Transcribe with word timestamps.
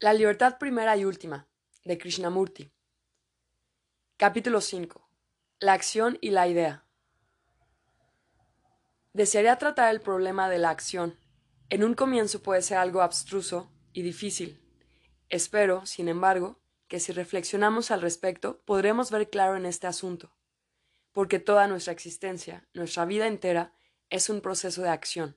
La 0.00 0.12
libertad 0.12 0.58
primera 0.58 0.96
y 0.96 1.04
última, 1.04 1.48
de 1.84 1.98
Krishnamurti. 1.98 2.70
Capítulo 4.16 4.60
5. 4.60 5.10
La 5.58 5.72
acción 5.72 6.18
y 6.20 6.30
la 6.30 6.46
idea. 6.46 6.84
Desearía 9.12 9.58
tratar 9.58 9.92
el 9.92 10.00
problema 10.00 10.48
de 10.48 10.58
la 10.58 10.70
acción. 10.70 11.18
En 11.68 11.82
un 11.82 11.94
comienzo 11.94 12.44
puede 12.44 12.62
ser 12.62 12.76
algo 12.76 13.02
abstruso 13.02 13.72
y 13.92 14.02
difícil. 14.02 14.62
Espero, 15.30 15.84
sin 15.84 16.08
embargo, 16.08 16.60
que 16.86 17.00
si 17.00 17.10
reflexionamos 17.10 17.90
al 17.90 18.00
respecto 18.00 18.62
podremos 18.64 19.10
ver 19.10 19.28
claro 19.28 19.56
en 19.56 19.66
este 19.66 19.88
asunto, 19.88 20.32
porque 21.10 21.40
toda 21.40 21.66
nuestra 21.66 21.92
existencia, 21.92 22.68
nuestra 22.72 23.04
vida 23.04 23.26
entera, 23.26 23.72
es 24.10 24.30
un 24.30 24.42
proceso 24.42 24.80
de 24.80 24.90
acción. 24.90 25.36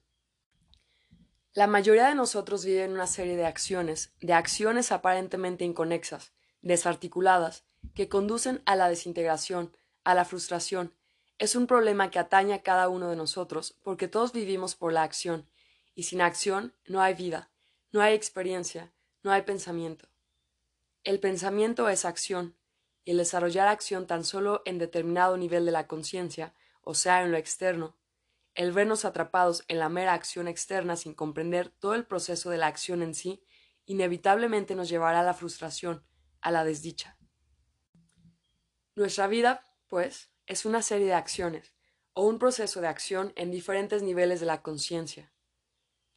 La 1.54 1.68
mayoría 1.68 2.08
de 2.08 2.16
nosotros 2.16 2.64
viven 2.64 2.94
una 2.94 3.08
serie 3.08 3.36
de 3.36 3.46
acciones, 3.46 4.14
de 4.22 4.32
acciones 4.32 4.94
aparentemente 4.94 5.66
inconexas, 5.66 6.32
desarticuladas, 6.62 7.66
que 7.94 8.08
conducen 8.08 8.62
a 8.66 8.78
la 8.78 8.88
desintegración, 8.88 9.76
a 10.06 10.16
la 10.16 10.24
frustración. 10.24 10.94
Es 11.40 11.58
un 11.58 11.68
problema 11.68 12.10
que 12.10 12.20
atañe 12.20 12.54
a 12.54 12.64
cada 12.64 12.88
uno 12.88 13.10
de 13.10 13.18
nosotros, 13.18 13.76
porque 13.84 14.08
todos 14.08 14.32
vivimos 14.32 14.76
por 14.76 14.94
la 14.94 15.04
acción, 15.04 15.46
y 15.94 16.04
sin 16.04 16.22
acción 16.22 16.74
no 16.86 17.02
hay 17.02 17.16
vida, 17.16 17.50
no 17.92 18.00
hay 18.00 18.14
experiencia, 18.14 18.94
no 19.22 19.32
hay 19.34 19.42
pensamiento. 19.42 20.08
El 21.04 21.20
pensamiento 21.20 21.90
es 21.90 22.06
acción, 22.06 22.56
y 23.04 23.12
el 23.12 23.18
desarrollar 23.18 23.68
acción 23.68 24.08
tan 24.08 24.24
solo 24.24 24.62
en 24.64 24.78
determinado 24.78 25.36
nivel 25.36 25.66
de 25.66 25.72
la 25.74 25.86
conciencia, 25.86 26.54
o 26.82 26.94
sea, 26.94 27.24
en 27.24 27.32
lo 27.32 27.38
externo, 27.38 27.98
el 28.56 28.72
vernos 28.72 29.06
atrapados 29.06 29.64
en 29.68 29.80
la 29.80 29.90
mera 29.90 30.14
acción 30.14 30.48
externa 30.48 30.96
sin 30.96 31.14
comprender 31.14 31.70
todo 31.70 31.96
el 31.96 32.06
proceso 32.06 32.50
de 32.50 32.58
la 32.58 32.68
acción 32.68 33.02
en 33.02 33.14
sí, 33.14 33.44
inevitablemente 33.86 34.76
nos 34.76 34.90
llevará 34.90 35.22
a 35.22 35.24
la 35.24 35.34
frustración, 35.34 36.06
a 36.42 36.52
la 36.52 36.64
desdicha. 36.64 37.18
Nuestra 38.96 39.28
vida, 39.28 39.66
pues, 39.88 40.32
es 40.48 40.66
una 40.66 40.82
serie 40.82 41.08
de 41.08 41.14
acciones, 41.14 41.74
o 42.14 42.28
un 42.28 42.40
proceso 42.40 42.82
de 42.82 42.88
acción 42.88 43.32
en 43.36 43.52
diferentes 43.52 44.04
niveles 44.04 44.40
de 44.40 44.46
la 44.46 44.62
conciencia. 44.62 45.34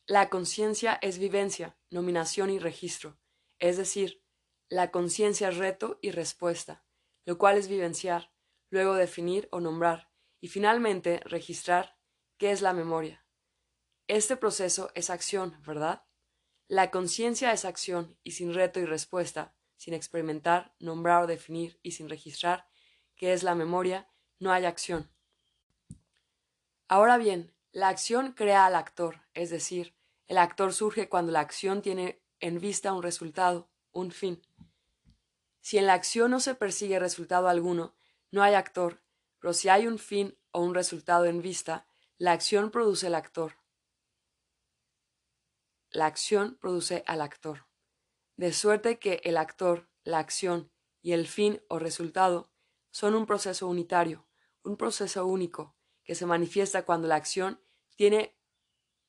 La 0.07 0.29
conciencia 0.29 0.99
es 1.01 1.19
vivencia, 1.19 1.79
nominación 1.91 2.51
y 2.51 2.59
registro, 2.59 3.19
es 3.59 3.77
decir, 3.77 4.23
la 4.69 4.91
conciencia 4.91 5.49
es 5.49 5.57
reto 5.57 5.99
y 6.03 6.11
respuesta, 6.11 6.85
lo 7.25 7.39
cual 7.39 7.57
es 7.57 7.69
vivenciar, 7.69 8.33
luego 8.71 8.95
definir 8.95 9.49
o 9.53 9.61
nombrar, 9.61 10.11
y 10.41 10.49
finalmente 10.49 11.21
registrar 11.25 11.94
¿Qué 12.37 12.51
es 12.51 12.63
la 12.63 12.73
memoria? 12.73 13.25
Este 14.09 14.37
proceso 14.37 14.91
es 14.95 15.09
acción, 15.09 15.57
¿verdad? 15.65 16.03
La 16.67 16.91
conciencia 16.91 17.53
es 17.53 17.65
acción 17.65 18.19
y 18.25 18.33
sin 18.33 18.53
reto 18.53 18.81
y 18.81 18.87
respuesta, 18.87 19.55
sin 19.77 19.95
experimentar, 19.95 20.75
nombrar 20.81 21.23
o 21.23 21.27
definir 21.29 21.79
y 21.83 21.93
sin 21.93 22.09
registrar 22.09 22.67
qué 23.15 23.33
es 23.33 23.45
la 23.45 23.55
memoria, 23.55 24.09
no 24.41 24.51
hay 24.51 24.65
acción. 24.65 25.13
Ahora 26.89 27.19
bien, 27.19 27.55
la 27.71 27.89
acción 27.89 28.33
crea 28.33 28.67
al 28.67 28.75
actor, 28.75 29.23
es 29.33 29.51
decir, 29.51 29.95
el 30.27 30.39
actor 30.39 30.73
surge 30.73 31.09
cuando 31.09 31.31
la 31.31 31.41
acción 31.41 31.83
tiene 31.83 32.21
en 32.41 32.59
vista 32.59 32.93
un 32.93 33.03
resultado, 33.05 33.71
un 33.93 34.11
fin. 34.11 34.43
Si 35.61 35.79
en 35.79 35.87
la 35.87 35.95
acción 35.95 36.33
no 36.33 36.41
se 36.41 36.57
persigue 36.57 36.99
resultado 36.99 37.47
alguno, 37.47 37.95
no 38.33 38.43
hay 38.43 38.55
actor, 38.55 39.03
pero 39.39 39.53
si 39.53 39.69
hay 39.69 39.87
un 39.87 39.99
fin 39.99 40.37
o 40.51 40.61
un 40.61 40.75
resultado 40.75 41.27
en 41.27 41.41
vista, 41.41 41.87
la 42.17 42.31
acción 42.31 42.71
produce 42.71 43.09
el 43.09 43.17
actor. 43.17 43.55
La 45.91 46.07
acción 46.07 46.57
produce 46.61 47.03
al 47.09 47.21
actor. 47.21 47.67
De 48.37 48.53
suerte 48.53 49.01
que 49.01 49.21
el 49.25 49.37
actor, 49.37 49.91
la 50.05 50.21
acción 50.21 50.71
y 51.03 51.13
el 51.13 51.27
fin 51.27 51.61
o 51.69 51.81
resultado 51.81 52.53
son 52.93 53.17
un 53.17 53.27
proceso 53.27 53.67
unitario, 53.67 54.29
un 54.63 54.77
proceso 54.77 55.27
único, 55.27 55.77
que 56.05 56.15
se 56.15 56.25
manifiesta 56.25 56.85
cuando 56.85 57.09
la 57.09 57.17
acción 57.17 57.61
tiene 57.97 58.39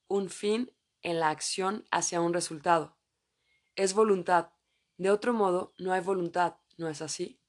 un 0.07 0.29
fin 0.29 0.75
en 1.03 1.19
la 1.19 1.29
acción 1.29 1.87
hacia 1.91 2.21
un 2.21 2.33
resultado. 2.33 2.97
Es 3.75 3.93
voluntad. 3.93 4.51
De 4.97 5.11
otro 5.11 5.31
modo, 5.31 5.75
no 5.77 5.93
hay 5.93 6.01
voluntad, 6.01 6.57
¿no 6.77 6.89
es 6.89 7.03
así? 7.03 7.39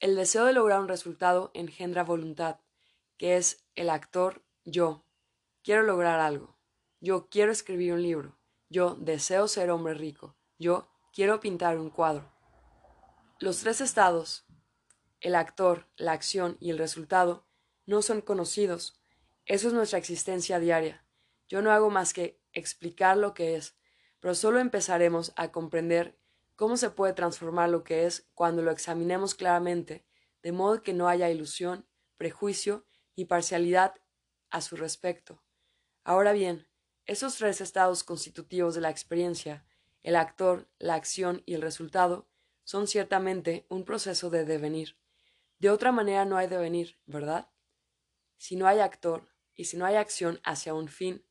El 0.00 0.16
deseo 0.16 0.44
de 0.44 0.54
lograr 0.54 0.80
un 0.80 0.88
resultado 0.88 1.52
engendra 1.54 2.02
voluntad, 2.02 2.63
que 3.16 3.36
es 3.36 3.64
el 3.74 3.90
actor 3.90 4.44
yo. 4.64 5.04
Quiero 5.62 5.82
lograr 5.82 6.20
algo. 6.20 6.58
Yo 7.00 7.28
quiero 7.28 7.52
escribir 7.52 7.92
un 7.92 8.02
libro. 8.02 8.38
Yo 8.68 8.94
deseo 8.94 9.48
ser 9.48 9.70
hombre 9.70 9.94
rico. 9.94 10.36
Yo 10.58 10.88
quiero 11.12 11.40
pintar 11.40 11.78
un 11.78 11.90
cuadro. 11.90 12.32
Los 13.38 13.60
tres 13.60 13.80
estados, 13.80 14.46
el 15.20 15.34
actor, 15.34 15.88
la 15.96 16.12
acción 16.12 16.56
y 16.60 16.70
el 16.70 16.78
resultado, 16.78 17.46
no 17.86 18.02
son 18.02 18.20
conocidos. 18.20 19.00
Eso 19.46 19.68
es 19.68 19.74
nuestra 19.74 19.98
existencia 19.98 20.58
diaria. 20.58 21.04
Yo 21.48 21.62
no 21.62 21.70
hago 21.70 21.90
más 21.90 22.12
que 22.12 22.40
explicar 22.52 23.16
lo 23.16 23.34
que 23.34 23.56
es, 23.56 23.76
pero 24.20 24.34
solo 24.34 24.58
empezaremos 24.58 25.32
a 25.36 25.52
comprender 25.52 26.18
cómo 26.56 26.76
se 26.76 26.90
puede 26.90 27.12
transformar 27.12 27.68
lo 27.68 27.84
que 27.84 28.06
es 28.06 28.28
cuando 28.34 28.62
lo 28.62 28.70
examinemos 28.70 29.34
claramente, 29.34 30.06
de 30.42 30.52
modo 30.52 30.82
que 30.82 30.94
no 30.94 31.08
haya 31.08 31.30
ilusión, 31.30 31.86
prejuicio 32.16 32.86
y 33.16 33.26
parcialidad 33.26 33.94
a 34.50 34.60
su 34.60 34.76
respecto. 34.76 35.42
Ahora 36.04 36.32
bien, 36.32 36.66
esos 37.06 37.36
tres 37.36 37.60
estados 37.60 38.04
constitutivos 38.04 38.74
de 38.74 38.80
la 38.80 38.90
experiencia, 38.90 39.64
el 40.02 40.16
actor, 40.16 40.68
la 40.78 40.94
acción 40.94 41.42
y 41.46 41.54
el 41.54 41.62
resultado, 41.62 42.26
son 42.64 42.86
ciertamente 42.86 43.66
un 43.68 43.84
proceso 43.84 44.30
de 44.30 44.44
devenir. 44.44 44.96
De 45.58 45.70
otra 45.70 45.92
manera 45.92 46.24
no 46.24 46.36
hay 46.36 46.46
devenir, 46.46 46.98
¿verdad? 47.06 47.48
Si 48.36 48.56
no 48.56 48.66
hay 48.66 48.80
actor 48.80 49.28
y 49.54 49.64
si 49.64 49.76
no 49.76 49.86
hay 49.86 49.96
acción 49.96 50.40
hacia 50.44 50.74
un 50.74 50.88
fin, 50.88 51.24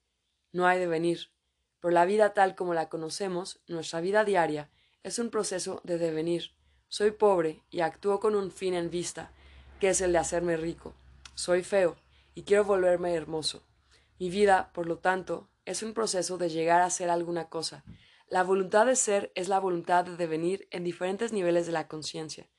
no 0.52 0.68
hay 0.68 0.80
devenir. 0.80 1.32
Pero 1.80 1.92
la 1.92 2.06
vida 2.06 2.34
tal 2.34 2.56
como 2.56 2.74
la 2.74 2.90
conocemos, 2.90 3.62
nuestra 3.68 4.00
vida 4.00 4.24
diaria, 4.24 4.70
es 5.04 5.20
un 5.20 5.30
proceso 5.30 5.82
de 5.84 5.98
devenir. 5.98 6.52
Soy 6.88 7.12
pobre 7.12 7.64
y 7.70 7.82
actúo 7.82 8.20
con 8.20 8.36
un 8.36 8.52
fin 8.52 8.74
en 8.74 8.90
vista, 8.90 9.32
que 9.80 9.90
es 9.90 10.02
el 10.02 10.14
de 10.14 10.20
hacerme 10.20 10.56
rico. 10.56 10.94
Soy 11.36 11.64
feo 11.64 11.98
y 12.36 12.44
quiero 12.44 12.64
volverme 12.64 13.14
hermoso. 13.14 13.68
Mi 14.20 14.30
vida, 14.30 14.72
por 14.74 14.86
lo 14.86 15.00
tanto, 15.00 15.50
es 15.66 15.82
un 15.82 15.94
proceso 15.94 16.38
de 16.38 16.50
llegar 16.50 16.82
a 16.82 16.90
ser 16.90 17.10
alguna 17.10 17.50
cosa. 17.50 17.84
La 18.28 18.44
voluntad 18.44 18.86
de 18.86 18.96
ser 18.96 19.32
es 19.36 19.48
la 19.48 19.60
voluntad 19.60 20.06
de 20.06 20.16
devenir 20.16 20.68
en 20.72 20.84
diferentes 20.84 21.34
niveles 21.34 21.66
de 21.66 21.72
la 21.72 21.88
conciencia, 21.88 22.50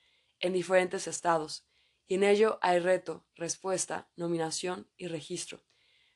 en 0.40 0.52
diferentes 0.52 1.06
estados, 1.06 1.66
y 2.06 2.16
en 2.16 2.24
ello 2.24 2.58
hay 2.62 2.80
reto, 2.80 3.26
respuesta, 3.34 4.10
nominación 4.16 4.90
y 4.96 5.06
registro. 5.06 5.64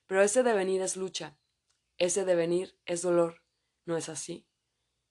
Pero 0.06 0.22
ese 0.22 0.42
devenir 0.42 0.82
es 0.82 0.96
lucha, 0.96 1.38
ese 1.96 2.24
devenir 2.24 2.78
es 2.86 3.02
dolor, 3.02 3.42
¿no 3.84 3.96
es 3.96 4.08
así? 4.08 4.46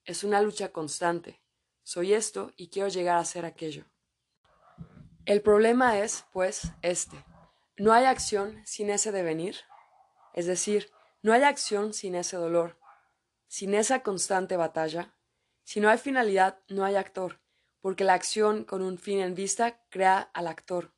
Es 0.04 0.24
una 0.24 0.40
lucha 0.40 0.72
constante. 0.72 1.42
Soy 1.82 2.12
esto 2.12 2.52
y 2.56 2.68
quiero 2.68 2.88
llegar 2.88 3.18
a 3.18 3.24
ser 3.24 3.44
aquello. 3.44 3.86
El 5.24 5.42
problema 5.42 5.98
es, 5.98 6.24
pues, 6.32 6.72
este. 6.80 7.22
No 7.78 7.92
hay 7.92 8.06
acción 8.06 8.60
sin 8.66 8.90
ese 8.90 9.12
devenir, 9.12 9.56
es 10.34 10.46
decir, 10.46 10.90
no 11.22 11.32
hay 11.32 11.44
acción 11.44 11.92
sin 11.92 12.16
ese 12.16 12.36
dolor, 12.36 12.76
sin 13.46 13.72
esa 13.72 14.02
constante 14.02 14.56
batalla. 14.56 15.14
Si 15.62 15.78
no 15.78 15.88
hay 15.88 15.98
finalidad, 15.98 16.58
no 16.68 16.84
hay 16.84 16.96
actor, 16.96 17.40
porque 17.80 18.02
la 18.02 18.14
acción 18.14 18.64
con 18.64 18.82
un 18.82 18.98
fin 18.98 19.20
en 19.20 19.36
vista 19.36 19.80
crea 19.90 20.28
al 20.34 20.48
actor. 20.48 20.92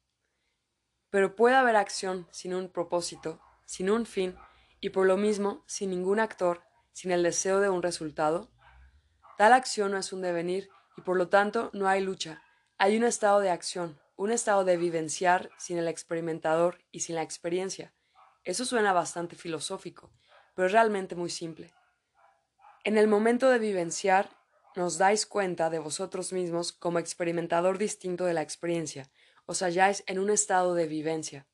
Pero 1.10 1.36
puede 1.36 1.54
haber 1.54 1.76
acción 1.76 2.26
sin 2.30 2.54
un 2.54 2.70
propósito, 2.70 3.42
sin 3.66 3.91
un 3.91 4.06
fin, 4.06 4.38
y 4.80 4.88
por 4.88 5.06
lo 5.06 5.18
mismo 5.18 5.62
sin 5.66 5.91
ningún 5.91 6.18
actor, 6.18 6.62
sin 6.92 7.10
el 7.10 7.22
deseo 7.22 7.60
de 7.60 7.68
un 7.68 7.82
resultado. 7.82 8.50
Tal 9.36 9.52
acción 9.52 9.91
no 9.91 9.98
es 9.98 10.15
un 10.15 10.22
devenir, 10.22 10.71
y 10.97 11.03
por 11.03 11.18
lo 11.18 11.28
tanto 11.28 11.68
no 11.74 11.88
hay 11.88 12.00
lucha, 12.00 12.42
hay 12.78 12.97
un 12.97 13.04
estado 13.04 13.41
de 13.41 13.50
acción, 13.50 13.99
un 14.21 14.33
estado 14.33 14.65
de 14.67 14.77
vivenciar 14.77 15.49
sin 15.57 15.78
el 15.78 15.89
experimentador 15.89 16.84
y 16.93 17.01
sin 17.01 17.15
la 17.15 17.22
experiencia. 17.22 17.95
Eso 18.45 18.67
suena 18.67 18.93
bastante 18.93 19.34
filosófico, 19.34 20.13
pero 20.55 20.67
es 20.67 20.72
realmente 20.72 21.15
muy 21.15 21.31
simple. 21.31 21.72
En 22.84 22.99
el 22.99 23.09
momento 23.09 23.49
de 23.49 23.59
vivenciar, 23.59 24.28
nos 24.77 24.99
dais 24.99 25.25
cuenta 25.25 25.71
de 25.71 25.78
vosotros 25.78 26.34
mismos 26.34 26.71
como 26.71 26.99
experimentador 26.99 27.78
distinto 27.78 28.27
de 28.27 28.34
la 28.34 28.43
experiencia, 28.43 29.11
os 29.47 29.63
halláis 29.63 30.05
en 30.07 30.19
un 30.19 30.28
estado 30.28 30.75
de 30.75 30.87
vivencia. 30.87 31.47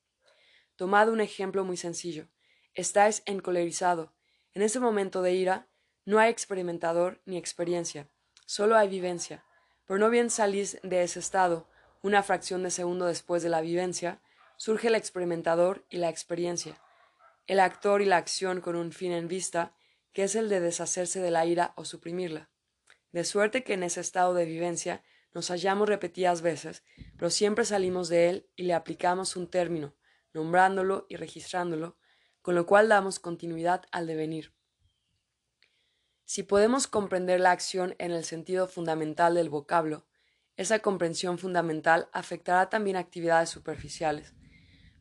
Tomad 0.75 1.07
un 1.07 1.21
ejemplo 1.21 1.63
muy 1.63 1.77
sencillo. 1.77 2.27
Estáis 2.73 3.23
encolerizado. 3.25 4.13
En 4.53 4.61
ese 4.61 4.81
momento 4.81 5.21
de 5.21 5.31
ira, 5.31 5.69
no 6.03 6.19
hay 6.19 6.29
experimentador 6.29 7.21
ni 7.23 7.37
experiencia, 7.37 8.09
solo 8.45 8.75
hay 8.75 8.89
vivencia. 8.89 9.45
Pero 9.85 9.99
no 9.99 10.09
bien 10.09 10.29
salís 10.29 10.79
de 10.83 11.03
ese 11.03 11.19
estado, 11.19 11.69
una 12.07 12.23
fracción 12.23 12.63
de 12.63 12.71
segundo 12.71 13.05
después 13.05 13.43
de 13.43 13.49
la 13.49 13.59
vivencia, 13.59 14.21
surge 14.55 14.87
el 14.87 14.95
experimentador 14.95 15.85
y 15.89 15.97
la 15.97 16.07
experiencia, 16.07 16.81
el 17.47 17.59
actor 17.59 18.01
y 18.01 18.05
la 18.05 18.15
acción 18.15 18.61
con 18.61 18.77
un 18.77 18.93
fin 18.93 19.11
en 19.11 19.27
vista, 19.27 19.75
que 20.13 20.23
es 20.23 20.35
el 20.35 20.47
de 20.47 20.61
deshacerse 20.61 21.19
de 21.19 21.31
la 21.31 21.45
ira 21.45 21.73
o 21.75 21.83
suprimirla. 21.83 22.49
de 23.11 23.23
suerte 23.23 23.63
que 23.63 23.73
en 23.73 23.83
ese 23.83 23.99
estado 23.99 24.33
de 24.33 24.45
vivencia 24.45 25.03
nos 25.33 25.49
hallamos 25.49 25.89
repetidas 25.89 26.41
veces, 26.41 26.83
pero 27.17 27.29
siempre 27.29 27.65
salimos 27.65 28.09
de 28.09 28.29
él 28.29 28.49
y 28.55 28.63
le 28.63 28.73
aplicamos 28.73 29.35
un 29.35 29.49
término, 29.49 29.93
nombrándolo 30.33 31.07
y 31.09 31.17
registrándolo, 31.17 31.97
con 32.41 32.55
lo 32.55 32.65
cual 32.65 32.89
damos 32.89 33.19
continuidad 33.19 33.83
al 33.91 34.07
devenir. 34.07 34.53
Si 36.25 36.43
podemos 36.43 36.87
comprender 36.87 37.39
la 37.39 37.51
acción 37.51 37.95
en 37.99 38.11
el 38.11 38.23
sentido 38.23 38.67
fundamental 38.67 39.35
del 39.35 39.49
vocablo, 39.49 40.06
esa 40.57 40.79
comprensión 40.79 41.37
fundamental 41.37 42.09
afectará 42.11 42.69
también 42.69 42.97
actividades 42.97 43.49
superficiales. 43.49 44.33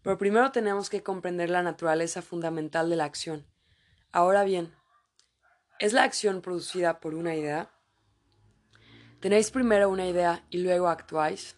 Pero 0.02 0.18
primero 0.18 0.52
tenemos 0.52 0.90
que 0.90 1.02
comprender 1.02 1.50
la 1.50 1.62
naturaleza 1.62 2.22
fundamental 2.22 2.90
de 2.90 2.96
la 2.96 3.04
acción. 3.04 3.46
Ahora 4.12 4.44
bien, 4.44 4.74
¿es 5.78 5.94
la 5.94 6.04
acción 6.04 6.42
producida 6.42 7.00
por 7.00 7.14
una 7.14 7.34
idea? 7.34 7.70
¿Tenéis 9.20 9.50
primero 9.50 9.88
una 9.88 10.06
idea 10.06 10.44
y 10.50 10.58
luego 10.58 10.88
actuáis? 10.88 11.56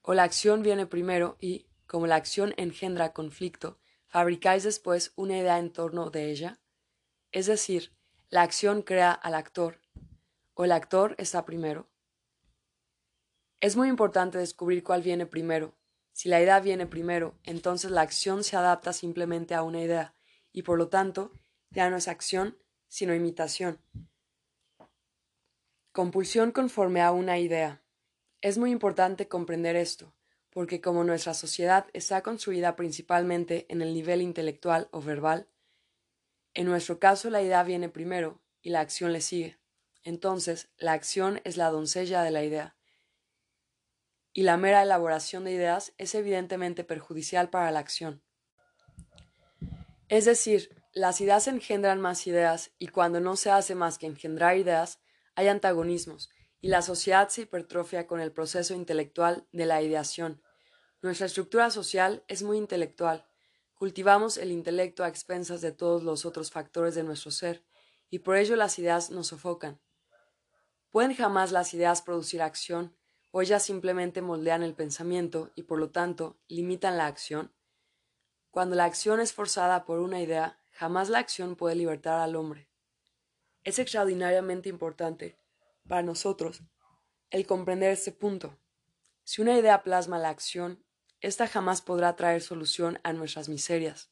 ¿O 0.00 0.14
la 0.14 0.22
acción 0.22 0.62
viene 0.62 0.86
primero 0.86 1.36
y, 1.40 1.68
como 1.86 2.06
la 2.06 2.16
acción 2.16 2.54
engendra 2.56 3.12
conflicto, 3.12 3.78
fabricáis 4.08 4.64
después 4.64 5.12
una 5.14 5.36
idea 5.36 5.58
en 5.58 5.70
torno 5.70 6.08
de 6.08 6.30
ella? 6.30 6.58
Es 7.32 7.46
decir, 7.46 7.92
la 8.30 8.42
acción 8.42 8.80
crea 8.80 9.12
al 9.12 9.34
actor, 9.34 9.78
o 10.54 10.64
el 10.64 10.72
actor 10.72 11.14
está 11.18 11.44
primero. 11.44 11.89
Es 13.62 13.76
muy 13.76 13.88
importante 13.88 14.38
descubrir 14.38 14.82
cuál 14.82 15.02
viene 15.02 15.26
primero. 15.26 15.74
Si 16.12 16.30
la 16.30 16.40
idea 16.40 16.60
viene 16.60 16.86
primero, 16.86 17.38
entonces 17.44 17.90
la 17.90 18.00
acción 18.00 18.42
se 18.42 18.56
adapta 18.56 18.94
simplemente 18.94 19.54
a 19.54 19.62
una 19.62 19.82
idea, 19.82 20.14
y 20.50 20.62
por 20.62 20.78
lo 20.78 20.88
tanto 20.88 21.30
ya 21.68 21.90
no 21.90 21.98
es 21.98 22.08
acción, 22.08 22.58
sino 22.88 23.14
imitación. 23.14 23.78
Compulsión 25.92 26.52
conforme 26.52 27.02
a 27.02 27.10
una 27.12 27.38
idea. 27.38 27.82
Es 28.40 28.56
muy 28.56 28.70
importante 28.70 29.28
comprender 29.28 29.76
esto, 29.76 30.14
porque 30.48 30.80
como 30.80 31.04
nuestra 31.04 31.34
sociedad 31.34 31.86
está 31.92 32.22
construida 32.22 32.76
principalmente 32.76 33.66
en 33.68 33.82
el 33.82 33.92
nivel 33.92 34.22
intelectual 34.22 34.88
o 34.90 35.02
verbal, 35.02 35.48
en 36.54 36.64
nuestro 36.64 36.98
caso 36.98 37.28
la 37.28 37.42
idea 37.42 37.62
viene 37.62 37.90
primero 37.90 38.40
y 38.62 38.70
la 38.70 38.80
acción 38.80 39.12
le 39.12 39.20
sigue. 39.20 39.58
Entonces, 40.02 40.70
la 40.78 40.94
acción 40.94 41.42
es 41.44 41.58
la 41.58 41.68
doncella 41.68 42.22
de 42.22 42.30
la 42.30 42.42
idea 42.42 42.79
y 44.32 44.42
la 44.42 44.56
mera 44.56 44.82
elaboración 44.82 45.44
de 45.44 45.52
ideas 45.52 45.92
es 45.98 46.14
evidentemente 46.14 46.84
perjudicial 46.84 47.50
para 47.50 47.70
la 47.70 47.80
acción. 47.80 48.22
Es 50.08 50.24
decir, 50.24 50.74
las 50.92 51.20
ideas 51.20 51.46
engendran 51.46 52.00
más 52.00 52.26
ideas 52.26 52.72
y 52.78 52.88
cuando 52.88 53.20
no 53.20 53.36
se 53.36 53.50
hace 53.50 53.74
más 53.74 53.98
que 53.98 54.06
engendrar 54.06 54.56
ideas, 54.56 55.00
hay 55.34 55.48
antagonismos 55.48 56.30
y 56.60 56.68
la 56.68 56.82
sociedad 56.82 57.28
se 57.28 57.42
hipertrofia 57.42 58.06
con 58.06 58.20
el 58.20 58.32
proceso 58.32 58.74
intelectual 58.74 59.46
de 59.52 59.66
la 59.66 59.82
ideación. 59.82 60.42
Nuestra 61.00 61.26
estructura 61.26 61.70
social 61.70 62.24
es 62.28 62.42
muy 62.42 62.58
intelectual. 62.58 63.26
Cultivamos 63.74 64.36
el 64.36 64.50
intelecto 64.50 65.02
a 65.02 65.08
expensas 65.08 65.60
de 65.60 65.72
todos 65.72 66.02
los 66.02 66.26
otros 66.26 66.50
factores 66.50 66.94
de 66.94 67.02
nuestro 67.02 67.30
ser, 67.30 67.64
y 68.10 68.18
por 68.18 68.36
ello 68.36 68.56
las 68.56 68.78
ideas 68.78 69.10
nos 69.10 69.28
sofocan. 69.28 69.80
¿Pueden 70.90 71.14
jamás 71.14 71.52
las 71.52 71.72
ideas 71.72 72.02
producir 72.02 72.42
acción 72.42 72.99
o 73.30 73.42
ellas 73.42 73.62
simplemente 73.62 74.22
moldean 74.22 74.62
el 74.62 74.74
pensamiento 74.74 75.50
y 75.54 75.62
por 75.64 75.78
lo 75.78 75.90
tanto 75.90 76.38
limitan 76.48 76.96
la 76.96 77.06
acción? 77.06 77.52
Cuando 78.50 78.74
la 78.74 78.84
acción 78.84 79.20
es 79.20 79.32
forzada 79.32 79.84
por 79.84 80.00
una 80.00 80.20
idea, 80.20 80.60
jamás 80.72 81.08
la 81.08 81.18
acción 81.18 81.56
puede 81.56 81.76
libertar 81.76 82.20
al 82.20 82.34
hombre. 82.34 82.68
Es 83.62 83.78
extraordinariamente 83.78 84.68
importante 84.68 85.38
para 85.86 86.02
nosotros 86.02 86.62
el 87.30 87.46
comprender 87.46 87.92
este 87.92 88.12
punto. 88.12 88.58
Si 89.22 89.40
una 89.40 89.56
idea 89.56 89.82
plasma 89.82 90.18
la 90.18 90.30
acción, 90.30 90.84
ésta 91.20 91.46
jamás 91.46 91.82
podrá 91.82 92.16
traer 92.16 92.42
solución 92.42 92.98
a 93.04 93.12
nuestras 93.12 93.48
miserias, 93.48 94.10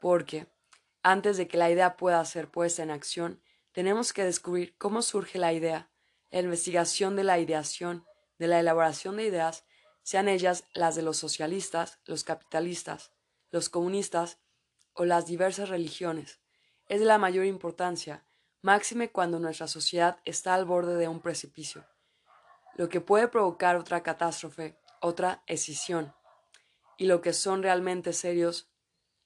porque, 0.00 0.46
antes 1.02 1.36
de 1.36 1.48
que 1.48 1.56
la 1.56 1.70
idea 1.70 1.96
pueda 1.96 2.24
ser 2.24 2.50
puesta 2.50 2.82
en 2.82 2.90
acción, 2.90 3.42
tenemos 3.72 4.12
que 4.12 4.22
descubrir 4.22 4.76
cómo 4.76 5.02
surge 5.02 5.38
la 5.38 5.52
idea, 5.52 5.90
la 6.30 6.40
investigación 6.40 7.16
de 7.16 7.24
la 7.24 7.38
ideación 7.38 8.04
de 8.38 8.48
la 8.48 8.60
elaboración 8.60 9.16
de 9.16 9.24
ideas, 9.24 9.64
sean 10.02 10.28
ellas 10.28 10.64
las 10.74 10.94
de 10.94 11.02
los 11.02 11.16
socialistas, 11.16 11.98
los 12.04 12.24
capitalistas, 12.24 13.12
los 13.50 13.68
comunistas 13.68 14.38
o 14.92 15.04
las 15.04 15.26
diversas 15.26 15.68
religiones, 15.68 16.40
es 16.88 17.00
de 17.00 17.06
la 17.06 17.18
mayor 17.18 17.46
importancia, 17.46 18.24
máxime 18.60 19.10
cuando 19.10 19.38
nuestra 19.38 19.66
sociedad 19.66 20.18
está 20.24 20.54
al 20.54 20.64
borde 20.64 20.96
de 20.96 21.08
un 21.08 21.20
precipicio, 21.20 21.86
lo 22.74 22.88
que 22.88 23.00
puede 23.00 23.28
provocar 23.28 23.76
otra 23.76 24.02
catástrofe, 24.02 24.78
otra 25.00 25.42
escisión, 25.46 26.14
y 26.96 27.06
lo 27.06 27.20
que 27.20 27.32
son 27.32 27.62
realmente 27.62 28.12
serios, 28.12 28.70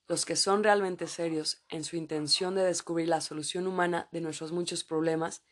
los 0.06 0.24
que 0.24 0.36
son 0.36 0.64
realmente 0.64 1.06
serios 1.06 1.64
en 1.68 1.84
su 1.84 1.96
intención 1.96 2.54
de 2.54 2.64
descubrir 2.64 3.08
la 3.08 3.20
solución 3.20 3.66
humana 3.66 4.08
de 4.10 4.20
nuestros 4.20 4.52
muchos 4.52 4.84
problemas, 4.84 5.42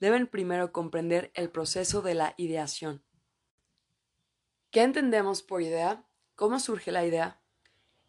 deben 0.00 0.26
primero 0.26 0.72
comprender 0.72 1.30
el 1.34 1.50
proceso 1.50 2.02
de 2.02 2.14
la 2.14 2.34
ideación. 2.36 3.04
¿Qué 4.70 4.82
entendemos 4.82 5.42
por 5.42 5.62
idea? 5.62 6.06
¿Cómo 6.34 6.60
surge 6.60 6.92
la 6.92 7.06
idea? 7.06 7.40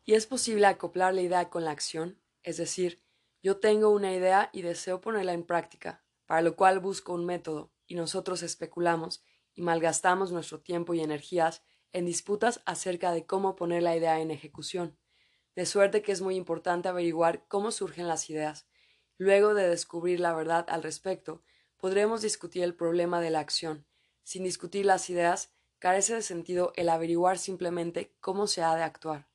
¿Y 0.03 0.13
es 0.13 0.25
posible 0.25 0.65
acoplar 0.65 1.13
la 1.13 1.21
idea 1.21 1.49
con 1.49 1.63
la 1.63 1.71
acción? 1.71 2.21
Es 2.43 2.57
decir, 2.57 3.01
yo 3.41 3.59
tengo 3.59 3.89
una 3.89 4.13
idea 4.13 4.49
y 4.51 4.61
deseo 4.61 4.99
ponerla 4.99 5.33
en 5.33 5.45
práctica, 5.45 6.03
para 6.25 6.41
lo 6.41 6.55
cual 6.55 6.79
busco 6.79 7.13
un 7.13 7.25
método, 7.25 7.71
y 7.85 7.95
nosotros 7.95 8.43
especulamos 8.43 9.23
y 9.53 9.61
malgastamos 9.61 10.31
nuestro 10.31 10.59
tiempo 10.59 10.93
y 10.93 10.99
energías 10.99 11.63
en 11.93 12.05
disputas 12.05 12.61
acerca 12.65 13.11
de 13.11 13.25
cómo 13.25 13.55
poner 13.55 13.83
la 13.83 13.95
idea 13.95 14.19
en 14.19 14.31
ejecución, 14.31 14.97
de 15.55 15.65
suerte 15.65 16.01
que 16.01 16.11
es 16.11 16.21
muy 16.21 16.35
importante 16.35 16.89
averiguar 16.89 17.47
cómo 17.47 17.71
surgen 17.71 18.07
las 18.07 18.29
ideas. 18.29 18.67
Luego 19.17 19.53
de 19.53 19.67
descubrir 19.67 20.19
la 20.19 20.33
verdad 20.33 20.65
al 20.69 20.83
respecto, 20.83 21.43
podremos 21.77 22.21
discutir 22.21 22.63
el 22.63 22.75
problema 22.75 23.21
de 23.21 23.29
la 23.29 23.39
acción. 23.39 23.85
Sin 24.23 24.43
discutir 24.43 24.85
las 24.85 25.09
ideas, 25.09 25.53
carece 25.79 26.15
de 26.15 26.21
sentido 26.21 26.73
el 26.75 26.89
averiguar 26.89 27.37
simplemente 27.37 28.15
cómo 28.19 28.47
se 28.47 28.63
ha 28.63 28.75
de 28.75 28.83
actuar. 28.83 29.29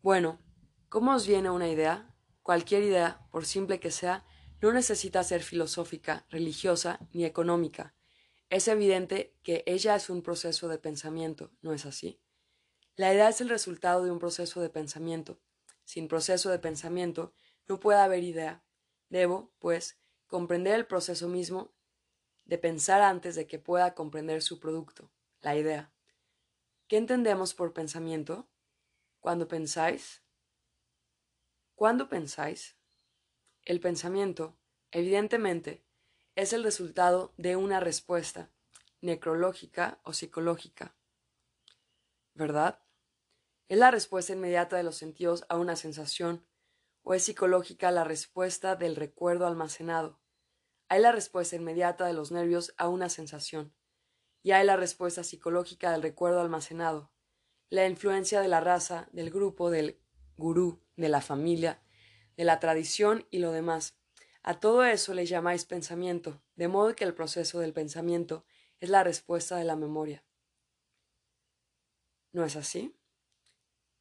Bueno, 0.00 0.40
¿cómo 0.88 1.14
os 1.14 1.26
viene 1.26 1.50
una 1.50 1.68
idea? 1.68 2.14
Cualquier 2.42 2.82
idea, 2.82 3.26
por 3.30 3.46
simple 3.46 3.80
que 3.80 3.90
sea, 3.90 4.24
no 4.60 4.72
necesita 4.72 5.22
ser 5.24 5.42
filosófica, 5.42 6.26
religiosa 6.30 7.00
ni 7.12 7.24
económica. 7.24 7.94
Es 8.48 8.68
evidente 8.68 9.36
que 9.42 9.64
ella 9.66 9.96
es 9.96 10.10
un 10.10 10.22
proceso 10.22 10.68
de 10.68 10.78
pensamiento, 10.78 11.52
¿no 11.62 11.72
es 11.72 11.86
así? 11.86 12.20
La 12.94 13.12
idea 13.12 13.28
es 13.28 13.40
el 13.40 13.48
resultado 13.48 14.04
de 14.04 14.10
un 14.10 14.18
proceso 14.18 14.60
de 14.60 14.68
pensamiento. 14.68 15.40
Sin 15.84 16.08
proceso 16.08 16.50
de 16.50 16.58
pensamiento 16.58 17.34
no 17.66 17.80
puede 17.80 18.00
haber 18.00 18.22
idea. 18.22 18.64
Debo, 19.08 19.52
pues, 19.58 19.98
comprender 20.32 20.76
el 20.76 20.86
proceso 20.86 21.28
mismo 21.28 21.74
de 22.46 22.56
pensar 22.56 23.02
antes 23.02 23.34
de 23.34 23.46
que 23.46 23.58
pueda 23.58 23.94
comprender 23.94 24.40
su 24.40 24.58
producto 24.58 25.10
la 25.42 25.56
idea. 25.56 25.92
¿Qué 26.88 26.96
entendemos 26.96 27.52
por 27.52 27.74
pensamiento? 27.74 28.48
Cuando 29.20 29.46
pensáis. 29.46 30.22
¿Cuándo 31.74 32.08
pensáis? 32.08 32.78
El 33.66 33.78
pensamiento, 33.80 34.56
evidentemente, 34.90 35.84
es 36.34 36.54
el 36.54 36.64
resultado 36.64 37.34
de 37.36 37.56
una 37.56 37.78
respuesta 37.78 38.50
necrológica 39.02 40.00
o 40.02 40.14
psicológica. 40.14 40.96
¿Verdad? 42.32 42.80
¿Es 43.68 43.76
la 43.76 43.90
respuesta 43.90 44.32
inmediata 44.32 44.78
de 44.78 44.82
los 44.82 44.96
sentidos 44.96 45.44
a 45.50 45.58
una 45.58 45.76
sensación 45.76 46.46
o 47.02 47.12
es 47.12 47.24
psicológica 47.24 47.90
la 47.90 48.04
respuesta 48.04 48.76
del 48.76 48.96
recuerdo 48.96 49.46
almacenado? 49.46 50.21
Hay 50.92 51.00
la 51.00 51.10
respuesta 51.10 51.56
inmediata 51.56 52.04
de 52.04 52.12
los 52.12 52.32
nervios 52.32 52.74
a 52.76 52.86
una 52.88 53.08
sensación 53.08 53.74
y 54.42 54.50
hay 54.50 54.66
la 54.66 54.76
respuesta 54.76 55.24
psicológica 55.24 55.90
del 55.90 56.02
recuerdo 56.02 56.42
almacenado, 56.42 57.10
la 57.70 57.86
influencia 57.86 58.42
de 58.42 58.48
la 58.48 58.60
raza, 58.60 59.08
del 59.10 59.30
grupo, 59.30 59.70
del 59.70 60.02
gurú, 60.36 60.84
de 60.96 61.08
la 61.08 61.22
familia, 61.22 61.82
de 62.36 62.44
la 62.44 62.60
tradición 62.60 63.26
y 63.30 63.38
lo 63.38 63.52
demás. 63.52 63.96
A 64.42 64.60
todo 64.60 64.84
eso 64.84 65.14
le 65.14 65.24
llamáis 65.24 65.64
pensamiento, 65.64 66.42
de 66.56 66.68
modo 66.68 66.94
que 66.94 67.04
el 67.04 67.14
proceso 67.14 67.58
del 67.60 67.72
pensamiento 67.72 68.44
es 68.78 68.90
la 68.90 69.02
respuesta 69.02 69.56
de 69.56 69.64
la 69.64 69.76
memoria. 69.76 70.26
¿No 72.32 72.44
es 72.44 72.54
así? 72.54 72.94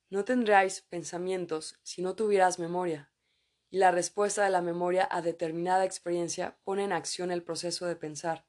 No 0.09 0.25
tendríais 0.25 0.81
pensamientos 0.81 1.79
si 1.83 2.01
no 2.01 2.17
tuvieras 2.17 2.59
memoria, 2.59 3.10
y 3.71 3.79
la 3.79 3.89
respuesta 3.89 4.43
de 4.43 4.51
la 4.51 4.61
memoria 4.61 5.07
a 5.09 5.23
determinada 5.23 5.85
experiencia 5.85 6.57
pone 6.63 6.83
en 6.83 6.93
acción 6.93 7.31
el 7.31 7.41
proceso 7.41 7.87
de 7.87 7.95
pensar, 7.95 8.45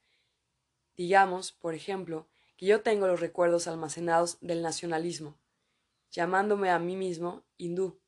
Digamos, 0.97 1.53
por 1.53 1.75
ejemplo, 1.75 2.29
que 2.57 2.67
yo 2.67 2.83
tengo 2.83 3.07
los 3.07 3.21
recuerdos 3.21 3.67
almacenados 3.67 4.39
del 4.41 4.63
nacionalismo, 4.63 5.39
llamándome 6.11 6.71
a 6.71 6.79
mí 6.79 6.97
mismo 6.97 7.45
hindú. 7.57 7.99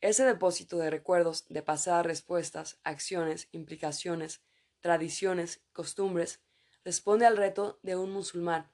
Ese 0.00 0.24
depósito 0.24 0.78
de 0.78 0.90
recuerdos, 0.90 1.46
de 1.48 1.62
pasadas 1.62 2.04
respuestas, 2.04 2.80
acciones, 2.82 3.48
implicaciones, 3.52 4.42
tradiciones, 4.80 5.60
costumbres, 5.72 6.40
responde 6.84 7.26
al 7.26 7.36
reto 7.36 7.78
de 7.82 7.96
un 7.96 8.12
musulmán, 8.12 8.70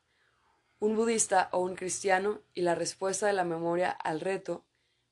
un 0.78 0.96
budista 0.96 1.48
o 1.52 1.60
un 1.60 1.76
cristiano 1.76 2.42
y 2.54 2.62
la 2.62 2.74
respuesta 2.74 3.26
de 3.26 3.32
la 3.34 3.44
memoria 3.44 3.90
al 3.90 4.20
reto 4.20 4.64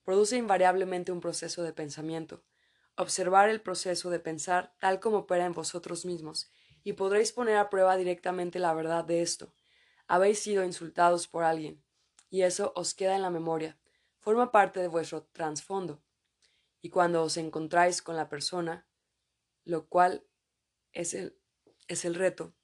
produce 0.04 0.36
invariablemente 0.36 1.12
un 1.12 1.20
proceso 1.20 1.62
de 1.62 1.72
pensamiento. 1.72 2.42
Observar 2.96 3.48
el 3.48 3.60
proceso 3.60 4.10
de 4.10 4.20
pensar 4.20 4.74
tal 4.78 5.00
como 5.00 5.18
opera 5.18 5.46
en 5.46 5.52
vosotros 5.52 6.04
mismos 6.04 6.50
y 6.84 6.94
podréis 6.94 7.32
poner 7.32 7.56
a 7.56 7.70
prueba 7.70 7.96
directamente 7.96 8.58
la 8.58 8.74
verdad 8.74 9.04
de 9.04 9.22
esto. 9.22 9.54
Habéis 10.06 10.40
sido 10.40 10.64
insultados 10.64 11.28
por 11.28 11.44
alguien, 11.44 11.82
y 12.28 12.42
eso 12.42 12.72
os 12.76 12.94
queda 12.94 13.16
en 13.16 13.22
la 13.22 13.30
memoria, 13.30 13.78
forma 14.18 14.52
parte 14.52 14.80
de 14.80 14.88
vuestro 14.88 15.24
trasfondo. 15.24 16.02
Y 16.80 16.90
cuando 16.90 17.22
os 17.22 17.36
encontráis 17.36 18.02
con 18.02 18.16
la 18.16 18.28
persona, 18.28 18.86
lo 19.64 19.86
cual 19.86 20.26
es 20.92 21.14
el, 21.14 21.38
es 21.88 22.04
el 22.04 22.14
reto, 22.14 22.54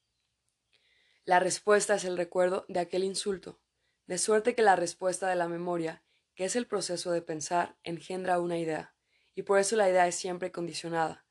la 1.29 1.41
respuesta 1.41 1.95
es 1.95 2.07
el 2.07 2.17
recuerdo 2.17 2.65
de 2.69 2.81
aquel 2.81 3.05
insulto, 3.05 3.61
de 4.07 4.17
suerte 4.17 4.55
que 4.55 4.63
la 4.63 4.77
respuesta 4.77 5.29
de 5.29 5.37
la 5.37 5.47
memoria, 5.47 6.03
que 6.35 6.47
es 6.47 6.57
el 6.57 6.67
proceso 6.67 7.11
de 7.13 7.21
pensar, 7.21 7.77
engendra 7.83 8.41
una 8.41 8.57
idea, 8.57 8.95
y 9.39 9.45
por 9.45 9.61
eso 9.61 9.77
la 9.77 9.89
idea 9.89 10.09
es 10.09 10.17
siempre 10.17 10.51
condicionada, 10.51 11.25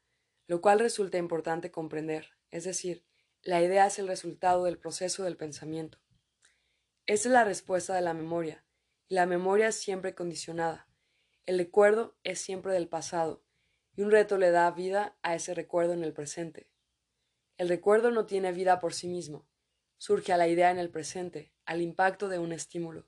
lo 0.48 0.62
cual 0.62 0.80
resulta 0.80 1.18
importante 1.18 1.72
comprender, 1.72 2.30
es 2.52 2.64
decir, 2.64 3.04
la 3.42 3.62
idea 3.62 3.86
es 3.86 4.00
el 4.00 4.08
resultado 4.08 4.64
del 4.64 4.78
proceso 4.78 5.26
del 5.26 5.36
pensamiento. 5.36 6.00
Esa 7.06 7.28
es 7.28 7.34
la 7.34 7.44
respuesta 7.44 7.94
de 7.96 8.02
la 8.02 8.14
memoria, 8.14 8.66
y 9.10 9.16
la 9.16 9.26
memoria 9.26 9.68
es 9.68 9.76
siempre 9.76 10.16
condicionada. 10.16 10.88
El 11.46 11.58
recuerdo 11.58 12.18
es 12.24 12.40
siempre 12.40 12.72
del 12.72 12.88
pasado, 12.88 13.44
y 13.94 14.04
un 14.04 14.12
reto 14.12 14.38
le 14.38 14.52
da 14.52 14.72
vida 14.72 15.18
a 15.22 15.36
ese 15.36 15.54
recuerdo 15.54 15.92
en 15.92 16.06
el 16.06 16.14
presente. 16.14 16.72
El 17.58 17.68
recuerdo 17.68 18.10
no 18.12 18.26
tiene 18.26 18.54
vida 18.54 18.80
por 18.80 18.94
sí 18.94 19.10
mismo, 19.10 19.50
surge 19.98 20.32
a 20.32 20.38
la 20.38 20.48
idea 20.48 20.72
en 20.72 20.80
el 20.80 20.92
presente, 20.92 21.54
al 21.66 21.82
impacto 21.82 22.30
de 22.30 22.40
un 22.40 22.54
estímulo, 22.54 23.06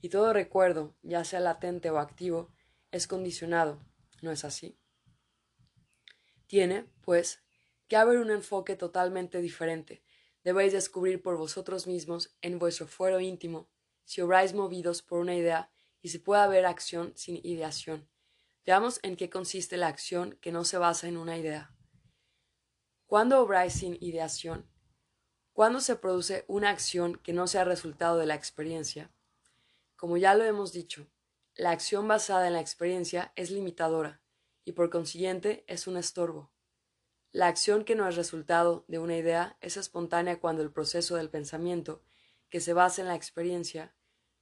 y 0.00 0.08
todo 0.08 0.32
recuerdo, 0.32 0.96
ya 1.02 1.22
sea 1.22 1.38
latente 1.38 1.88
o 1.90 2.00
activo, 2.00 2.52
es 2.90 3.06
condicionado, 3.06 3.88
¿no 4.22 4.30
es 4.30 4.44
así? 4.44 4.78
Tiene, 6.46 6.86
pues, 7.02 7.42
que 7.88 7.96
haber 7.96 8.18
un 8.18 8.30
enfoque 8.30 8.76
totalmente 8.76 9.40
diferente. 9.40 10.02
Debéis 10.42 10.72
descubrir 10.72 11.22
por 11.22 11.36
vosotros 11.36 11.86
mismos, 11.86 12.36
en 12.40 12.58
vuestro 12.58 12.86
fuero 12.86 13.20
íntimo, 13.20 13.68
si 14.04 14.20
obráis 14.20 14.54
movidos 14.54 15.02
por 15.02 15.20
una 15.20 15.34
idea 15.34 15.70
y 16.02 16.08
si 16.08 16.18
puede 16.18 16.42
haber 16.42 16.66
acción 16.66 17.12
sin 17.16 17.40
ideación. 17.44 18.08
Veamos 18.64 19.00
en 19.02 19.16
qué 19.16 19.30
consiste 19.30 19.76
la 19.76 19.88
acción 19.88 20.38
que 20.40 20.52
no 20.52 20.64
se 20.64 20.78
basa 20.78 21.08
en 21.08 21.16
una 21.16 21.36
idea. 21.36 21.74
¿Cuándo 23.06 23.40
obráis 23.40 23.72
sin 23.74 23.96
ideación? 24.00 24.70
¿Cuándo 25.52 25.80
se 25.80 25.96
produce 25.96 26.44
una 26.46 26.70
acción 26.70 27.16
que 27.16 27.32
no 27.32 27.46
sea 27.46 27.64
resultado 27.64 28.18
de 28.18 28.26
la 28.26 28.34
experiencia? 28.34 29.12
Como 29.96 30.16
ya 30.16 30.34
lo 30.34 30.44
hemos 30.44 30.72
dicho, 30.72 31.10
la 31.60 31.72
acción 31.72 32.08
basada 32.08 32.46
en 32.46 32.54
la 32.54 32.60
experiencia 32.62 33.34
es 33.36 33.50
limitadora 33.50 34.22
y 34.64 34.72
por 34.72 34.88
consiguiente 34.88 35.62
es 35.66 35.86
un 35.86 35.98
estorbo. 35.98 36.50
La 37.32 37.48
acción 37.48 37.84
que 37.84 37.94
no 37.94 38.08
es 38.08 38.16
resultado 38.16 38.86
de 38.88 38.98
una 38.98 39.14
idea 39.14 39.58
es 39.60 39.76
espontánea 39.76 40.40
cuando 40.40 40.62
el 40.62 40.72
proceso 40.72 41.16
del 41.16 41.28
pensamiento, 41.28 42.02
que 42.48 42.60
se 42.60 42.72
basa 42.72 43.02
en 43.02 43.08
la 43.08 43.14
experiencia, 43.14 43.94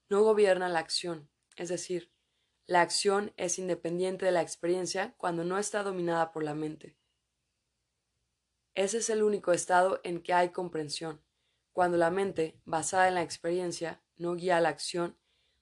no 0.08 0.22
gobierna 0.22 0.68
la 0.68 0.78
acción, 0.78 1.28
es 1.56 1.70
decir, 1.70 2.12
la 2.66 2.82
acción 2.82 3.32
es 3.36 3.58
independiente 3.58 4.24
de 4.24 4.30
la 4.30 4.42
experiencia 4.42 5.16
cuando 5.16 5.42
no 5.42 5.58
está 5.58 5.82
dominada 5.82 6.30
por 6.30 6.44
la 6.44 6.54
mente. 6.54 6.96
Ese 8.76 8.98
es 8.98 9.10
el 9.10 9.24
único 9.24 9.50
estado 9.50 10.00
en 10.04 10.22
que 10.22 10.34
hay 10.34 10.50
comprensión, 10.50 11.20
cuando 11.72 11.96
la 11.96 12.12
mente, 12.12 12.60
basada 12.64 13.08
en 13.08 13.16
la 13.16 13.22
experiencia, 13.22 14.04
no 14.14 14.36
guía 14.36 14.60
la 14.60 14.68
acción, 14.68 15.18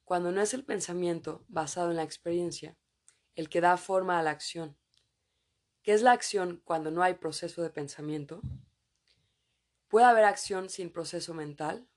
cuando 0.06 0.30
no 0.30 0.40
es 0.40 0.54
el 0.54 0.64
pensamiento, 0.64 1.44
basado 1.48 1.90
en 1.90 1.96
la 1.96 2.04
experiencia, 2.04 2.78
el 3.34 3.48
que 3.48 3.60
da 3.60 3.76
forma 3.76 4.20
a 4.20 4.22
la 4.22 4.30
acción. 4.30 4.78
¿Qué 5.82 5.92
es 5.92 6.02
la 6.02 6.12
acción 6.12 6.62
cuando 6.64 6.92
no 6.92 7.02
hay 7.02 7.14
proceso 7.14 7.60
de 7.60 7.70
pensamiento? 7.70 8.40
¿Puede 9.88 10.06
haber 10.06 10.24
acción 10.24 10.70
sin 10.70 10.92
proceso 10.92 11.34
mental? 11.34 11.88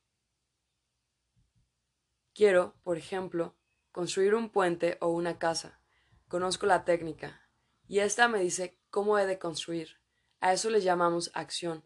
Quiero, 2.33 2.73
por 2.81 2.97
ejemplo, 2.97 3.55
construir 3.91 4.33
un 4.33 4.49
puente 4.49 4.97
o 5.01 5.09
una 5.09 5.37
casa. 5.37 5.79
Conozco 6.27 6.65
la 6.65 6.85
técnica, 6.85 7.47
y 7.87 7.99
ésta 7.99 8.27
me 8.27 8.39
dice 8.39 8.81
cómo 8.89 9.19
he 9.19 9.27
de 9.27 9.37
construir. 9.37 10.01
A 10.39 10.51
eso 10.51 10.71
le 10.71 10.81
llamamos 10.81 11.29
acción. 11.35 11.85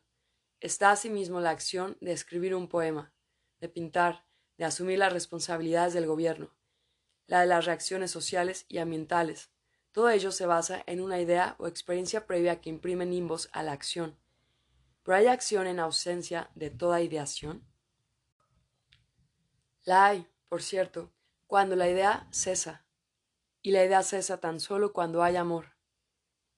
Está 0.62 0.92
asimismo 0.92 1.42
la 1.42 1.50
acción 1.50 1.98
de 2.00 2.13
escribir 2.13 2.56
un 2.56 2.70
poema, 2.70 3.13
de 3.60 3.68
pintar, 3.68 4.25
asumir 4.63 5.00
las 5.00 5.13
responsabilidades 5.13 5.93
del 5.93 6.08
gobierno, 6.08 6.53
la 7.27 7.41
de 7.41 7.48
las 7.48 7.65
reacciones 7.65 8.12
sociales 8.12 8.65
y 8.70 8.77
ambientales. 8.77 9.51
Todo 9.91 10.10
ello 10.10 10.32
se 10.32 10.46
basa 10.46 10.84
en 10.86 11.01
una 11.01 11.20
idea 11.20 11.55
o 11.60 11.67
experiencia 11.67 12.25
previa 12.25 12.62
que 12.62 12.70
imprime 12.70 13.05
nimbos 13.05 13.50
a 13.51 13.63
la 13.63 13.72
acción. 13.72 14.17
¿Pero 15.03 15.17
hay 15.17 15.27
acción 15.27 15.67
en 15.67 15.79
ausencia 15.79 16.50
de 16.55 16.70
toda 16.70 17.01
ideación? 17.01 17.67
La 19.84 20.05
hay, 20.05 20.27
por 20.48 20.62
cierto, 20.62 21.12
cuando 21.46 21.75
la 21.75 21.89
idea 21.89 22.27
cesa. 22.32 22.86
Y 23.62 23.72
la 23.72 23.84
idea 23.84 24.01
cesa 24.01 24.39
tan 24.39 24.60
solo 24.60 24.93
cuando 24.93 25.24
hay 25.24 25.36
amor. 25.36 25.74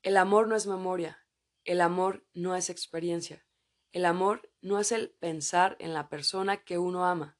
El 0.02 0.18
amor 0.18 0.48
no 0.48 0.56
es 0.56 0.68
memoria, 0.68 1.26
el 1.64 1.82
amor 1.82 2.24
no 2.34 2.56
es 2.56 2.70
experiencia. 2.70 3.46
El 3.92 4.06
amor 4.06 4.52
no 4.62 4.80
es 4.80 4.92
el 4.92 5.10
pensar 5.10 5.76
en 5.80 5.94
la 5.94 6.10
persona 6.10 6.64
que 6.64 6.78
uno 6.78 7.06
ama, 7.06 7.38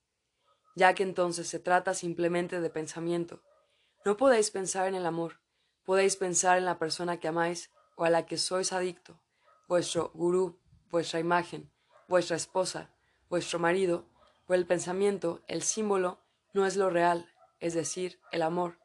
ya 0.76 0.94
que 0.94 1.04
entonces 1.04 1.48
se 1.48 1.60
trata 1.60 1.94
simplemente 1.94 2.62
de 2.62 2.70
pensamiento. 2.70 3.42
No 4.06 4.18
podéis 4.18 4.52
pensar 4.52 4.88
en 4.88 4.96
el 4.96 5.06
amor, 5.06 5.42
podéis 5.84 6.16
pensar 6.16 6.58
en 6.58 6.66
la 6.66 6.78
persona 6.78 7.20
que 7.20 7.28
amáis 7.28 7.72
o 7.96 8.06
a 8.06 8.10
la 8.10 8.26
que 8.26 8.38
sois 8.38 8.72
adicto, 8.74 9.20
vuestro 9.68 10.12
gurú, 10.14 10.60
vuestra 10.92 11.20
imagen, 11.20 11.72
vuestra 12.08 12.36
esposa, 12.36 12.92
vuestro 13.30 13.58
marido, 13.58 14.06
o 14.48 14.54
el 14.54 14.68
pensamiento, 14.68 15.42
el 15.48 15.64
símbolo, 15.64 16.20
no 16.54 16.66
es 16.66 16.76
lo 16.76 16.90
real, 16.90 17.28
es 17.60 17.74
decir, 17.74 18.20
el 18.32 18.44
amor. 18.44 18.78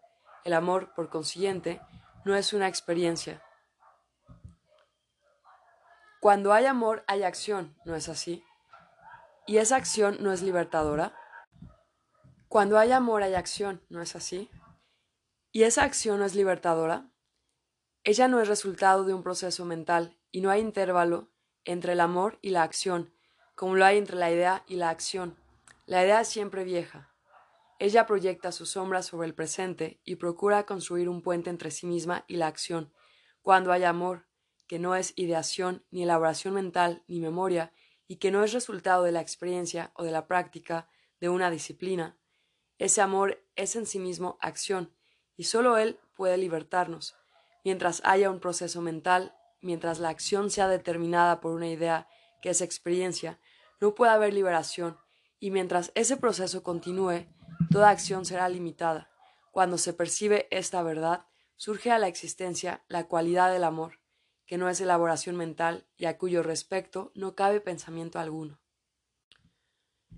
El 0.45 0.55
amor, 0.55 0.95
por 0.95 1.11
consiguiente, 1.11 1.83
no 2.25 2.35
es 2.35 2.55
una 2.55 2.67
experiencia, 2.67 3.43
cuando 6.21 6.53
hay 6.53 6.67
amor 6.67 7.03
hay 7.07 7.23
acción, 7.23 7.75
¿no 7.87 7.95
es 7.95 8.11
así? 8.11 8.45
¿Y 9.47 9.57
esa 9.57 9.77
acción 9.77 10.19
no 10.21 10.33
es 10.33 10.43
libertadora? 10.43 11.15
Cuando 12.51 12.79
hay 12.79 12.91
amor 12.91 13.23
hay 13.23 13.35
acción, 13.35 13.81
¿no 13.91 14.03
es 14.03 14.17
así? 14.17 14.51
¿Y 15.53 15.63
esa 15.63 15.85
acción 15.85 16.19
no 16.19 16.25
es 16.25 16.35
libertadora? 16.35 17.09
Ella 18.03 18.27
no 18.27 18.41
es 18.41 18.49
resultado 18.49 19.05
de 19.05 19.15
un 19.15 19.23
proceso 19.23 19.65
mental 19.65 20.19
y 20.33 20.41
no 20.41 20.51
hay 20.51 20.61
intervalo 20.61 21.31
entre 21.65 21.93
el 21.93 22.01
amor 22.01 22.41
y 22.43 22.51
la 22.51 22.65
acción, 22.65 23.15
como 23.55 23.77
lo 23.77 23.85
hay 23.85 23.99
entre 23.99 24.17
la 24.17 24.33
idea 24.33 24.65
y 24.67 24.75
la 24.75 24.91
acción. 24.91 25.39
La 25.87 26.03
idea 26.03 26.23
es 26.23 26.27
siempre 26.27 26.65
vieja. 26.65 27.15
Ella 27.79 28.05
proyecta 28.05 28.51
su 28.51 28.67
sombra 28.67 29.05
sobre 29.05 29.29
el 29.29 29.35
presente 29.37 30.01
y 30.03 30.17
procura 30.17 30.67
construir 30.67 31.09
un 31.09 31.23
puente 31.23 31.51
entre 31.51 31.71
sí 31.71 31.87
misma 31.87 32.25
y 32.27 32.35
la 32.35 32.49
acción. 32.49 32.93
Cuando 33.43 33.71
hay 33.71 33.85
amor, 33.85 34.27
que 34.67 34.81
no 34.81 34.97
es 34.97 35.13
ideación, 35.15 35.87
ni 35.93 36.03
elaboración 36.03 36.55
mental, 36.55 37.05
ni 37.07 37.21
memoria, 37.21 37.73
y 38.09 38.17
que 38.17 38.33
no 38.33 38.43
es 38.43 38.53
resultado 38.53 39.05
de 39.05 39.13
la 39.13 39.21
experiencia 39.21 39.93
o 39.95 40.03
de 40.03 40.11
la 40.11 40.27
práctica 40.27 40.89
de 41.21 41.29
una 41.29 41.49
disciplina. 41.49 42.20
Ese 42.81 43.03
amor 43.03 43.45
es 43.57 43.77
en 43.77 43.85
sí 43.85 43.99
mismo 43.99 44.39
acción, 44.41 44.91
y 45.37 45.45
sólo 45.45 45.77
él 45.77 46.01
puede 46.17 46.39
libertarnos. 46.39 47.15
Mientras 47.63 48.01
haya 48.07 48.31
un 48.31 48.41
proceso 48.41 48.81
mental, 48.81 49.37
mientras 49.61 49.99
la 49.99 50.09
acción 50.09 50.49
sea 50.49 50.67
determinada 50.67 51.43
por 51.43 51.53
una 51.53 51.69
idea 51.69 52.09
que 52.41 52.49
es 52.49 52.63
experiencia, 52.63 53.39
no 53.83 53.95
puede 53.95 54.13
haber 54.13 54.33
liberación, 54.33 54.97
y 55.39 55.51
mientras 55.51 55.93
ese 55.95 56.17
proceso 56.17 56.63
continúe, 56.63 57.27
toda 57.71 57.91
acción 57.91 58.25
será 58.25 58.49
limitada. 58.49 59.11
Cuando 59.53 59.77
se 59.77 59.93
percibe 59.93 60.49
esta 60.51 60.83
verdad, 60.83 61.27
surge 61.57 61.91
a 61.91 61.99
la 61.99 62.09
existencia 62.09 62.83
la 62.89 63.05
cualidad 63.05 63.53
del 63.53 63.65
amor, 63.65 64.01
que 64.47 64.57
no 64.57 64.71
es 64.71 64.81
elaboración 64.81 65.37
mental 65.37 65.87
y 65.99 66.07
a 66.07 66.17
cuyo 66.17 66.43
respecto 66.43 67.13
no 67.15 67.35
cabe 67.35 67.61
pensamiento 67.61 68.19
alguno. 68.19 68.59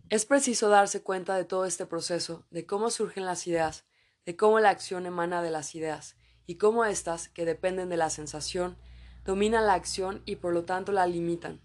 Es 0.09 0.27
preciso 0.27 0.69
darse 0.69 1.03
cuenta 1.03 1.37
de 1.37 1.45
todo 1.45 1.65
este 1.65 1.87
proceso, 1.87 2.45
de 2.51 2.67
cómo 2.67 2.91
surgen 2.91 3.25
las 3.25 3.47
ideas, 3.47 3.85
de 4.27 4.37
cómo 4.37 4.61
la 4.61 4.71
acción 4.71 5.07
emana 5.07 5.43
de 5.43 5.51
las 5.51 5.75
ideas, 5.75 6.17
y 6.47 6.57
cómo 6.57 6.85
éstas, 6.85 7.29
que 7.29 7.45
dependen 7.45 7.89
de 7.89 7.97
la 7.97 8.11
sensación, 8.11 8.77
dominan 9.25 9.67
la 9.67 9.75
acción 9.75 10.23
y 10.27 10.37
por 10.37 10.53
lo 10.53 10.65
tanto 10.65 10.93
la 10.93 11.07
limitan. 11.07 11.61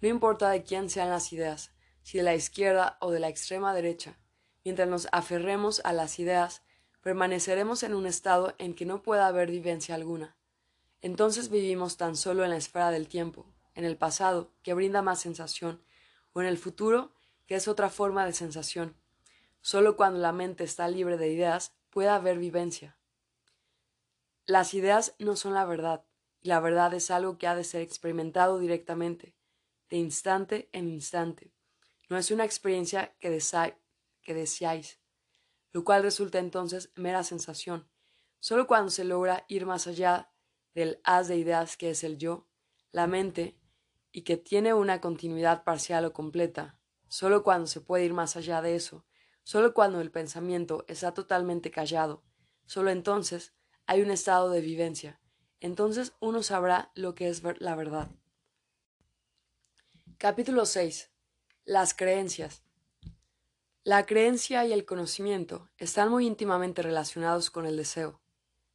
No 0.00 0.08
importa 0.08 0.48
de 0.50 0.62
quién 0.62 0.88
sean 0.90 1.10
las 1.10 1.32
ideas, 1.32 1.72
si 2.02 2.18
de 2.18 2.24
la 2.24 2.34
izquierda 2.34 2.96
o 3.00 3.10
de 3.10 3.20
la 3.20 3.28
extrema 3.28 3.74
derecha, 3.74 4.18
mientras 4.64 4.88
nos 4.88 5.08
aferremos 5.12 5.80
a 5.84 5.92
las 5.92 6.18
ideas, 6.18 6.62
permaneceremos 7.02 7.82
en 7.82 7.94
un 7.94 8.06
estado 8.06 8.54
en 8.58 8.74
que 8.74 8.86
no 8.86 9.02
pueda 9.02 9.26
haber 9.26 9.50
vivencia 9.50 9.94
alguna 9.94 10.36
entonces 11.02 11.50
vivimos 11.50 11.96
tan 11.96 12.14
solo 12.14 12.44
en 12.44 12.50
la 12.50 12.56
esfera 12.56 12.92
del 12.92 13.08
tiempo, 13.08 13.44
en 13.74 13.84
el 13.84 13.96
pasado, 13.96 14.52
que 14.62 14.72
brinda 14.72 15.02
más 15.02 15.20
sensación, 15.20 15.82
o 16.32 16.40
en 16.40 16.46
el 16.46 16.56
futuro, 16.56 17.12
que 17.52 17.56
es 17.56 17.68
otra 17.68 17.90
forma 17.90 18.24
de 18.24 18.32
sensación. 18.32 18.96
Solo 19.60 19.94
cuando 19.94 20.18
la 20.20 20.32
mente 20.32 20.64
está 20.64 20.88
libre 20.88 21.18
de 21.18 21.30
ideas 21.30 21.76
puede 21.90 22.08
haber 22.08 22.38
vivencia. 22.38 22.96
Las 24.46 24.72
ideas 24.72 25.14
no 25.18 25.36
son 25.36 25.52
la 25.52 25.66
verdad, 25.66 26.02
y 26.40 26.48
la 26.48 26.60
verdad 26.60 26.94
es 26.94 27.10
algo 27.10 27.36
que 27.36 27.46
ha 27.46 27.54
de 27.54 27.64
ser 27.64 27.82
experimentado 27.82 28.58
directamente, 28.58 29.36
de 29.90 29.98
instante 29.98 30.70
en 30.72 30.88
instante. 30.88 31.52
No 32.08 32.16
es 32.16 32.30
una 32.30 32.46
experiencia 32.46 33.14
que, 33.20 33.38
que 34.22 34.32
deseáis, 34.32 34.98
lo 35.72 35.84
cual 35.84 36.04
resulta 36.04 36.38
entonces 36.38 36.90
mera 36.94 37.22
sensación. 37.22 37.86
Solo 38.40 38.66
cuando 38.66 38.90
se 38.90 39.04
logra 39.04 39.44
ir 39.48 39.66
más 39.66 39.86
allá 39.86 40.32
del 40.72 41.02
haz 41.04 41.28
de 41.28 41.36
ideas 41.36 41.76
que 41.76 41.90
es 41.90 42.02
el 42.02 42.16
yo, 42.16 42.48
la 42.92 43.06
mente, 43.06 43.58
y 44.10 44.22
que 44.22 44.38
tiene 44.38 44.72
una 44.72 45.02
continuidad 45.02 45.64
parcial 45.64 46.06
o 46.06 46.14
completa, 46.14 46.78
solo 47.12 47.42
cuando 47.42 47.66
se 47.66 47.82
puede 47.82 48.06
ir 48.06 48.14
más 48.14 48.36
allá 48.36 48.62
de 48.62 48.74
eso, 48.74 49.04
solo 49.42 49.74
cuando 49.74 50.00
el 50.00 50.10
pensamiento 50.10 50.86
está 50.88 51.12
totalmente 51.12 51.70
callado, 51.70 52.24
solo 52.64 52.88
entonces 52.88 53.52
hay 53.84 54.00
un 54.00 54.10
estado 54.10 54.48
de 54.48 54.62
vivencia, 54.62 55.20
entonces 55.60 56.14
uno 56.20 56.42
sabrá 56.42 56.90
lo 56.94 57.14
que 57.14 57.28
es 57.28 57.42
la 57.58 57.76
verdad. 57.76 58.10
Capítulo 60.16 60.64
6. 60.64 61.10
Las 61.66 61.92
creencias. 61.92 62.62
La 63.84 64.06
creencia 64.06 64.64
y 64.64 64.72
el 64.72 64.86
conocimiento 64.86 65.68
están 65.76 66.08
muy 66.08 66.26
íntimamente 66.26 66.80
relacionados 66.80 67.50
con 67.50 67.66
el 67.66 67.76
deseo. 67.76 68.22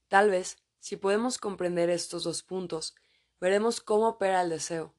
Tal 0.10 0.30
vez, 0.30 0.58
si 0.80 0.96
podemos 0.96 1.40
comprender 1.40 1.90
estos 1.90 2.24
dos 2.24 2.44
puntos, 2.44 2.94
veremos 3.42 3.82
cómo 3.82 4.10
opera 4.10 4.44
el 4.44 4.50
deseo, 4.50 4.94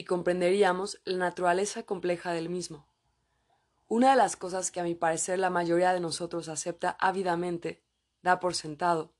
y 0.00 0.04
comprenderíamos 0.04 0.98
la 1.04 1.18
naturaleza 1.18 1.82
compleja 1.82 2.32
del 2.32 2.48
mismo. 2.48 2.88
Una 3.86 4.12
de 4.12 4.16
las 4.16 4.34
cosas 4.34 4.70
que 4.70 4.80
a 4.80 4.82
mi 4.82 4.94
parecer 4.94 5.38
la 5.38 5.50
mayoría 5.50 5.92
de 5.92 6.00
nosotros 6.00 6.48
acepta 6.48 6.96
ávidamente, 6.98 7.82
da 8.22 8.40
por 8.40 8.54
sentado, 8.54 9.12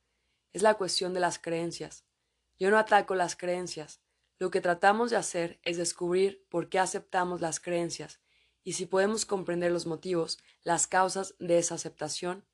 es 0.55 0.63
la 0.63 0.79
cuestión 0.79 1.13
de 1.13 1.21
las 1.21 1.39
creencias. 1.39 2.07
Yo 2.59 2.71
no 2.71 2.79
ataco 2.79 3.15
las 3.15 3.37
creencias, 3.37 4.01
lo 4.39 4.51
que 4.51 4.63
tratamos 4.63 5.11
de 5.11 5.19
hacer 5.19 5.61
es 5.65 5.77
descubrir 5.77 6.47
por 6.49 6.71
qué 6.71 6.79
aceptamos 6.79 7.43
las 7.43 7.61
creencias 7.61 8.19
y 8.65 8.73
si 8.73 8.87
podemos 8.87 9.27
comprender 9.27 9.73
los 9.73 9.85
motivos, 9.85 10.39
las 10.63 10.87
causas 10.87 11.35
de 11.39 11.59
esa 11.59 11.75
aceptación, 11.75 12.47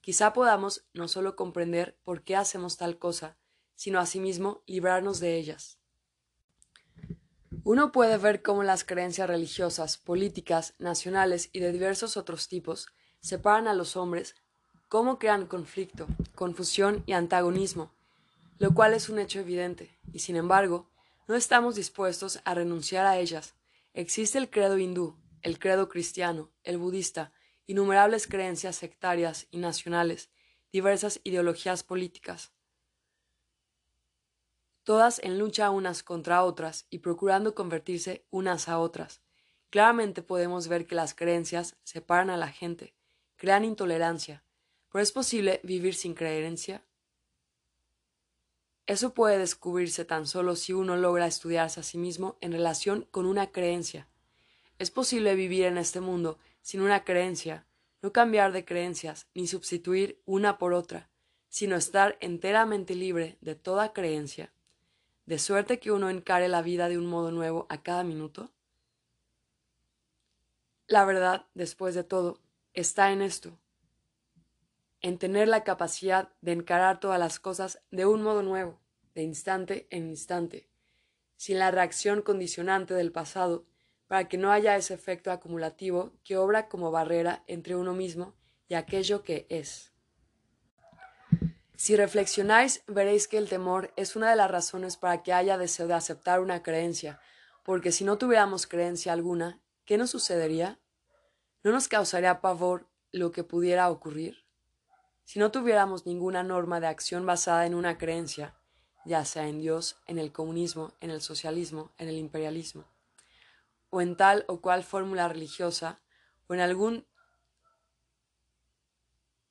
quizá 0.00 0.32
podamos 0.32 0.86
no 0.94 1.06
solo 1.06 1.36
comprender 1.36 1.98
por 2.02 2.24
qué 2.24 2.34
hacemos 2.34 2.78
tal 2.78 2.98
cosa, 2.98 3.36
sino 3.74 3.98
asimismo 3.98 4.62
librarnos 4.64 5.20
de 5.20 5.36
ellas. 5.36 5.83
Uno 7.62 7.92
puede 7.92 8.18
ver 8.18 8.42
cómo 8.42 8.62
las 8.62 8.84
creencias 8.84 9.28
religiosas, 9.28 9.98
políticas, 9.98 10.74
nacionales 10.78 11.50
y 11.52 11.60
de 11.60 11.72
diversos 11.72 12.16
otros 12.16 12.48
tipos 12.48 12.88
separan 13.20 13.68
a 13.68 13.74
los 13.74 13.96
hombres, 13.96 14.34
cómo 14.88 15.18
crean 15.18 15.46
conflicto, 15.46 16.06
confusión 16.34 17.02
y 17.06 17.12
antagonismo, 17.12 17.92
lo 18.58 18.72
cual 18.74 18.94
es 18.94 19.08
un 19.08 19.18
hecho 19.18 19.40
evidente, 19.40 19.98
y 20.12 20.20
sin 20.20 20.36
embargo, 20.36 20.90
no 21.28 21.34
estamos 21.34 21.74
dispuestos 21.74 22.40
a 22.44 22.54
renunciar 22.54 23.06
a 23.06 23.18
ellas. 23.18 23.54
Existe 23.92 24.38
el 24.38 24.50
credo 24.50 24.78
hindú, 24.78 25.16
el 25.42 25.58
credo 25.58 25.88
cristiano, 25.88 26.50
el 26.62 26.78
budista, 26.78 27.32
innumerables 27.66 28.26
creencias 28.26 28.76
sectarias 28.76 29.46
y 29.50 29.58
nacionales, 29.58 30.30
diversas 30.72 31.20
ideologías 31.24 31.82
políticas, 31.82 32.53
todas 34.84 35.18
en 35.24 35.38
lucha 35.38 35.70
unas 35.70 36.02
contra 36.02 36.44
otras 36.44 36.86
y 36.90 36.98
procurando 36.98 37.54
convertirse 37.54 38.24
unas 38.30 38.68
a 38.68 38.78
otras. 38.78 39.22
Claramente 39.70 40.22
podemos 40.22 40.68
ver 40.68 40.86
que 40.86 40.94
las 40.94 41.14
creencias 41.14 41.76
separan 41.82 42.30
a 42.30 42.36
la 42.36 42.48
gente, 42.48 42.94
crean 43.36 43.64
intolerancia, 43.64 44.44
pero 44.92 45.02
es 45.02 45.10
posible 45.10 45.60
vivir 45.64 45.94
sin 45.94 46.14
creencia. 46.14 46.84
Eso 48.86 49.14
puede 49.14 49.38
descubrirse 49.38 50.04
tan 50.04 50.26
solo 50.26 50.54
si 50.54 50.72
uno 50.72 50.96
logra 50.96 51.26
estudiarse 51.26 51.80
a 51.80 51.82
sí 51.82 51.98
mismo 51.98 52.36
en 52.40 52.52
relación 52.52 53.08
con 53.10 53.26
una 53.26 53.50
creencia. 53.50 54.06
Es 54.78 54.90
posible 54.90 55.34
vivir 55.34 55.64
en 55.64 55.78
este 55.78 56.00
mundo 56.00 56.38
sin 56.60 56.82
una 56.82 57.02
creencia, 57.04 57.66
no 58.02 58.12
cambiar 58.12 58.52
de 58.52 58.64
creencias, 58.64 59.26
ni 59.34 59.46
sustituir 59.46 60.20
una 60.26 60.58
por 60.58 60.74
otra, 60.74 61.10
sino 61.48 61.74
estar 61.74 62.16
enteramente 62.20 62.94
libre 62.94 63.38
de 63.40 63.54
toda 63.54 63.92
creencia, 63.92 64.53
de 65.26 65.38
suerte 65.38 65.78
que 65.78 65.92
uno 65.92 66.10
encare 66.10 66.48
la 66.48 66.62
vida 66.62 66.88
de 66.88 66.98
un 66.98 67.06
modo 67.06 67.30
nuevo 67.30 67.66
a 67.68 67.82
cada 67.82 68.04
minuto? 68.04 68.50
La 70.86 71.04
verdad, 71.04 71.46
después 71.54 71.94
de 71.94 72.04
todo, 72.04 72.40
está 72.74 73.10
en 73.12 73.22
esto, 73.22 73.58
en 75.00 75.18
tener 75.18 75.48
la 75.48 75.64
capacidad 75.64 76.30
de 76.42 76.52
encarar 76.52 77.00
todas 77.00 77.18
las 77.18 77.40
cosas 77.40 77.80
de 77.90 78.04
un 78.04 78.22
modo 78.22 78.42
nuevo, 78.42 78.80
de 79.14 79.22
instante 79.22 79.86
en 79.90 80.08
instante, 80.08 80.68
sin 81.36 81.58
la 81.58 81.70
reacción 81.70 82.20
condicionante 82.20 82.94
del 82.94 83.12
pasado 83.12 83.64
para 84.06 84.28
que 84.28 84.36
no 84.36 84.52
haya 84.52 84.76
ese 84.76 84.92
efecto 84.94 85.32
acumulativo 85.32 86.12
que 86.22 86.36
obra 86.36 86.68
como 86.68 86.90
barrera 86.90 87.42
entre 87.46 87.76
uno 87.76 87.94
mismo 87.94 88.34
y 88.68 88.74
aquello 88.74 89.22
que 89.22 89.46
es. 89.48 89.93
Si 91.76 91.96
reflexionáis, 91.96 92.84
veréis 92.86 93.26
que 93.26 93.36
el 93.36 93.48
temor 93.48 93.92
es 93.96 94.14
una 94.14 94.30
de 94.30 94.36
las 94.36 94.50
razones 94.50 94.96
para 94.96 95.22
que 95.22 95.32
haya 95.32 95.58
deseo 95.58 95.88
de 95.88 95.94
aceptar 95.94 96.40
una 96.40 96.62
creencia, 96.62 97.20
porque 97.64 97.90
si 97.90 98.04
no 98.04 98.16
tuviéramos 98.16 98.66
creencia 98.66 99.12
alguna, 99.12 99.60
¿qué 99.84 99.98
nos 99.98 100.10
sucedería? 100.10 100.78
¿No 101.64 101.72
nos 101.72 101.88
causaría 101.88 102.40
pavor 102.40 102.88
lo 103.10 103.32
que 103.32 103.42
pudiera 103.42 103.90
ocurrir? 103.90 104.44
Si 105.24 105.38
no 105.38 105.50
tuviéramos 105.50 106.06
ninguna 106.06 106.42
norma 106.42 106.78
de 106.78 106.86
acción 106.86 107.26
basada 107.26 107.66
en 107.66 107.74
una 107.74 107.98
creencia, 107.98 108.54
ya 109.04 109.24
sea 109.24 109.48
en 109.48 109.58
Dios, 109.58 109.96
en 110.06 110.18
el 110.18 110.32
comunismo, 110.32 110.92
en 111.00 111.10
el 111.10 111.22
socialismo, 111.22 111.92
en 111.98 112.08
el 112.08 112.16
imperialismo, 112.16 112.84
o 113.90 114.00
en 114.00 114.16
tal 114.16 114.44
o 114.46 114.60
cual 114.60 114.84
fórmula 114.84 115.28
religiosa, 115.28 115.98
o 116.46 116.54
en 116.54 116.60
algún 116.60 117.06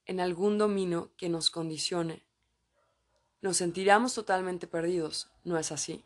en 0.06 0.20
algún 0.20 0.58
dominio 0.58 1.12
que 1.18 1.30
nos 1.30 1.50
condicione, 1.50 2.26
nos 3.42 3.58
sentiremos 3.58 4.14
totalmente 4.14 4.68
perdidos, 4.68 5.30
¿no 5.44 5.58
es 5.58 5.72
así? 5.72 6.06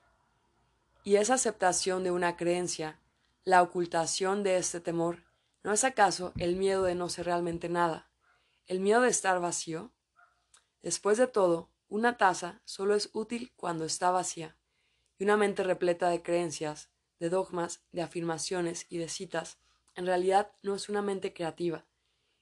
Y 1.04 1.16
esa 1.16 1.36
aceptación 1.36 2.04
de 2.04 2.12
una 2.12 2.36
creencia, 2.36 3.00
la 3.44 3.62
ocultación 3.62 4.44
de 4.44 4.58
este 4.58 4.80
temor, 4.80 5.24
¿no 5.64 5.72
es 5.72 5.84
acaso 5.84 6.34
el 6.38 6.56
miedo 6.56 6.84
de 6.84 6.96
no 6.96 7.10
ser 7.10 7.26
realmente 7.28 7.70
nada, 7.70 8.10
el 8.66 8.80
miedo 8.80 9.02
de 9.02 9.10
estar 9.10 9.40
vacío? 9.40 9.92
Después 10.82 11.18
de 11.18 11.28
todo, 11.28 11.70
una 11.90 12.18
taza 12.18 12.62
solo 12.66 12.96
es 12.96 13.10
útil 13.14 13.54
cuando 13.56 13.86
está 13.86 14.12
vacía, 14.12 14.58
y 15.18 15.24
una 15.24 15.38
mente 15.38 15.64
repleta 15.64 16.10
de 16.10 16.22
creencias 16.22 16.90
de 17.20 17.30
dogmas, 17.30 17.82
de 17.92 18.02
afirmaciones 18.02 18.86
y 18.90 18.98
de 18.98 19.10
citas, 19.10 19.58
en 19.96 20.06
realidad 20.06 20.52
no 20.62 20.76
es 20.76 20.90
una 20.90 21.02
mente 21.02 21.34
creativa, 21.34 21.86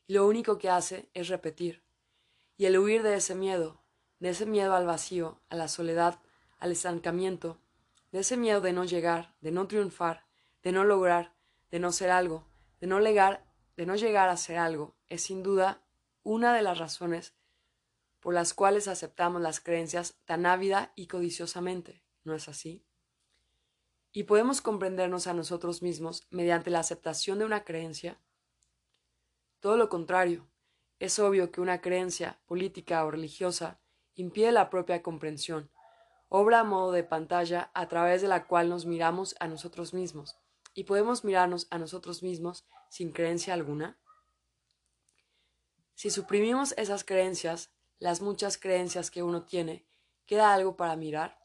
lo 0.07 0.27
único 0.27 0.57
que 0.57 0.69
hace 0.69 1.09
es 1.13 1.27
repetir. 1.29 1.83
Y 2.57 2.65
el 2.65 2.77
huir 2.77 3.03
de 3.03 3.15
ese 3.15 3.35
miedo, 3.35 3.83
de 4.19 4.29
ese 4.29 4.45
miedo 4.45 4.75
al 4.75 4.85
vacío, 4.85 5.41
a 5.49 5.55
la 5.55 5.67
soledad, 5.67 6.19
al 6.57 6.71
estancamiento, 6.71 7.59
de 8.11 8.19
ese 8.19 8.37
miedo 8.37 8.61
de 8.61 8.73
no 8.73 8.85
llegar, 8.85 9.35
de 9.41 9.51
no 9.51 9.67
triunfar, 9.67 10.25
de 10.63 10.71
no 10.71 10.83
lograr, 10.83 11.33
de 11.71 11.79
no 11.79 11.91
ser 11.91 12.11
algo, 12.11 12.47
de 12.79 12.87
no 12.87 12.99
legar, 12.99 13.45
de 13.75 13.85
no 13.85 13.95
llegar 13.95 14.29
a 14.29 14.37
ser 14.37 14.57
algo, 14.57 14.95
es 15.09 15.23
sin 15.23 15.43
duda 15.43 15.81
una 16.23 16.53
de 16.53 16.61
las 16.61 16.77
razones 16.77 17.35
por 18.19 18.33
las 18.33 18.53
cuales 18.53 18.87
aceptamos 18.87 19.41
las 19.41 19.59
creencias 19.59 20.15
tan 20.25 20.47
ávida 20.47 20.93
y 20.95 21.07
codiciosamente, 21.07 22.03
¿no 22.23 22.33
es 22.33 22.47
así? 22.47 22.83
y 24.15 24.23
podemos 24.23 24.61
comprendernos 24.61 25.27
a 25.27 25.33
nosotros 25.33 25.81
mismos 25.81 26.25
mediante 26.29 26.69
la 26.69 26.79
aceptación 26.79 27.37
de 27.37 27.43
una 27.43 27.65
creencia? 27.65 28.17
Todo 29.65 29.78
lo 29.78 29.89
contrario, 29.89 30.47
es 30.99 31.17
obvio 31.17 31.51
que 31.51 31.60
una 31.60 31.82
creencia 31.82 32.38
política 32.45 33.04
o 33.04 33.10
religiosa 33.10 33.80
impide 34.13 34.51
la 34.51 34.69
propia 34.69 35.01
comprensión, 35.01 35.71
obra 36.30 36.60
a 36.60 36.63
modo 36.63 36.91
de 36.91 37.04
pantalla 37.04 37.71
a 37.73 37.88
través 37.88 38.21
de 38.21 38.28
la 38.28 38.45
cual 38.45 38.69
nos 38.69 38.86
miramos 38.86 39.36
a 39.39 39.47
nosotros 39.47 39.91
mismos, 39.91 40.38
y 40.75 40.84
podemos 40.84 41.23
mirarnos 41.23 41.65
a 41.71 41.80
nosotros 41.80 42.21
mismos 42.21 42.67
sin 42.89 43.12
creencia 43.12 43.56
alguna. 43.56 43.97
Si 45.95 46.12
suprimimos 46.12 46.75
esas 46.78 47.04
creencias, 47.04 47.71
las 47.97 48.21
muchas 48.21 48.60
creencias 48.60 49.10
que 49.10 49.23
uno 49.23 49.45
tiene, 49.45 49.84
¿queda 50.28 50.54
algo 50.54 50.78
para 50.78 50.95
mirar? 50.95 51.39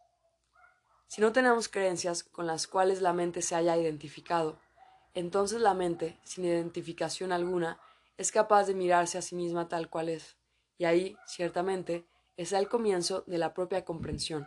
Si 1.07 1.23
no 1.23 1.33
tenemos 1.33 1.71
creencias 1.71 2.23
con 2.23 2.47
las 2.47 2.67
cuales 2.67 3.01
la 3.01 3.15
mente 3.15 3.41
se 3.41 3.55
haya 3.55 3.79
identificado, 3.79 4.61
entonces 5.15 5.63
la 5.63 5.73
mente, 5.73 6.21
sin 6.23 6.45
identificación 6.45 7.33
alguna, 7.33 7.81
es 8.21 8.33
capaz 8.33 8.67
de 8.67 8.75
mirarse 8.75 9.17
a 9.17 9.23
sí 9.23 9.35
misma 9.35 9.67
tal 9.67 9.89
cual 9.89 10.11
es, 10.11 10.37
y 10.77 10.85
ahí, 10.85 11.17
ciertamente, 11.25 12.07
está 12.37 12.59
el 12.59 12.69
comienzo 12.69 13.25
de 13.27 13.39
la 13.39 13.55
propia 13.55 13.87
comprensión. 13.87 14.47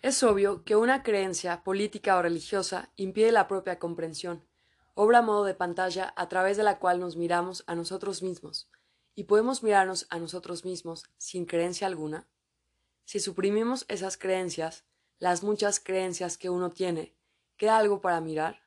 Es 0.00 0.22
obvio 0.22 0.62
que 0.62 0.76
una 0.76 1.02
creencia 1.02 1.64
política 1.64 2.16
o 2.16 2.22
religiosa 2.22 2.92
impide 2.94 3.32
la 3.32 3.48
propia 3.48 3.80
comprensión, 3.80 4.46
obra 4.94 5.18
a 5.18 5.22
modo 5.22 5.42
de 5.42 5.54
pantalla 5.54 6.14
a 6.16 6.28
través 6.28 6.56
de 6.56 6.62
la 6.62 6.78
cual 6.78 7.00
nos 7.00 7.16
miramos 7.16 7.64
a 7.66 7.74
nosotros 7.74 8.22
mismos, 8.22 8.70
y 9.16 9.24
podemos 9.24 9.64
mirarnos 9.64 10.06
a 10.10 10.20
nosotros 10.20 10.64
mismos 10.64 11.10
sin 11.16 11.44
creencia 11.44 11.88
alguna. 11.88 12.28
Si 13.04 13.18
suprimimos 13.18 13.84
esas 13.88 14.16
creencias, 14.16 14.84
las 15.18 15.42
muchas 15.42 15.80
creencias 15.80 16.38
que 16.38 16.50
uno 16.50 16.70
tiene, 16.70 17.16
¿queda 17.56 17.78
algo 17.78 18.00
para 18.00 18.20
mirar? 18.20 18.63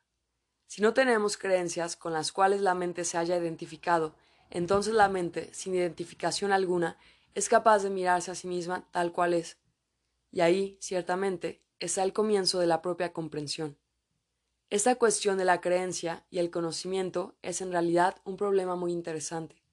Si 0.67 0.81
no 0.81 0.93
tenemos 0.93 1.37
creencias 1.37 1.95
con 1.95 2.13
las 2.13 2.31
cuales 2.31 2.61
la 2.61 2.75
mente 2.75 3.05
se 3.05 3.17
haya 3.17 3.37
identificado, 3.37 4.13
entonces 4.49 4.93
la 4.93 5.09
mente, 5.09 5.49
sin 5.53 5.73
identificación 5.73 6.51
alguna, 6.51 6.97
es 7.35 7.49
capaz 7.49 7.79
de 7.83 7.89
mirarse 7.89 8.31
a 8.31 8.35
sí 8.35 8.47
misma 8.47 8.87
tal 8.91 9.11
cual 9.11 9.33
es. 9.33 9.57
Y 10.31 10.41
ahí, 10.41 10.77
ciertamente, 10.81 11.61
está 11.79 12.03
el 12.03 12.13
comienzo 12.13 12.59
de 12.59 12.67
la 12.67 12.81
propia 12.81 13.13
comprensión. 13.13 13.77
Esta 14.69 14.95
cuestión 14.95 15.37
de 15.37 15.45
la 15.45 15.61
creencia 15.61 16.25
y 16.29 16.39
el 16.39 16.51
conocimiento 16.51 17.37
es 17.41 17.61
en 17.61 17.71
realidad 17.71 18.17
un 18.25 18.35
problema 18.35 18.75
muy 18.75 18.91
interesante. 18.91 19.63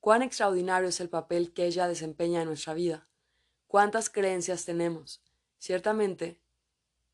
Cuán 0.00 0.22
extraordinario 0.22 0.90
es 0.90 1.00
el 1.00 1.08
papel 1.08 1.54
que 1.54 1.64
ella 1.64 1.88
desempeña 1.88 2.42
en 2.42 2.48
nuestra 2.48 2.74
vida. 2.74 3.08
Cuántas 3.66 4.10
creencias 4.10 4.66
tenemos. 4.66 5.22
Ciertamente, 5.58 6.40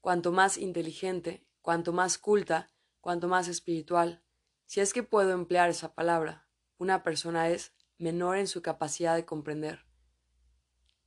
cuanto 0.01 0.33
más 0.33 0.59
inteligente, 0.59 1.47
cuanto 1.63 1.93
más 1.93 2.19
culta, 2.19 2.69
cuanto 3.05 3.29
más 3.29 3.49
espiritual, 3.49 4.23
si 4.65 4.81
es 4.81 4.95
que 4.95 5.03
puedo 5.03 5.33
emplear 5.33 5.69
esa 5.69 5.95
palabra, 5.95 6.49
una 6.79 7.03
persona 7.03 7.51
es, 7.51 7.75
menor 7.99 8.39
en 8.39 8.47
su 8.47 8.63
capacidad 8.63 9.15
de 9.15 9.27
comprender. 9.27 9.85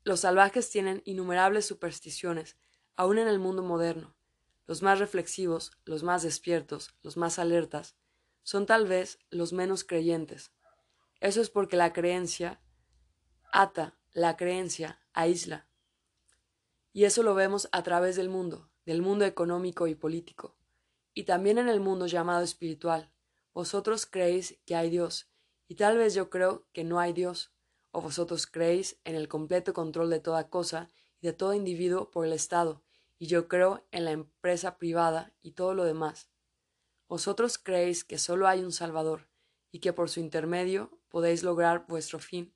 Los 0.04 0.20
salvajes 0.20 0.70
tienen 0.70 1.02
innumerables 1.06 1.66
supersticiones, 1.66 2.56
aun 2.96 3.18
en 3.18 3.28
el 3.28 3.40
mundo 3.40 3.64
moderno. 3.64 4.16
Los 4.68 4.84
más 4.84 5.00
reflexivos, 5.00 5.72
los 5.86 6.04
más 6.04 6.22
despiertos, 6.22 6.94
los 7.02 7.18
más 7.18 7.40
alertas, 7.40 7.96
son 8.44 8.68
tal 8.68 8.86
vez 8.86 9.18
los 9.32 9.52
menos 9.52 9.84
creyentes. 9.84 10.52
Eso 11.20 11.42
es 11.42 11.50
porque 11.50 11.78
la 11.78 11.94
creencia 11.94 12.62
ata, 13.52 13.98
la 14.14 14.38
creencia 14.38 15.02
aísla. 15.14 15.68
Y 16.94 17.06
eso 17.06 17.24
lo 17.24 17.34
vemos 17.34 17.70
a 17.72 17.82
través 17.82 18.16
del 18.18 18.30
mundo, 18.30 18.70
del 18.86 19.02
mundo 19.02 19.26
económico 19.26 19.88
y 19.88 19.96
político, 19.96 20.57
y 21.18 21.24
también 21.24 21.58
en 21.58 21.68
el 21.68 21.80
mundo 21.80 22.06
llamado 22.06 22.44
espiritual. 22.44 23.12
Vosotros 23.52 24.06
creéis 24.06 24.60
que 24.68 24.76
hay 24.76 24.92
Dios, 24.92 25.28
y 25.68 25.74
tal 25.74 25.98
vez 25.98 26.14
yo 26.14 26.30
creo 26.30 26.68
que 26.74 26.84
no 26.84 27.00
hay 27.00 27.12
Dios, 27.12 27.52
o 27.90 28.02
vosotros 28.02 28.46
creéis 28.46 29.00
en 29.04 29.16
el 29.16 29.28
completo 29.28 29.74
control 29.74 30.12
de 30.12 30.20
toda 30.20 30.52
cosa 30.52 30.90
y 31.20 31.26
de 31.26 31.34
todo 31.34 31.56
individuo 31.56 32.12
por 32.12 32.28
el 32.28 32.34
Estado, 32.34 32.84
y 33.18 33.26
yo 33.26 33.48
creo 33.48 33.84
en 33.90 34.06
la 34.06 34.12
empresa 34.12 34.78
privada 34.78 35.34
y 35.42 35.54
todo 35.54 35.74
lo 35.74 35.86
demás. 35.86 36.30
Vosotros 37.08 37.58
creéis 37.58 38.04
que 38.04 38.20
solo 38.20 38.48
hay 38.48 38.64
un 38.64 38.72
Salvador, 38.72 39.28
y 39.72 39.80
que 39.80 39.94
por 39.94 40.12
su 40.12 40.20
intermedio 40.20 41.02
podéis 41.10 41.42
lograr 41.42 41.88
vuestro 41.88 42.20
fin, 42.20 42.54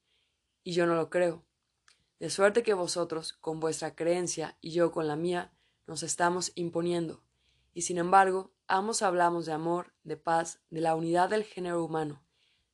y 0.64 0.74
yo 0.74 0.86
no 0.86 0.94
lo 0.94 1.10
creo. 1.10 1.44
De 2.20 2.30
suerte 2.30 2.62
que 2.62 2.76
vosotros, 2.76 3.34
con 3.34 3.60
vuestra 3.60 3.96
creencia, 3.96 4.56
y 4.62 4.70
yo 4.70 4.92
con 4.92 5.08
la 5.08 5.16
mía, 5.16 5.52
nos 5.88 6.04
estamos 6.04 6.52
imponiendo, 6.54 7.24
y 7.74 7.84
sin 7.84 7.98
embargo, 7.98 8.54
ambos 8.68 9.02
hablamos 9.02 9.46
de 9.46 9.54
amor, 9.54 9.94
de 10.04 10.18
paz, 10.18 10.62
de 10.70 10.82
la 10.82 10.96
unidad 10.96 11.30
del 11.30 11.44
género 11.44 11.84
humano, 11.84 12.24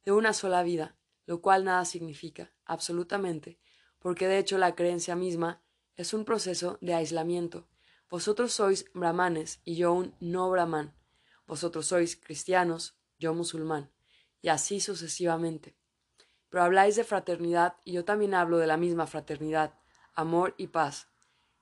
de 0.06 0.12
una 0.12 0.34
sola 0.34 0.64
vida, 0.64 0.98
lo 1.26 1.42
cual 1.42 1.66
nada 1.66 1.86
significa, 1.86 2.52
absolutamente, 2.66 3.60
porque 4.00 4.28
de 4.28 4.40
hecho 4.40 4.58
la 4.58 4.76
creencia 4.76 5.16
misma 5.16 5.62
es 5.96 6.14
un 6.14 6.26
proceso 6.26 6.78
de 6.82 6.94
aislamiento. 6.94 7.68
Vosotros 8.10 8.54
sois 8.54 8.86
brahmanes 8.94 9.60
y 9.66 9.76
yo 9.76 9.94
un 9.94 10.16
no 10.20 10.50
brahman. 10.50 10.96
Vosotros 11.46 11.88
sois 11.88 12.16
cristianos, 12.16 12.98
yo 13.20 13.34
musulmán, 13.34 13.92
y 14.42 14.50
así 14.50 14.80
sucesivamente. 14.80 15.78
Pero 16.50 16.64
habláis 16.64 16.96
de 16.96 17.04
fraternidad 17.04 17.76
y 17.84 17.94
yo 17.94 18.06
también 18.06 18.34
hablo 18.34 18.58
de 18.58 18.68
la 18.68 18.78
misma 18.78 19.08
fraternidad, 19.08 19.74
amor 20.14 20.56
y 20.58 20.68
paz. 20.68 21.10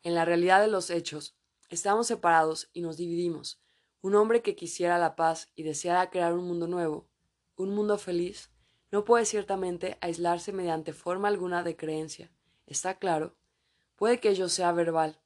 En 0.04 0.14
la 0.14 0.26
realidad 0.26 0.62
de 0.62 0.68
los 0.68 0.90
hechos, 0.90 1.38
estamos 1.70 2.08
separados 2.08 2.70
y 2.74 2.82
nos 2.82 2.98
dividimos. 2.98 3.62
Un 4.02 4.16
hombre 4.16 4.42
que 4.42 4.56
quisiera 4.56 4.98
la 4.98 5.16
paz 5.16 5.50
y 5.56 5.64
deseara 5.64 6.10
crear 6.10 6.34
un 6.34 6.48
mundo 6.48 6.68
nuevo, 6.68 7.08
un 7.56 7.74
mundo 7.74 7.98
feliz 7.98 8.52
no 8.92 9.04
puede 9.04 9.26
ciertamente 9.26 9.98
aislarse 10.00 10.54
mediante 10.54 10.94
forma 10.94 11.28
alguna 11.28 11.64
de 11.64 11.76
creencia. 11.76 12.32
Está 12.66 12.98
claro. 12.98 13.36
Puede 13.98 14.22
que 14.22 14.30
ello 14.30 14.48
sea 14.48 14.72
verbal, 14.72 15.20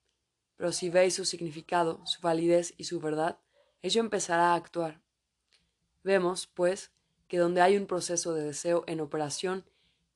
pero 0.55 0.71
si 0.71 0.89
veis 0.89 1.13
su 1.13 1.23
significado, 1.23 2.03
su 2.05 2.19
validez 2.21 2.73
y 2.77 2.85
su 2.85 2.99
verdad, 2.99 3.37
ello 3.81 4.01
empezará 4.01 4.53
a 4.53 4.55
actuar. 4.55 5.01
Vemos, 6.03 6.47
pues, 6.47 6.91
que 7.27 7.37
donde 7.37 7.61
hay 7.61 7.77
un 7.77 7.85
proceso 7.85 8.33
de 8.33 8.43
deseo 8.43 8.83
en 8.87 9.01
operación, 9.01 9.65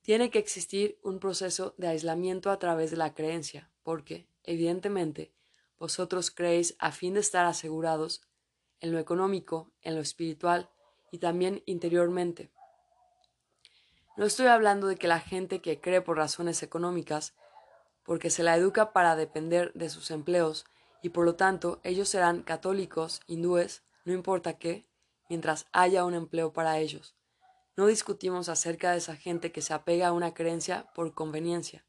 tiene 0.02 0.32
que 0.32 0.40
existir 0.40 0.98
un 1.04 1.20
proceso 1.20 1.76
de 1.78 1.88
aislamiento 1.88 2.50
a 2.50 2.58
través 2.58 2.92
de 2.92 2.98
la 2.98 3.14
creencia, 3.14 3.70
porque, 3.84 4.28
evidentemente, 4.44 5.32
vosotros 5.80 6.32
creéis 6.32 6.76
a 6.80 6.92
fin 6.92 7.14
de 7.14 7.20
estar 7.20 7.46
asegurados 7.46 8.22
en 8.80 8.92
lo 8.92 9.00
económico, 9.00 9.72
en 9.82 9.96
lo 9.96 10.02
espiritual, 10.02 10.70
y 11.12 11.20
también 11.20 11.62
interiormente. 11.66 12.52
No 14.18 14.26
estoy 14.26 14.48
hablando 14.48 14.88
de 14.88 14.96
que 14.96 15.08
la 15.08 15.20
gente 15.20 15.62
que 15.62 15.80
cree 15.80 16.02
por 16.02 16.18
razones 16.18 16.64
económicas, 16.64 17.34
porque 18.04 18.30
se 18.30 18.44
la 18.44 18.56
educa 18.56 18.94
para 18.94 19.16
depender 19.16 19.72
de 19.74 19.90
sus 19.90 20.12
empleos, 20.12 20.66
y 21.02 21.10
por 21.10 21.26
lo 21.26 21.36
tanto 21.36 21.80
ellos 21.84 22.10
serán 22.10 22.44
católicos, 22.44 23.22
hindúes, 23.28 23.84
no 24.06 24.14
importa 24.14 24.58
qué, 24.58 24.88
mientras 25.30 25.66
haya 25.72 26.06
un 26.06 26.14
empleo 26.14 26.54
para 26.54 26.80
ellos. 26.80 27.16
No 27.76 27.88
discutimos 27.88 28.50
acerca 28.50 28.92
de 28.92 28.98
esa 28.98 29.16
gente 29.16 29.52
que 29.52 29.62
se 29.62 29.74
apega 29.74 30.10
a 30.10 30.14
una 30.14 30.34
creencia 30.34 30.92
por 30.94 31.14
conveniencia. 31.14 31.86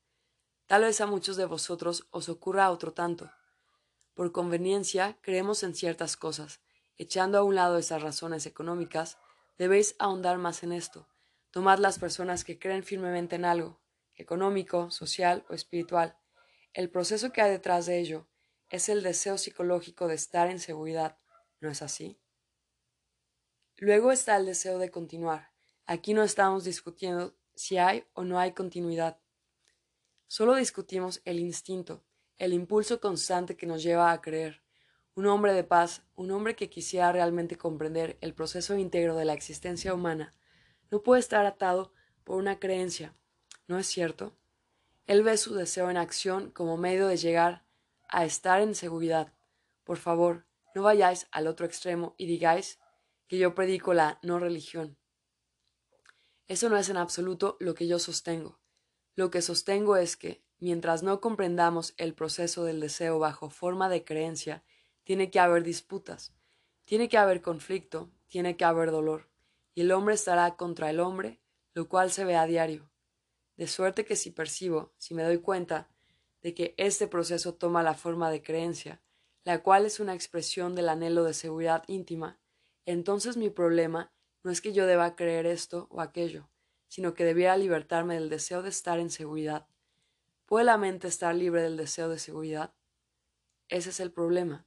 Tal 0.66 0.82
vez 0.82 1.00
a 1.00 1.06
muchos 1.06 1.36
de 1.36 1.44
vosotros 1.44 2.06
os 2.10 2.28
ocurra 2.30 2.70
otro 2.70 2.94
tanto. 2.94 3.30
Por 4.14 4.32
conveniencia 4.32 5.18
creemos 5.20 5.62
en 5.62 5.74
ciertas 5.74 6.16
cosas, 6.16 6.60
Echando 6.96 7.38
a 7.38 7.42
un 7.42 7.56
lado 7.56 7.76
esas 7.76 8.02
razones 8.02 8.46
económicas, 8.46 9.18
debéis 9.58 9.96
ahondar 9.98 10.38
más 10.38 10.62
en 10.62 10.72
esto. 10.72 11.08
Tomad 11.50 11.78
las 11.78 11.98
personas 11.98 12.44
que 12.44 12.58
creen 12.58 12.84
firmemente 12.84 13.36
en 13.36 13.44
algo, 13.44 13.80
económico, 14.14 14.90
social 14.90 15.44
o 15.48 15.54
espiritual. 15.54 16.16
El 16.72 16.90
proceso 16.90 17.32
que 17.32 17.42
hay 17.42 17.50
detrás 17.50 17.86
de 17.86 17.98
ello 17.98 18.28
es 18.70 18.88
el 18.88 19.02
deseo 19.02 19.38
psicológico 19.38 20.06
de 20.06 20.14
estar 20.14 20.48
en 20.48 20.60
seguridad, 20.60 21.18
¿no 21.60 21.68
es 21.68 21.82
así? 21.82 22.20
Luego 23.76 24.12
está 24.12 24.36
el 24.36 24.46
deseo 24.46 24.78
de 24.78 24.90
continuar. 24.90 25.52
Aquí 25.86 26.14
no 26.14 26.22
estamos 26.22 26.62
discutiendo 26.62 27.36
si 27.56 27.76
hay 27.76 28.04
o 28.14 28.22
no 28.22 28.38
hay 28.38 28.52
continuidad. 28.52 29.18
Solo 30.28 30.54
discutimos 30.54 31.20
el 31.24 31.40
instinto, 31.40 32.04
el 32.38 32.52
impulso 32.52 33.00
constante 33.00 33.56
que 33.56 33.66
nos 33.66 33.82
lleva 33.82 34.12
a 34.12 34.20
creer 34.20 34.62
un 35.14 35.26
hombre 35.26 35.52
de 35.52 35.64
paz, 35.64 36.02
un 36.16 36.30
hombre 36.32 36.56
que 36.56 36.68
quisiera 36.68 37.12
realmente 37.12 37.56
comprender 37.56 38.18
el 38.20 38.34
proceso 38.34 38.76
íntegro 38.76 39.14
de 39.14 39.24
la 39.24 39.32
existencia 39.32 39.94
humana, 39.94 40.34
no 40.90 41.02
puede 41.02 41.20
estar 41.20 41.46
atado 41.46 41.92
por 42.24 42.36
una 42.36 42.58
creencia, 42.58 43.14
¿no 43.68 43.78
es 43.78 43.86
cierto? 43.86 44.36
Él 45.06 45.22
ve 45.22 45.36
su 45.36 45.54
deseo 45.54 45.90
en 45.90 45.96
acción 45.96 46.50
como 46.50 46.76
medio 46.76 47.06
de 47.06 47.16
llegar 47.16 47.64
a 48.08 48.24
estar 48.24 48.60
en 48.60 48.74
seguridad. 48.74 49.32
Por 49.84 49.98
favor, 49.98 50.46
no 50.74 50.82
vayáis 50.82 51.28
al 51.30 51.46
otro 51.46 51.66
extremo 51.66 52.14
y 52.18 52.26
digáis 52.26 52.80
que 53.28 53.38
yo 53.38 53.54
predico 53.54 53.94
la 53.94 54.18
no 54.22 54.38
religión. 54.38 54.96
Eso 56.48 56.68
no 56.68 56.76
es 56.76 56.88
en 56.88 56.96
absoluto 56.96 57.56
lo 57.60 57.74
que 57.74 57.86
yo 57.86 57.98
sostengo. 57.98 58.60
Lo 59.14 59.30
que 59.30 59.42
sostengo 59.42 59.96
es 59.96 60.16
que, 60.16 60.43
mientras 60.64 61.02
no 61.02 61.20
comprendamos 61.20 61.92
el 61.98 62.14
proceso 62.14 62.64
del 62.64 62.80
deseo 62.80 63.18
bajo 63.18 63.50
forma 63.50 63.90
de 63.90 64.02
creencia 64.02 64.64
tiene 65.02 65.30
que 65.30 65.38
haber 65.38 65.62
disputas, 65.62 66.32
tiene 66.86 67.10
que 67.10 67.18
haber 67.18 67.42
conflicto, 67.42 68.10
tiene 68.28 68.56
que 68.56 68.64
haber 68.64 68.90
dolor, 68.90 69.28
y 69.74 69.82
el 69.82 69.92
hombre 69.92 70.14
estará 70.14 70.56
contra 70.56 70.88
el 70.88 71.00
hombre, 71.00 71.38
lo 71.74 71.86
cual 71.86 72.10
se 72.10 72.24
ve 72.24 72.36
a 72.36 72.46
diario. 72.46 72.90
De 73.58 73.66
suerte 73.66 74.06
que 74.06 74.16
si 74.16 74.30
percibo, 74.30 74.94
si 74.96 75.12
me 75.12 75.22
doy 75.22 75.36
cuenta 75.36 75.90
de 76.40 76.54
que 76.54 76.74
este 76.78 77.08
proceso 77.08 77.52
toma 77.52 77.82
la 77.82 77.92
forma 77.92 78.30
de 78.30 78.42
creencia, 78.42 79.02
la 79.44 79.62
cual 79.62 79.84
es 79.84 80.00
una 80.00 80.14
expresión 80.14 80.74
del 80.74 80.88
anhelo 80.88 81.24
de 81.24 81.34
seguridad 81.34 81.84
íntima, 81.88 82.38
entonces 82.86 83.36
mi 83.36 83.50
problema 83.50 84.14
no 84.42 84.50
es 84.50 84.62
que 84.62 84.72
yo 84.72 84.86
deba 84.86 85.14
creer 85.14 85.44
esto 85.44 85.88
o 85.90 86.00
aquello, 86.00 86.48
sino 86.88 87.12
que 87.12 87.26
debiera 87.26 87.58
libertarme 87.58 88.14
del 88.14 88.30
deseo 88.30 88.62
de 88.62 88.70
estar 88.70 88.98
en 88.98 89.10
seguridad. 89.10 89.68
¿Puede 90.54 90.66
la 90.66 90.78
mente 90.78 91.08
estar 91.08 91.34
libre 91.34 91.62
del 91.62 91.76
deseo 91.76 92.08
de 92.08 92.16
seguridad? 92.16 92.72
Ese 93.66 93.90
es 93.90 93.98
el 93.98 94.12
problema 94.12 94.64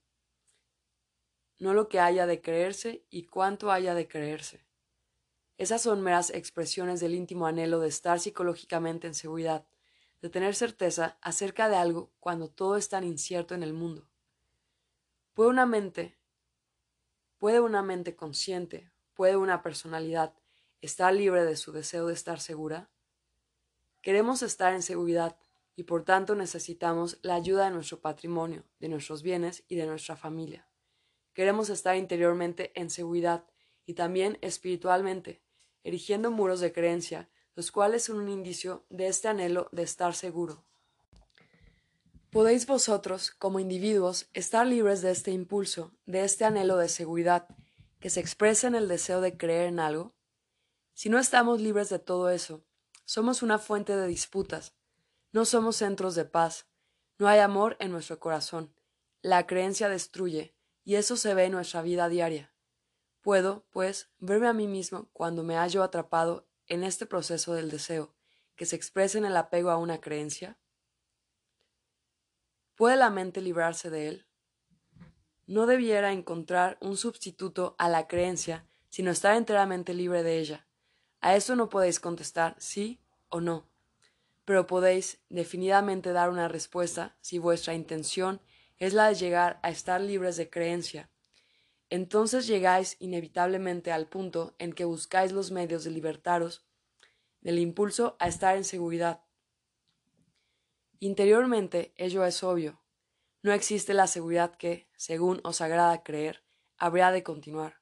no 1.60 1.74
lo 1.74 1.88
que 1.88 2.02
haya 2.02 2.26
de 2.26 2.42
creerse 2.42 3.06
y 3.10 3.28
cuánto 3.28 3.72
haya 3.72 3.96
de 3.96 4.06
creerse. 4.06 4.68
Esas 5.58 5.82
son 5.82 6.02
meras 6.02 6.30
expresiones 6.32 7.00
del 7.00 7.16
íntimo 7.16 7.48
anhelo 7.48 7.80
de 7.80 7.88
estar 7.88 8.20
psicológicamente 8.20 9.08
en 9.08 9.14
seguridad. 9.14 9.66
de 10.22 10.30
tener 10.30 10.56
certeza 10.56 11.18
acerca 11.22 11.70
de 11.70 11.78
algo 11.78 12.12
cuando 12.20 12.50
todo 12.50 12.76
es 12.76 12.90
tan 12.90 13.06
incierto 13.06 13.56
en 13.56 13.64
el 13.64 13.72
mundo. 13.72 14.10
¿Puede 15.34 15.52
una 15.52 15.66
mente, 15.66 16.20
puede 17.38 17.62
una 17.62 17.82
mente 17.82 18.14
consciente, 18.14 18.92
puede 19.14 19.38
una 19.38 19.62
personalidad 19.62 20.34
estar 20.82 21.14
libre 21.14 21.46
de 21.46 21.56
su 21.56 21.72
deseo 21.72 22.08
de 22.08 22.14
estar 22.14 22.42
segura? 22.42 22.90
Queremos 24.02 24.42
estar 24.42 24.74
en 24.74 24.82
seguridad 24.82 25.38
y 25.78 25.84
por 25.84 26.04
tanto 26.04 26.34
necesitamos 26.34 27.20
la 27.22 27.36
ayuda 27.36 27.66
de 27.66 27.72
nuestro 27.72 28.02
patrimonio, 28.02 28.66
de 28.80 28.90
nuestros 28.90 29.22
bienes 29.22 29.64
y 29.68 29.76
de 29.76 29.86
nuestra 29.86 30.18
familia. 30.18 30.68
Queremos 31.34 31.70
estar 31.70 31.96
interiormente 31.96 32.72
en 32.74 32.90
seguridad 32.90 33.46
y 33.86 33.94
también 33.94 34.40
espiritualmente, 34.42 35.44
erigiendo 35.84 36.32
muros 36.32 36.62
de 36.62 36.74
creencia, 36.74 37.30
los 37.56 37.72
cuales 37.72 38.04
son 38.04 38.18
un 38.18 38.28
indicio 38.28 38.86
de 38.90 39.08
este 39.08 39.28
anhelo 39.28 39.70
de 39.72 39.84
estar 39.84 40.16
seguro. 40.16 40.66
¿Podéis 42.32 42.66
vosotros, 42.66 43.30
como 43.30 43.60
individuos, 43.60 44.30
estar 44.34 44.66
libres 44.66 45.04
de 45.04 45.12
este 45.12 45.30
impulso, 45.30 45.92
de 46.08 46.24
este 46.24 46.44
anhelo 46.44 46.78
de 46.78 46.90
seguridad, 46.90 47.48
que 48.00 48.10
se 48.10 48.20
expresa 48.20 48.68
en 48.68 48.74
el 48.74 48.88
deseo 48.88 49.22
de 49.22 49.38
creer 49.38 49.68
en 49.68 49.80
algo? 49.80 50.16
Si 50.96 51.10
no 51.10 51.20
estamos 51.20 51.62
libres 51.62 51.90
de 51.90 52.00
todo 52.00 52.32
eso, 52.32 52.64
somos 53.06 53.44
una 53.44 53.60
fuente 53.60 53.96
de 53.96 54.08
disputas, 54.08 54.77
no 55.32 55.46
somos 55.46 55.76
centros 55.76 56.16
de 56.16 56.26
paz, 56.26 56.68
no 57.18 57.28
hay 57.28 57.40
amor 57.40 57.78
en 57.80 57.92
nuestro 57.92 58.20
corazón, 58.20 58.74
la 59.22 59.48
creencia 59.48 59.90
destruye, 59.90 60.56
y 60.84 60.96
eso 60.96 61.18
se 61.18 61.34
ve 61.34 61.46
en 61.46 61.52
nuestra 61.52 61.82
vida 61.82 62.10
diaria. 62.10 62.54
Puedo, 63.22 63.66
pues, 63.72 64.10
verme 64.20 64.48
a 64.48 64.54
mí 64.54 64.68
mismo 64.68 65.10
cuando 65.12 65.44
me 65.44 65.56
hallo 65.56 65.84
atrapado 65.84 66.48
en 66.68 66.84
este 66.84 67.06
proceso 67.06 67.54
del 67.54 67.70
deseo, 67.70 68.16
que 68.56 68.66
se 68.66 68.76
expresa 68.76 69.18
en 69.18 69.26
el 69.26 69.36
apego 69.36 69.70
a 69.70 69.78
una 69.78 70.00
creencia. 70.00 70.58
¿Puede 72.76 72.96
la 72.96 73.10
mente 73.10 73.42
librarse 73.42 73.90
de 73.90 74.08
él? 74.08 74.28
No 75.46 75.66
debiera 75.66 76.14
encontrar 76.14 76.78
un 76.80 76.96
sustituto 76.96 77.76
a 77.80 77.90
la 77.90 78.08
creencia, 78.08 78.68
sino 78.90 79.12
estar 79.12 79.36
enteramente 79.36 79.94
libre 79.94 80.24
de 80.24 80.40
ella. 80.40 80.68
A 81.20 81.36
eso 81.36 81.56
no 81.56 81.70
podéis 81.70 82.00
contestar 82.00 82.56
sí 82.60 83.02
o 83.30 83.42
no, 83.42 83.67
pero 84.48 84.66
podéis 84.66 85.20
definidamente 85.28 86.14
dar 86.14 86.30
una 86.30 86.48
respuesta 86.48 87.18
si 87.20 87.38
vuestra 87.38 87.74
intención 87.74 88.42
es 88.78 88.94
la 88.94 89.10
de 89.10 89.16
llegar 89.16 89.60
a 89.62 89.70
estar 89.70 90.00
libres 90.00 90.38
de 90.38 90.50
creencia. 90.50 91.12
Entonces 91.90 92.48
llegáis 92.48 92.96
inevitablemente 93.00 93.92
al 93.92 94.08
punto 94.08 94.56
en 94.58 94.72
que 94.72 94.86
buscáis 94.86 95.34
los 95.34 95.52
medios 95.52 95.84
de 95.84 95.92
libertaros 95.92 96.66
del 97.42 97.60
impulso 97.60 98.16
a 98.20 98.30
estar 98.30 98.56
en 98.56 98.64
seguridad. 98.64 99.22
Interiormente 101.00 101.94
ello 101.98 102.24
es 102.24 102.42
obvio. 102.42 102.82
No 103.42 103.52
existe 103.52 103.94
la 103.94 104.08
seguridad 104.08 104.56
que, 104.56 104.88
según 104.96 105.42
os 105.44 105.60
agrada 105.60 106.04
creer, 106.04 106.46
habría 106.78 107.12
de 107.12 107.22
continuar. 107.22 107.82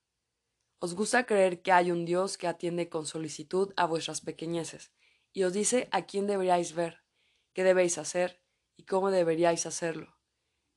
Os 0.80 0.96
gusta 0.96 1.28
creer 1.28 1.62
que 1.62 1.72
hay 1.72 1.92
un 1.92 2.06
Dios 2.06 2.40
que 2.40 2.48
atiende 2.48 2.90
con 2.90 3.06
solicitud 3.06 3.72
a 3.78 3.86
vuestras 3.86 4.22
pequeñeces, 4.22 4.95
y 5.36 5.44
os 5.44 5.52
dice 5.52 5.90
a 5.92 6.06
quién 6.06 6.28
deberíais 6.28 6.74
ver, 6.74 7.04
qué 7.54 7.66
debéis 7.66 7.98
hacer 7.98 8.42
y 8.78 8.86
cómo 8.86 9.12
deberíais 9.12 9.66
hacerlo. 9.66 10.16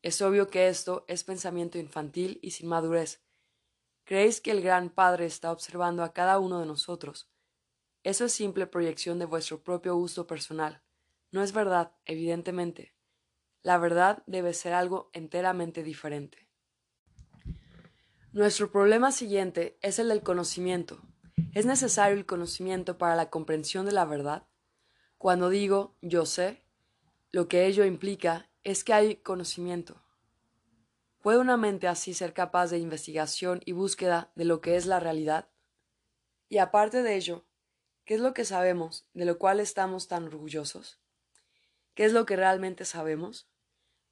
Es 0.03 0.21
obvio 0.21 0.49
que 0.49 0.66
esto 0.66 1.05
es 1.07 1.23
pensamiento 1.23 1.79
infantil 1.79 2.40
y 2.42 2.51
sin 2.51 2.68
madurez. 2.68 3.23
Creéis 4.03 4.40
que 4.40 4.51
el 4.51 4.61
gran 4.61 4.90
Padre 4.90 5.27
está 5.27 5.53
observando 5.53 6.03
a 6.03 6.12
cada 6.12 6.40
uno 6.40 6.59
de 6.59 6.66
nosotros. 6.66 7.31
Eso 8.03 8.25
es 8.25 8.33
simple 8.33 8.66
proyección 8.66 9.21
de 9.21 9.27
vuestro 9.27 9.62
propio 9.62 9.94
gusto 9.94 10.27
personal. 10.27 10.83
No 11.31 11.40
es 11.44 11.53
verdad, 11.53 11.92
evidentemente. 12.05 12.97
La 13.62 13.79
verdad 13.79 14.25
debe 14.27 14.55
ser 14.55 14.73
algo 14.73 15.09
enteramente 15.12 15.85
diferente. 15.85 16.49
Nuestro 18.33 18.73
problema 18.73 19.12
siguiente 19.12 19.79
es 19.83 20.01
el 20.01 20.09
del 20.09 20.25
conocimiento. 20.25 21.01
¿Es 21.55 21.64
necesario 21.64 22.16
el 22.16 22.27
conocimiento 22.27 22.99
para 22.99 23.14
la 23.14 23.31
comprensión 23.31 23.87
de 23.87 23.92
la 23.92 24.05
verdad? 24.05 24.48
Cuando 25.18 25.50
digo 25.50 25.96
yo 26.00 26.24
sé, 26.26 26.62
lo 27.31 27.48
que 27.48 27.66
ello 27.66 27.85
implica 27.85 28.50
es 28.64 28.85
que 28.85 28.94
hay 28.94 29.16
conocimiento. 29.16 30.02
¿Puede 31.20 31.38
una 31.38 31.57
mente 31.57 31.88
así 31.88 32.14
ser 32.14 32.33
capaz 32.33 32.68
de 32.68 32.78
investigación 32.78 33.61
y 33.64 33.72
búsqueda 33.72 34.33
de 34.35 34.44
lo 34.44 34.61
que 34.61 34.76
es 34.76 34.87
la 34.87 35.00
realidad? 35.00 35.48
Y 36.48 36.59
aparte 36.59 37.02
de 37.02 37.16
ello, 37.16 37.44
¿qué 38.04 38.14
es 38.14 38.20
lo 38.20 38.33
que 38.33 38.44
sabemos, 38.44 39.07
de 39.12 39.26
lo 39.26 39.38
cual 39.38 39.61
estamos 39.61 40.09
tan 40.09 40.24
orgullosos? 40.24 41.00
¿Qué 41.94 42.04
es 42.04 42.12
lo 42.12 42.24
que 42.24 42.37
realmente 42.37 42.85
sabemos? 42.85 43.50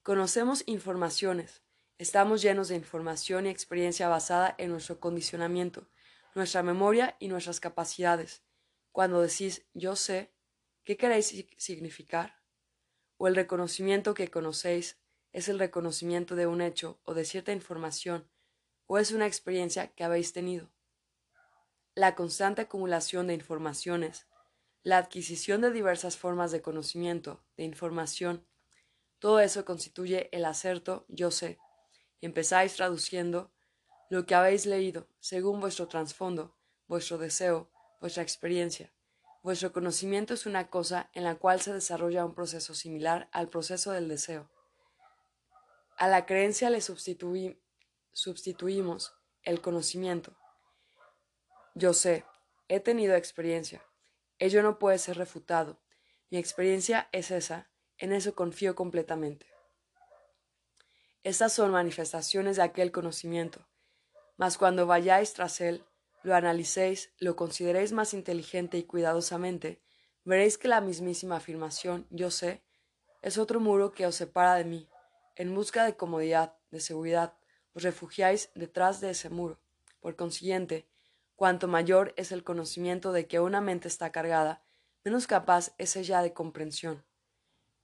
Conocemos 0.03 0.63
informaciones, 0.67 1.63
Estamos 1.99 2.43
llenos 2.43 2.67
de 2.67 2.75
información 2.75 3.47
y 3.47 3.49
experiencia 3.49 4.07
basada 4.07 4.53
en 4.59 4.69
nuestro 4.69 4.99
condicionamiento, 4.99 5.89
nuestra 6.35 6.61
memoria 6.61 7.15
y 7.17 7.27
nuestras 7.27 7.59
capacidades. 7.59 8.43
Cuando 8.91 9.19
decís 9.19 9.65
yo 9.73 9.95
sé, 9.95 10.31
¿qué 10.87 10.95
queréis 10.95 11.35
significar? 11.57 12.41
¿O 13.17 13.27
el 13.27 13.35
reconocimiento 13.35 14.13
que 14.13 14.29
conocéis 14.29 14.97
es 15.33 15.49
el 15.49 15.59
reconocimiento 15.59 16.37
de 16.37 16.47
un 16.47 16.61
hecho 16.61 17.01
o 17.03 17.13
de 17.13 17.25
cierta 17.25 17.51
información, 17.51 18.31
o 18.85 18.97
es 18.97 19.11
una 19.11 19.27
experiencia 19.27 19.89
que 19.89 20.05
habéis 20.05 20.31
tenido? 20.31 20.71
La 21.93 22.15
constante 22.15 22.61
acumulación 22.61 23.27
de 23.27 23.33
informaciones, 23.33 24.27
la 24.81 24.99
adquisición 24.99 25.59
de 25.59 25.71
diversas 25.71 26.15
formas 26.15 26.53
de 26.53 26.61
conocimiento, 26.61 27.43
de 27.57 27.65
información, 27.65 28.47
todo 29.19 29.41
eso 29.41 29.65
constituye 29.65 30.29
el 30.31 30.45
acerto 30.45 31.05
yo 31.09 31.31
sé 31.31 31.59
empezáis 32.21 32.77
traduciendo 32.77 33.51
lo 34.09 34.25
que 34.25 34.35
habéis 34.35 34.65
leído 34.65 35.09
según 35.19 35.59
vuestro 35.59 35.89
trasfondo, 35.89 36.55
vuestro 36.87 37.17
deseo, 37.17 37.69
vuestra 37.99 38.23
experiencia. 38.23 38.96
Vuestro 39.47 39.71
conocimiento 39.71 40.33
es 40.33 40.45
una 40.45 40.69
cosa 40.69 41.09
en 41.13 41.23
la 41.23 41.35
cual 41.35 41.61
se 41.61 41.71
desarrolla 41.71 42.25
un 42.25 42.35
proceso 42.35 42.75
similar 42.75 43.29
al 43.31 43.47
proceso 43.47 43.93
del 43.93 44.09
deseo. 44.09 44.51
A 45.95 46.09
la 46.09 46.25
creencia 46.25 46.69
le 46.69 46.81
sustituimos 46.81 47.55
el 49.43 49.61
conocimiento. 49.61 50.35
Yo 51.75 51.93
sé, 51.93 52.25
he 52.67 52.81
tenido 52.81 53.15
experiencia. 53.15 53.81
Ello 54.37 54.61
no 54.63 54.79
puede 54.79 54.97
ser 54.97 55.15
refutado. 55.15 55.79
Mi 56.29 56.39
experiencia 56.39 57.07
es 57.13 57.31
esa, 57.31 57.69
en 57.97 58.11
eso 58.11 58.35
confío 58.35 58.75
completamente. 58.75 59.47
Estas 61.23 61.53
son 61.53 61.71
manifestaciones 61.71 62.57
de 62.57 62.63
aquel 62.63 62.91
conocimiento. 62.91 63.65
Mas 64.35 64.57
cuando 64.57 64.87
vayáis 64.87 65.31
tras 65.31 65.61
él, 65.61 65.85
lo 66.27 66.35
analicéis, 66.35 67.13
lo 67.19 67.37
consideréis 67.37 67.93
más 67.93 68.13
inteligente 68.13 68.77
y 68.77 68.83
cuidadosamente, 68.83 69.81
veréis 70.25 70.57
que 70.57 70.67
la 70.67 70.81
mismísima 70.81 71.37
afirmación 71.37 72.05
yo 72.09 72.31
sé 72.31 72.65
es 73.21 73.37
otro 73.37 73.61
muro 73.61 73.93
que 73.93 74.05
os 74.05 74.15
separa 74.15 74.55
de 74.55 74.65
mí. 74.65 74.89
En 75.37 75.55
busca 75.55 75.85
de 75.85 75.95
comodidad, 75.95 76.57
de 76.69 76.81
seguridad, 76.81 77.37
os 77.73 77.83
refugiáis 77.83 78.49
detrás 78.55 78.99
de 78.99 79.11
ese 79.11 79.29
muro. 79.29 79.61
Por 80.01 80.17
consiguiente, 80.17 80.89
cuanto 81.37 81.69
mayor 81.69 82.13
es 82.17 82.33
el 82.33 82.43
conocimiento 82.43 83.13
de 83.13 83.25
que 83.25 83.39
una 83.39 83.61
mente 83.61 83.87
está 83.87 84.11
cargada, 84.11 84.61
menos 85.05 85.27
capaz 85.27 85.71
es 85.77 85.95
ella 85.95 86.21
de 86.21 86.33
comprensión. 86.33 87.05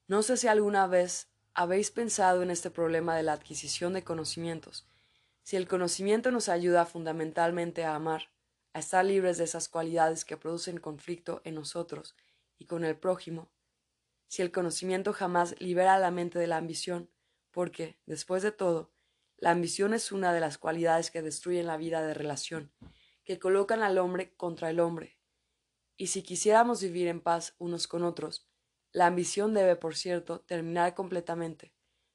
No 0.08 0.22
sé 0.22 0.36
si 0.36 0.50
alguna 0.50 0.86
vez 0.88 1.30
habéis 1.54 1.92
pensado 1.92 2.44
en 2.44 2.52
este 2.52 2.72
problema 2.72 3.16
de 3.16 3.24
la 3.24 3.32
adquisición 3.32 3.94
de 3.94 4.04
conocimientos. 4.04 4.86
Si 5.44 5.58
el 5.58 5.68
conocimiento 5.68 6.32
nos 6.32 6.48
ayuda 6.48 6.86
fundamentalmente 6.86 7.84
a 7.84 7.96
amar, 7.96 8.30
a 8.72 8.80
estar 8.80 9.04
libres 9.04 9.38
de 9.38 9.44
esas 9.44 9.68
cualidades 9.68 10.24
que 10.24 10.38
producen 10.38 10.80
conflicto 10.80 11.42
en 11.44 11.56
nosotros 11.56 12.16
y 12.58 12.66
con 12.66 12.86
el 12.86 12.98
prójimo, 12.98 13.52
si 14.28 14.42
el 14.42 14.52
conocimiento 14.52 15.12
jamás 15.12 15.60
libera 15.60 15.96
a 15.96 16.00
la 16.00 16.12
mente 16.12 16.40
de 16.40 16.48
la 16.48 16.58
ambición, 16.58 17.10
porque, 17.52 18.00
después 18.06 18.42
de 18.42 18.52
todo, 18.52 18.94
la 19.38 19.52
ambición 19.52 19.94
es 19.94 20.14
una 20.14 20.34
de 20.34 20.40
las 20.40 20.58
cualidades 20.58 21.12
que 21.12 21.22
destruyen 21.22 21.68
la 21.68 21.78
vida 21.78 22.02
de 22.02 22.14
relación, 22.14 22.72
que 23.26 23.38
colocan 23.38 23.84
al 23.84 23.98
hombre 23.98 24.34
contra 24.36 24.70
el 24.70 24.80
hombre. 24.80 25.20
Y 25.98 26.08
si 26.08 26.24
quisiéramos 26.24 26.82
vivir 26.82 27.10
en 27.10 27.22
paz 27.22 27.54
unos 27.60 27.88
con 27.88 28.04
otros, 28.04 28.50
la 28.94 29.08
ambición 29.08 29.54
debe, 29.54 29.76
por 29.76 29.96
cierto, 29.96 30.40
terminar 30.40 30.96
completamente, 30.96 31.74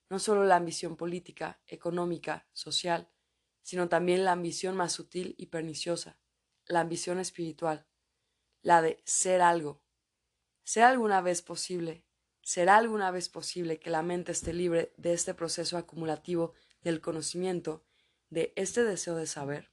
no 0.09 0.19
solo 0.19 0.45
la 0.45 0.57
ambición 0.57 0.97
política, 0.97 1.61
económica, 1.67 2.49
social, 2.53 3.11
sino 3.63 3.89
también 3.89 4.25
la 4.25 4.33
ambición 4.33 4.77
más 4.77 4.93
sutil 4.93 5.35
y 5.39 5.47
perniciosa, 5.47 6.19
la 6.67 6.81
ambición 6.81 7.19
espiritual, 7.19 7.87
la 8.63 8.83
de 8.83 9.03
ser 9.05 9.41
algo. 9.41 9.83
¿Será 10.65 10.89
alguna 10.89 11.21
vez 11.21 11.43
posible, 11.43 12.05
será 12.43 12.77
alguna 12.77 13.11
vez 13.11 13.29
posible 13.29 13.79
que 13.79 13.91
la 13.91 14.03
mente 14.03 14.33
esté 14.33 14.53
libre 14.53 14.93
de 14.97 15.13
este 15.13 15.35
proceso 15.35 15.77
acumulativo 15.79 16.55
del 16.83 17.01
conocimiento, 17.01 17.85
de 18.31 18.53
este 18.57 18.85
deseo 18.85 19.17
de 19.17 19.27
saber? 19.27 19.71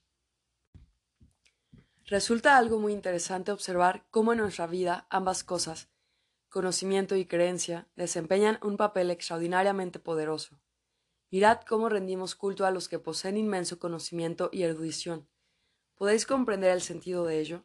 Resulta 2.05 2.57
algo 2.57 2.79
muy 2.79 2.93
interesante 2.93 3.51
observar 3.51 4.05
cómo 4.11 4.31
en 4.33 4.39
nuestra 4.39 4.67
vida 4.67 5.07
ambas 5.09 5.43
cosas 5.43 5.89
conocimiento 6.55 7.17
y 7.17 7.25
creencia 7.25 7.85
desempeñan 7.97 8.59
un 8.61 8.77
papel 8.77 9.11
extraordinariamente 9.11 9.99
poderoso. 9.99 10.57
Mirad 11.31 11.61
cómo 11.61 11.89
rendimos 11.89 12.35
culto 12.35 12.65
a 12.65 12.71
los 12.71 12.87
que 12.87 12.99
poseen 12.99 13.37
inmenso 13.37 13.79
conocimiento 13.79 14.49
y 14.51 14.63
erudición. 14.63 15.27
¿Podéis 15.95 16.25
comprender 16.25 16.71
el 16.71 16.81
sentido 16.81 17.25
de 17.25 17.39
ello? 17.39 17.63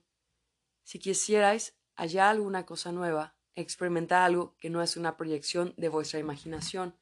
Si 0.82 0.98
quisierais 0.98 1.76
hallar 1.94 2.28
alguna 2.28 2.64
cosa 2.64 2.92
nueva, 2.92 3.36
experimentar 3.54 4.22
algo 4.22 4.56
que 4.58 4.70
no 4.70 4.82
es 4.82 4.96
una 4.96 5.16
proyección 5.16 5.74
de 5.76 5.88
vuestra 5.88 6.18
imaginación, 6.18 6.96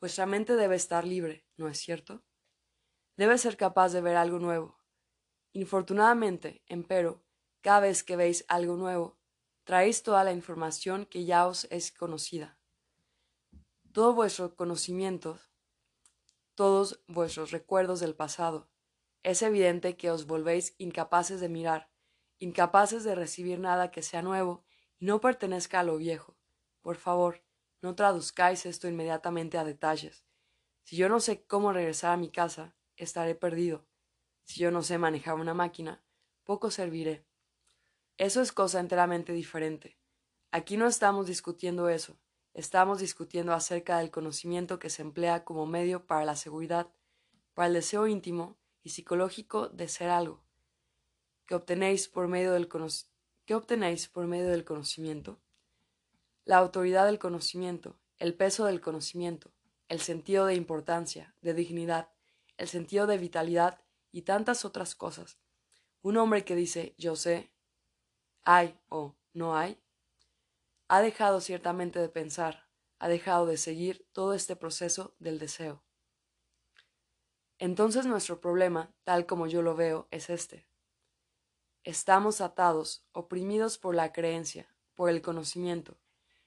vuestra 0.00 0.26
mente 0.26 0.56
debe 0.56 0.76
estar 0.76 1.04
libre, 1.04 1.46
¿no 1.56 1.68
es 1.68 1.78
cierto? 1.78 2.22
Debe 3.16 3.36
ser 3.38 3.56
capaz 3.56 3.92
de 3.92 4.00
ver 4.00 4.16
algo 4.16 4.38
nuevo. 4.38 4.78
Infortunadamente, 5.52 6.62
empero, 6.66 7.22
cada 7.60 7.80
vez 7.80 8.04
que 8.04 8.16
veis 8.16 8.44
algo 8.48 8.76
nuevo, 8.76 9.18
traéis 9.64 10.02
toda 10.02 10.24
la 10.24 10.32
información 10.32 11.04
que 11.04 11.24
ya 11.24 11.46
os 11.46 11.66
es 11.70 11.92
conocida. 11.92 12.58
Todo 13.92 14.14
vuestro 14.14 14.54
conocimiento, 14.54 15.40
todos 16.58 17.00
vuestros 17.06 17.52
recuerdos 17.52 18.00
del 18.00 18.16
pasado, 18.16 18.68
es 19.22 19.42
evidente 19.42 19.96
que 19.96 20.10
os 20.10 20.26
volvéis 20.26 20.74
incapaces 20.78 21.40
de 21.40 21.48
mirar, 21.48 21.88
incapaces 22.40 23.04
de 23.04 23.14
recibir 23.14 23.60
nada 23.60 23.92
que 23.92 24.02
sea 24.02 24.22
nuevo 24.22 24.64
y 24.98 25.06
no 25.06 25.20
pertenezca 25.20 25.78
a 25.78 25.84
lo 25.84 25.98
viejo. 25.98 26.36
Por 26.80 26.96
favor, 26.96 27.44
no 27.80 27.94
traduzcáis 27.94 28.66
esto 28.66 28.88
inmediatamente 28.88 29.56
a 29.56 29.62
detalles. 29.62 30.24
Si 30.82 30.96
yo 30.96 31.08
no 31.08 31.20
sé 31.20 31.44
cómo 31.44 31.72
regresar 31.72 32.10
a 32.10 32.16
mi 32.16 32.28
casa, 32.28 32.74
estaré 32.96 33.36
perdido. 33.36 33.86
Si 34.42 34.58
yo 34.58 34.72
no 34.72 34.82
sé 34.82 34.98
manejar 34.98 35.36
una 35.36 35.54
máquina, 35.54 36.02
poco 36.42 36.72
serviré. 36.72 37.24
Eso 38.16 38.42
es 38.42 38.50
cosa 38.50 38.80
enteramente 38.80 39.32
diferente. 39.32 39.96
Aquí 40.50 40.76
no 40.76 40.88
estamos 40.88 41.28
discutiendo 41.28 41.88
eso, 41.88 42.18
estamos 42.58 42.98
discutiendo 42.98 43.52
acerca 43.52 43.98
del 43.98 44.10
conocimiento 44.10 44.80
que 44.80 44.90
se 44.90 45.02
emplea 45.02 45.44
como 45.44 45.64
medio 45.64 46.06
para 46.06 46.24
la 46.24 46.34
seguridad, 46.34 46.88
para 47.54 47.68
el 47.68 47.74
deseo 47.74 48.08
íntimo 48.08 48.58
y 48.82 48.90
psicológico 48.90 49.68
de 49.68 49.86
ser 49.86 50.10
algo, 50.10 50.42
que 51.46 51.54
obtenéis 51.54 52.08
por 52.08 52.26
medio 52.26 52.52
del, 52.52 52.68
obtenéis 53.54 54.08
por 54.08 54.26
medio 54.26 54.48
del 54.48 54.64
conocimiento. 54.64 55.38
La 56.44 56.56
autoridad 56.56 57.06
del 57.06 57.20
conocimiento, 57.20 57.96
el 58.18 58.34
peso 58.34 58.64
del 58.64 58.80
conocimiento, 58.80 59.52
el 59.86 60.00
sentido 60.00 60.44
de 60.46 60.56
importancia, 60.56 61.36
de 61.40 61.54
dignidad, 61.54 62.08
el 62.56 62.66
sentido 62.66 63.06
de 63.06 63.18
vitalidad 63.18 63.78
y 64.10 64.22
tantas 64.22 64.64
otras 64.64 64.96
cosas. 64.96 65.38
Un 66.02 66.16
hombre 66.16 66.44
que 66.44 66.56
dice 66.56 66.96
yo 66.98 67.14
sé, 67.14 67.52
hay 68.42 68.76
o 68.88 69.14
no 69.32 69.56
hay, 69.56 69.78
ha 70.88 71.02
dejado 71.02 71.40
ciertamente 71.42 71.98
de 71.98 72.08
pensar, 72.08 72.66
ha 72.98 73.08
dejado 73.08 73.44
de 73.46 73.58
seguir 73.58 74.08
todo 74.12 74.32
este 74.32 74.56
proceso 74.56 75.14
del 75.18 75.38
deseo. 75.38 75.84
Entonces 77.58 78.06
nuestro 78.06 78.40
problema, 78.40 78.94
tal 79.04 79.26
como 79.26 79.46
yo 79.46 79.60
lo 79.60 79.76
veo, 79.76 80.08
es 80.10 80.30
este. 80.30 80.66
Estamos 81.84 82.40
atados, 82.40 83.06
oprimidos 83.12 83.76
por 83.76 83.94
la 83.94 84.12
creencia, 84.12 84.74
por 84.94 85.10
el 85.10 85.20
conocimiento, 85.20 85.98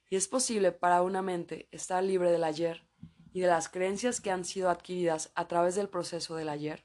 y 0.10 0.16
es 0.16 0.28
posible 0.28 0.72
para 0.72 1.04
una 1.04 1.22
mente 1.22 1.68
estar 1.72 2.04
libre 2.04 2.32
del 2.32 2.44
ayer 2.44 2.86
y 3.34 3.42
de 3.42 3.48
las 3.48 3.70
creencias 3.70 4.22
que 4.22 4.32
han 4.32 4.44
sido 4.44 4.70
adquiridas 4.70 5.32
a 5.36 5.48
través 5.48 5.76
del 5.76 5.88
proceso 5.88 6.36
del 6.36 6.50
ayer. 6.50 6.84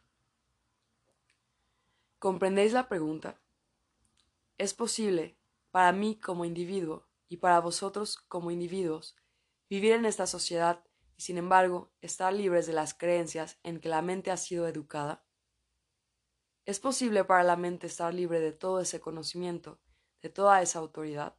¿Comprendéis 2.18 2.72
la 2.72 2.88
pregunta? 2.88 3.40
Es 4.58 4.74
posible, 4.74 5.36
para 5.70 5.92
mí 5.92 6.16
como 6.16 6.44
individuo 6.44 7.05
y 7.28 7.38
para 7.38 7.60
vosotros 7.60 8.16
como 8.16 8.50
individuos, 8.50 9.16
vivir 9.68 9.92
en 9.92 10.04
esta 10.04 10.26
sociedad 10.26 10.84
y 11.16 11.22
sin 11.22 11.38
embargo 11.38 11.92
estar 12.00 12.32
libres 12.32 12.66
de 12.66 12.72
las 12.72 12.94
creencias 12.94 13.58
en 13.62 13.80
que 13.80 13.88
la 13.88 14.02
mente 14.02 14.30
ha 14.30 14.36
sido 14.36 14.66
educada? 14.68 15.24
¿Es 16.64 16.80
posible 16.80 17.24
para 17.24 17.44
la 17.44 17.56
mente 17.56 17.86
estar 17.86 18.12
libre 18.12 18.40
de 18.40 18.52
todo 18.52 18.80
ese 18.80 19.00
conocimiento, 19.00 19.80
de 20.22 20.30
toda 20.30 20.62
esa 20.62 20.78
autoridad? 20.78 21.36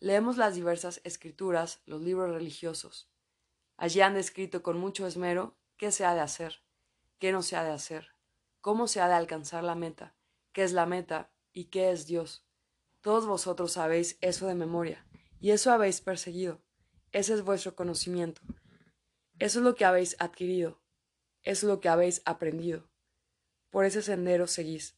Leemos 0.00 0.36
las 0.36 0.54
diversas 0.54 1.00
escrituras, 1.04 1.82
los 1.86 2.02
libros 2.02 2.30
religiosos. 2.30 3.10
Allí 3.76 4.00
han 4.00 4.14
descrito 4.14 4.62
con 4.62 4.78
mucho 4.78 5.06
esmero 5.06 5.56
qué 5.76 5.90
se 5.90 6.04
ha 6.04 6.14
de 6.14 6.20
hacer, 6.20 6.62
qué 7.18 7.32
no 7.32 7.42
se 7.42 7.56
ha 7.56 7.64
de 7.64 7.70
hacer, 7.70 8.14
cómo 8.60 8.86
se 8.86 9.00
ha 9.00 9.08
de 9.08 9.14
alcanzar 9.14 9.64
la 9.64 9.74
meta, 9.74 10.14
qué 10.52 10.62
es 10.62 10.72
la 10.72 10.86
meta 10.86 11.30
¿Y 11.56 11.66
qué 11.66 11.92
es 11.92 12.08
Dios? 12.08 12.43
Todos 13.04 13.26
vosotros 13.26 13.72
sabéis 13.72 14.16
eso 14.22 14.46
de 14.46 14.54
memoria, 14.54 15.04
y 15.38 15.50
eso 15.50 15.70
habéis 15.70 16.00
perseguido. 16.00 16.62
Ese 17.12 17.34
es 17.34 17.42
vuestro 17.42 17.76
conocimiento. 17.76 18.40
Eso 19.38 19.58
es 19.58 19.64
lo 19.66 19.74
que 19.74 19.84
habéis 19.84 20.16
adquirido. 20.20 20.80
Eso 21.42 21.66
es 21.66 21.70
lo 21.70 21.80
que 21.80 21.90
habéis 21.90 22.22
aprendido. 22.24 22.88
Por 23.68 23.84
ese 23.84 24.00
sendero 24.00 24.46
seguís. 24.46 24.96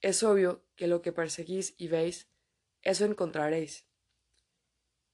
Es 0.00 0.22
obvio 0.22 0.64
que 0.74 0.86
lo 0.86 1.02
que 1.02 1.12
perseguís 1.12 1.74
y 1.76 1.88
veis, 1.88 2.30
eso 2.80 3.04
encontraréis. 3.04 3.84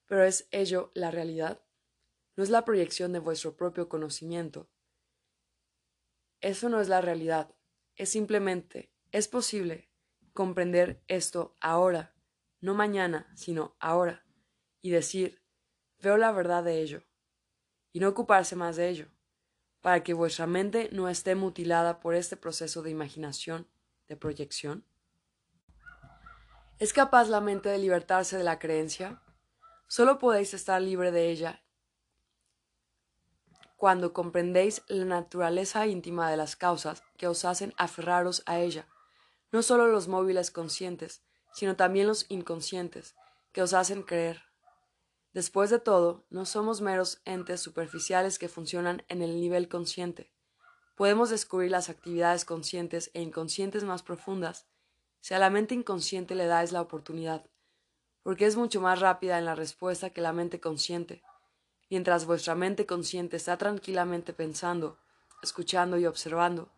Pero 0.07 0.23
¿es 0.23 0.47
ello 0.53 0.93
la 0.95 1.11
realidad? 1.11 1.61
¿No 2.37 2.45
es 2.45 2.51
la 2.51 2.65
proyección 2.65 3.13
de 3.13 3.19
vuestro 3.19 3.57
propio 3.57 3.89
conocimiento? 3.89 4.71
Eso 6.41 6.69
no 6.69 6.81
es 6.81 6.89
la 6.89 7.01
realidad. 7.01 7.53
Es 7.97 8.11
simplemente, 8.11 8.93
es 9.11 9.27
posible, 9.27 9.88
comprender 10.39 11.03
esto 11.09 11.57
ahora, 11.61 12.15
no 12.61 12.73
mañana, 12.73 13.29
sino 13.35 13.75
ahora, 13.81 14.25
y 14.81 14.91
decir, 14.91 15.43
veo 15.99 16.17
la 16.17 16.31
verdad 16.31 16.63
de 16.63 16.81
ello, 16.81 17.03
y 17.93 17.99
no 17.99 18.09
ocuparse 18.09 18.55
más 18.55 18.77
de 18.77 18.89
ello, 18.89 19.07
para 19.81 20.05
que 20.05 20.15
vuestra 20.15 20.47
mente 20.47 20.91
no 20.93 21.09
esté 21.09 21.35
mutilada 21.35 21.99
por 21.99 22.15
este 22.15 22.37
proceso 22.37 22.83
de 22.83 22.91
imaginación, 22.91 23.67
de 24.07 24.15
proyección? 24.15 24.85
¿Es 26.79 26.93
capaz 26.93 27.29
la 27.29 27.41
mente 27.41 27.69
de 27.69 27.79
libertarse 27.79 28.39
de 28.39 28.45
la 28.45 28.61
creencia? 28.61 29.21
Solo 29.89 30.21
podéis 30.21 30.55
estar 30.55 30.81
libre 30.81 31.11
de 31.11 31.31
ella 31.31 31.65
cuando 33.77 34.13
comprendéis 34.13 34.83
la 34.87 35.05
naturaleza 35.05 35.89
íntima 35.89 36.31
de 36.31 36.37
las 36.37 36.55
causas 36.55 37.03
que 37.17 37.27
os 37.27 37.45
hacen 37.45 37.75
aferraros 37.77 38.45
a 38.47 38.61
ella 38.61 38.87
no 39.53 39.63
solo 39.63 39.87
los 39.89 40.09
móviles 40.09 40.51
conscientes, 40.51 41.23
sino 41.53 41.77
también 41.77 42.07
los 42.07 42.27
inconscientes, 42.29 43.17
que 43.53 43.63
os 43.63 43.73
hacen 43.73 44.03
creer. 44.03 44.43
Después 45.33 45.71
de 45.71 45.79
todo, 45.79 46.25
no 46.31 46.47
somos 46.47 46.81
meros 46.81 47.21
entes 47.25 47.61
superficiales 47.61 48.39
que 48.39 48.49
funcionan 48.49 49.05
en 49.09 49.23
el 49.23 49.41
nivel 49.41 49.69
consciente. 49.69 50.33
Podemos 50.97 51.31
descubrir 51.31 51.71
las 51.71 51.89
actividades 51.89 52.45
conscientes 52.45 53.11
e 53.15 53.23
inconscientes 53.23 53.85
más 53.85 54.03
profundas 54.03 54.67
si 55.21 55.35
a 55.35 55.39
la 55.39 55.51
mente 55.51 55.75
inconsciente 55.75 56.35
le 56.35 56.47
dais 56.47 56.73
la 56.73 56.81
oportunidad, 56.81 57.45
porque 58.23 58.47
es 58.47 58.57
mucho 58.57 58.81
más 58.81 59.01
rápida 59.01 59.39
en 59.39 59.45
la 59.45 59.55
respuesta 59.55 60.11
que 60.11 60.21
la 60.21 60.33
mente 60.33 60.61
consciente. 60.61 61.23
Mientras 61.91 62.27
vuestra 62.27 62.55
mente 62.55 62.87
consciente 62.87 63.37
está 63.37 63.57
tranquilamente 63.57 64.33
pensando, 64.33 64.99
escuchando 65.43 65.99
y 65.99 66.07
observando, 66.07 66.71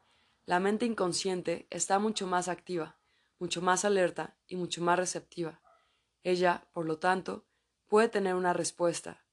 la 0.50 0.58
mente 0.58 0.84
inconsciente 0.84 1.68
está 1.70 2.00
mucho 2.00 2.26
más 2.26 2.48
activa, 2.48 2.98
mucho 3.38 3.62
más 3.62 3.84
alerta 3.84 4.36
y 4.48 4.56
mucho 4.56 4.82
más 4.82 4.98
receptiva. 4.98 5.62
Ella, 6.24 6.66
por 6.72 6.86
lo 6.86 6.98
tanto, 6.98 7.46
puede 7.86 8.08
tener 8.08 8.34
una 8.34 8.52
respuesta. 8.52 9.24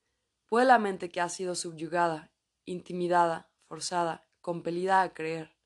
¿Puede 0.46 0.68
la 0.68 0.78
mente 0.78 1.10
que 1.10 1.20
ha 1.20 1.28
sido 1.30 1.56
subyugada, 1.56 2.32
intimidada, 2.66 3.52
forzada, 3.64 4.30
compelida 4.42 5.02
a 5.02 5.16
creer? 5.16 5.58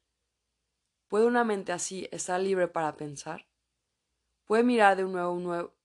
¿Puede 1.10 1.26
una 1.26 1.44
mente 1.44 1.74
así 1.74 2.08
estar 2.14 2.40
libre 2.40 2.70
para 2.70 2.96
pensar? 2.96 3.46
¿Puede 4.46 4.64
mirar 4.64 4.96
de 4.96 5.04
un, 5.04 5.12
nuevo, 5.12 5.76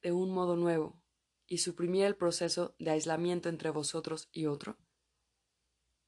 de 0.00 0.12
un 0.12 0.30
modo 0.30 0.56
nuevo 0.56 1.02
y 1.46 1.58
suprimir 1.58 2.06
el 2.06 2.16
proceso 2.16 2.74
de 2.78 2.92
aislamiento 2.92 3.50
entre 3.50 3.68
vosotros 3.68 4.30
y 4.32 4.46
otro? 4.46 4.78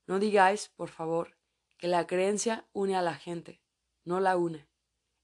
No 0.06 0.18
digáis, 0.18 0.70
por 0.70 0.88
favor, 0.88 1.36
que 1.76 1.88
la 1.88 2.06
creencia 2.06 2.66
une 2.72 2.96
a 2.96 3.02
la 3.02 3.14
gente, 3.14 3.60
no 4.04 4.20
la 4.20 4.36
une. 4.36 4.66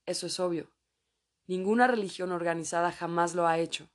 Eso 0.05 0.27
es 0.27 0.39
obvio. 0.39 0.71
Ninguna 1.47 1.87
religión 1.87 2.31
organizada 2.31 2.91
jamás 2.91 3.35
lo 3.35 3.47
ha 3.47 3.57
hecho. 3.59 3.89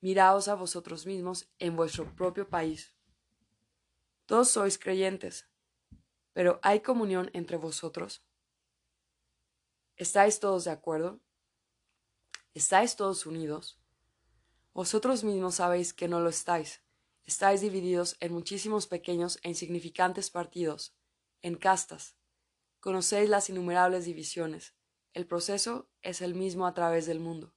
Miraos 0.00 0.48
a 0.48 0.54
vosotros 0.54 1.06
mismos 1.06 1.48
en 1.58 1.76
vuestro 1.76 2.14
propio 2.14 2.48
país. 2.48 2.94
Todos 4.26 4.50
sois 4.50 4.78
creyentes, 4.78 5.48
pero 6.32 6.58
¿hay 6.62 6.80
comunión 6.80 7.30
entre 7.32 7.56
vosotros? 7.56 8.24
¿Estáis 9.96 10.40
todos 10.40 10.64
de 10.64 10.70
acuerdo? 10.70 11.20
¿Estáis 12.54 12.96
todos 12.96 13.26
unidos? 13.26 13.78
Vosotros 14.74 15.22
mismos 15.22 15.56
sabéis 15.56 15.92
que 15.92 16.08
no 16.08 16.20
lo 16.20 16.30
estáis. 16.30 16.82
Estáis 17.24 17.60
divididos 17.60 18.16
en 18.20 18.32
muchísimos 18.32 18.86
pequeños 18.86 19.38
e 19.42 19.48
insignificantes 19.50 20.30
partidos, 20.30 20.94
en 21.42 21.56
castas. 21.56 22.16
Conocéis 22.80 23.28
las 23.28 23.50
innumerables 23.50 24.04
divisiones. 24.04 24.74
El 25.12 25.26
proceso 25.26 25.90
es 26.00 26.22
el 26.22 26.34
mismo 26.34 26.66
a 26.66 26.74
través 26.74 27.06
del 27.06 27.20
mundo. 27.20 27.54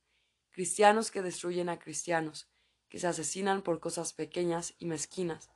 Cristianos 0.51 1.09
que 1.09 1.21
destruyen 1.21 1.69
a 1.69 1.79
cristianos, 1.79 2.49
que 2.89 2.99
se 2.99 3.07
asesinan 3.07 3.61
por 3.61 3.79
cosas 3.79 4.13
pequeñas 4.13 4.73
y 4.77 4.85
mezquinas, 4.85 5.49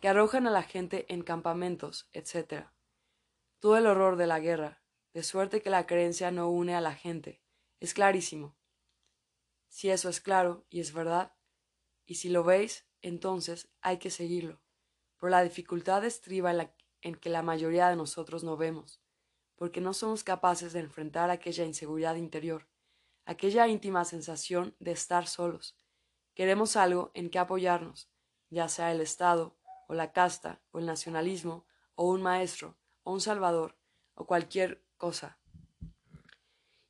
que 0.00 0.08
arrojan 0.08 0.46
a 0.46 0.50
la 0.50 0.62
gente 0.62 1.06
en 1.12 1.22
campamentos, 1.22 2.08
etc. 2.12 2.66
Todo 3.58 3.78
el 3.78 3.86
horror 3.86 4.16
de 4.16 4.26
la 4.26 4.40
guerra, 4.40 4.82
de 5.14 5.22
suerte 5.22 5.62
que 5.62 5.70
la 5.70 5.86
creencia 5.86 6.30
no 6.30 6.50
une 6.50 6.74
a 6.74 6.80
la 6.80 6.94
gente, 6.94 7.42
es 7.80 7.94
clarísimo. 7.94 8.56
Si 9.68 9.90
eso 9.90 10.08
es 10.08 10.20
claro 10.20 10.66
y 10.70 10.80
es 10.80 10.92
verdad, 10.92 11.34
y 12.04 12.16
si 12.16 12.28
lo 12.28 12.44
veis, 12.44 12.86
entonces 13.02 13.68
hay 13.80 13.98
que 13.98 14.10
seguirlo. 14.10 14.60
Pero 15.18 15.30
la 15.30 15.42
dificultad 15.42 16.04
estriba 16.04 16.50
en, 16.52 16.70
en 17.06 17.14
que 17.14 17.30
la 17.30 17.40
mayoría 17.40 17.88
de 17.88 17.94
nosotros 17.94 18.42
no 18.42 18.56
vemos, 18.56 19.00
porque 19.54 19.80
no 19.80 19.94
somos 19.94 20.24
capaces 20.24 20.72
de 20.72 20.80
enfrentar 20.80 21.30
aquella 21.30 21.64
inseguridad 21.64 22.16
interior, 22.16 22.66
aquella 23.24 23.68
íntima 23.68 24.04
sensación 24.04 24.74
de 24.80 24.90
estar 24.90 25.28
solos. 25.28 25.78
Queremos 26.34 26.74
algo 26.74 27.12
en 27.14 27.30
que 27.30 27.38
apoyarnos, 27.38 28.10
ya 28.50 28.68
sea 28.68 28.90
el 28.90 29.00
Estado, 29.00 29.56
o 29.86 29.94
la 29.94 30.10
casta, 30.10 30.60
o 30.72 30.80
el 30.80 30.86
nacionalismo, 30.86 31.64
o 31.94 32.10
un 32.10 32.22
maestro, 32.22 32.76
o 33.04 33.12
un 33.12 33.20
salvador, 33.20 33.78
o 34.14 34.26
cualquier 34.26 34.84
cosa. 34.96 35.38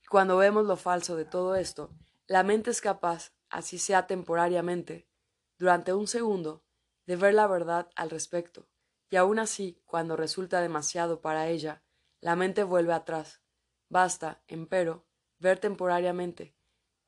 Y 0.02 0.06
cuando 0.08 0.38
vemos 0.38 0.64
lo 0.64 0.78
falso 0.78 1.14
de 1.14 1.26
todo 1.26 1.56
esto, 1.56 1.90
la 2.26 2.42
mente 2.42 2.70
es 2.70 2.80
capaz, 2.80 3.34
así 3.50 3.76
sea 3.78 4.06
temporariamente, 4.06 5.10
durante 5.58 5.92
un 5.92 6.06
segundo, 6.06 6.64
de 7.04 7.16
ver 7.16 7.34
la 7.34 7.46
verdad 7.46 7.90
al 7.96 8.08
respecto, 8.08 8.66
y 9.09 9.16
aun 9.16 9.38
así, 9.38 9.80
cuando 9.86 10.16
resulta 10.16 10.61
demasiado 10.61 11.20
para 11.20 11.48
ella, 11.48 11.82
la 12.20 12.34
mente 12.34 12.64
vuelve 12.64 12.92
atrás. 12.92 13.40
Basta, 13.88 14.42
empero, 14.48 15.07
ver 15.38 15.59
temporariamente. 15.59 16.57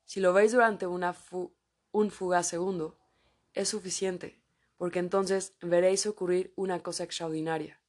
Si 0.05 0.19
lo 0.21 0.33
veis 0.33 0.53
durante 0.53 0.87
una 0.87 1.15
un 1.91 2.11
fugaz 2.11 2.47
segundo, 2.47 2.97
es 3.53 3.69
suficiente, 3.69 4.41
porque 4.77 4.99
entonces 4.99 5.55
veréis 5.61 6.05
ocurrir 6.05 6.53
una 6.55 6.81
cosa 6.81 7.03
extraordinaria. 7.03 7.81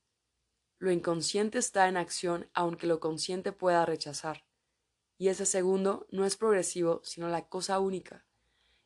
Lo 0.79 0.91
inconsciente 0.91 1.59
está 1.59 1.89
en 1.89 1.97
acción 1.97 2.51
aunque 2.53 2.87
lo 2.87 3.01
consciente 3.01 3.53
pueda 3.53 3.85
rechazar. 3.87 4.45
Y 5.19 5.29
ese 5.29 5.45
segundo 5.45 6.07
no 6.11 6.25
es 6.25 6.37
progresivo, 6.37 7.03
sino 7.05 7.29
la 7.29 7.49
cosa 7.49 7.79
única. 7.79 8.27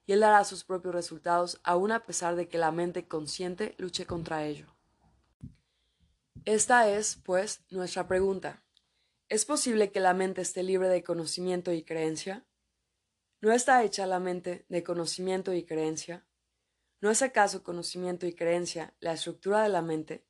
Y 0.04 0.12
él 0.12 0.20
dará 0.20 0.44
sus 0.44 0.64
propios 0.64 0.94
resultados 0.94 1.60
aun 1.62 1.92
a 1.92 2.04
pesar 2.04 2.34
de 2.34 2.48
que 2.48 2.58
la 2.58 2.72
mente 2.72 3.06
consciente 3.06 3.74
luche 3.78 4.04
contra 4.04 4.44
ello. 4.44 4.73
Esta 6.46 6.90
es, 6.90 7.16
pues, 7.24 7.64
nuestra 7.70 8.06
pregunta. 8.06 8.62
¿Es 9.30 9.46
posible 9.46 9.90
que 9.90 10.00
la 10.00 10.12
mente 10.12 10.42
esté 10.42 10.62
libre 10.62 10.88
de 10.88 11.02
conocimiento 11.02 11.72
y 11.72 11.84
creencia? 11.84 12.46
¿No 13.40 13.50
está 13.50 13.82
hecha 13.82 14.06
la 14.06 14.20
mente 14.20 14.66
de 14.68 14.84
conocimiento 14.84 15.54
y 15.54 15.64
creencia? 15.64 16.26
¿No 17.00 17.10
es 17.10 17.22
acaso 17.22 17.62
conocimiento 17.62 18.26
y 18.26 18.34
creencia 18.34 18.94
la 19.00 19.14
estructura 19.14 19.62
de 19.62 19.70
la 19.70 19.80
mente? 19.80 20.26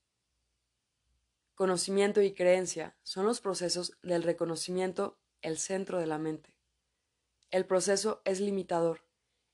Conocimiento 1.56 2.22
y 2.22 2.32
creencia 2.32 2.96
son 3.02 3.26
los 3.26 3.40
procesos 3.40 3.98
del 4.04 4.22
reconocimiento, 4.22 5.18
el 5.42 5.58
centro 5.58 5.98
de 5.98 6.06
la 6.06 6.18
mente. 6.18 6.54
El 7.50 7.66
proceso 7.66 8.22
es 8.24 8.38
limitador. 8.38 9.04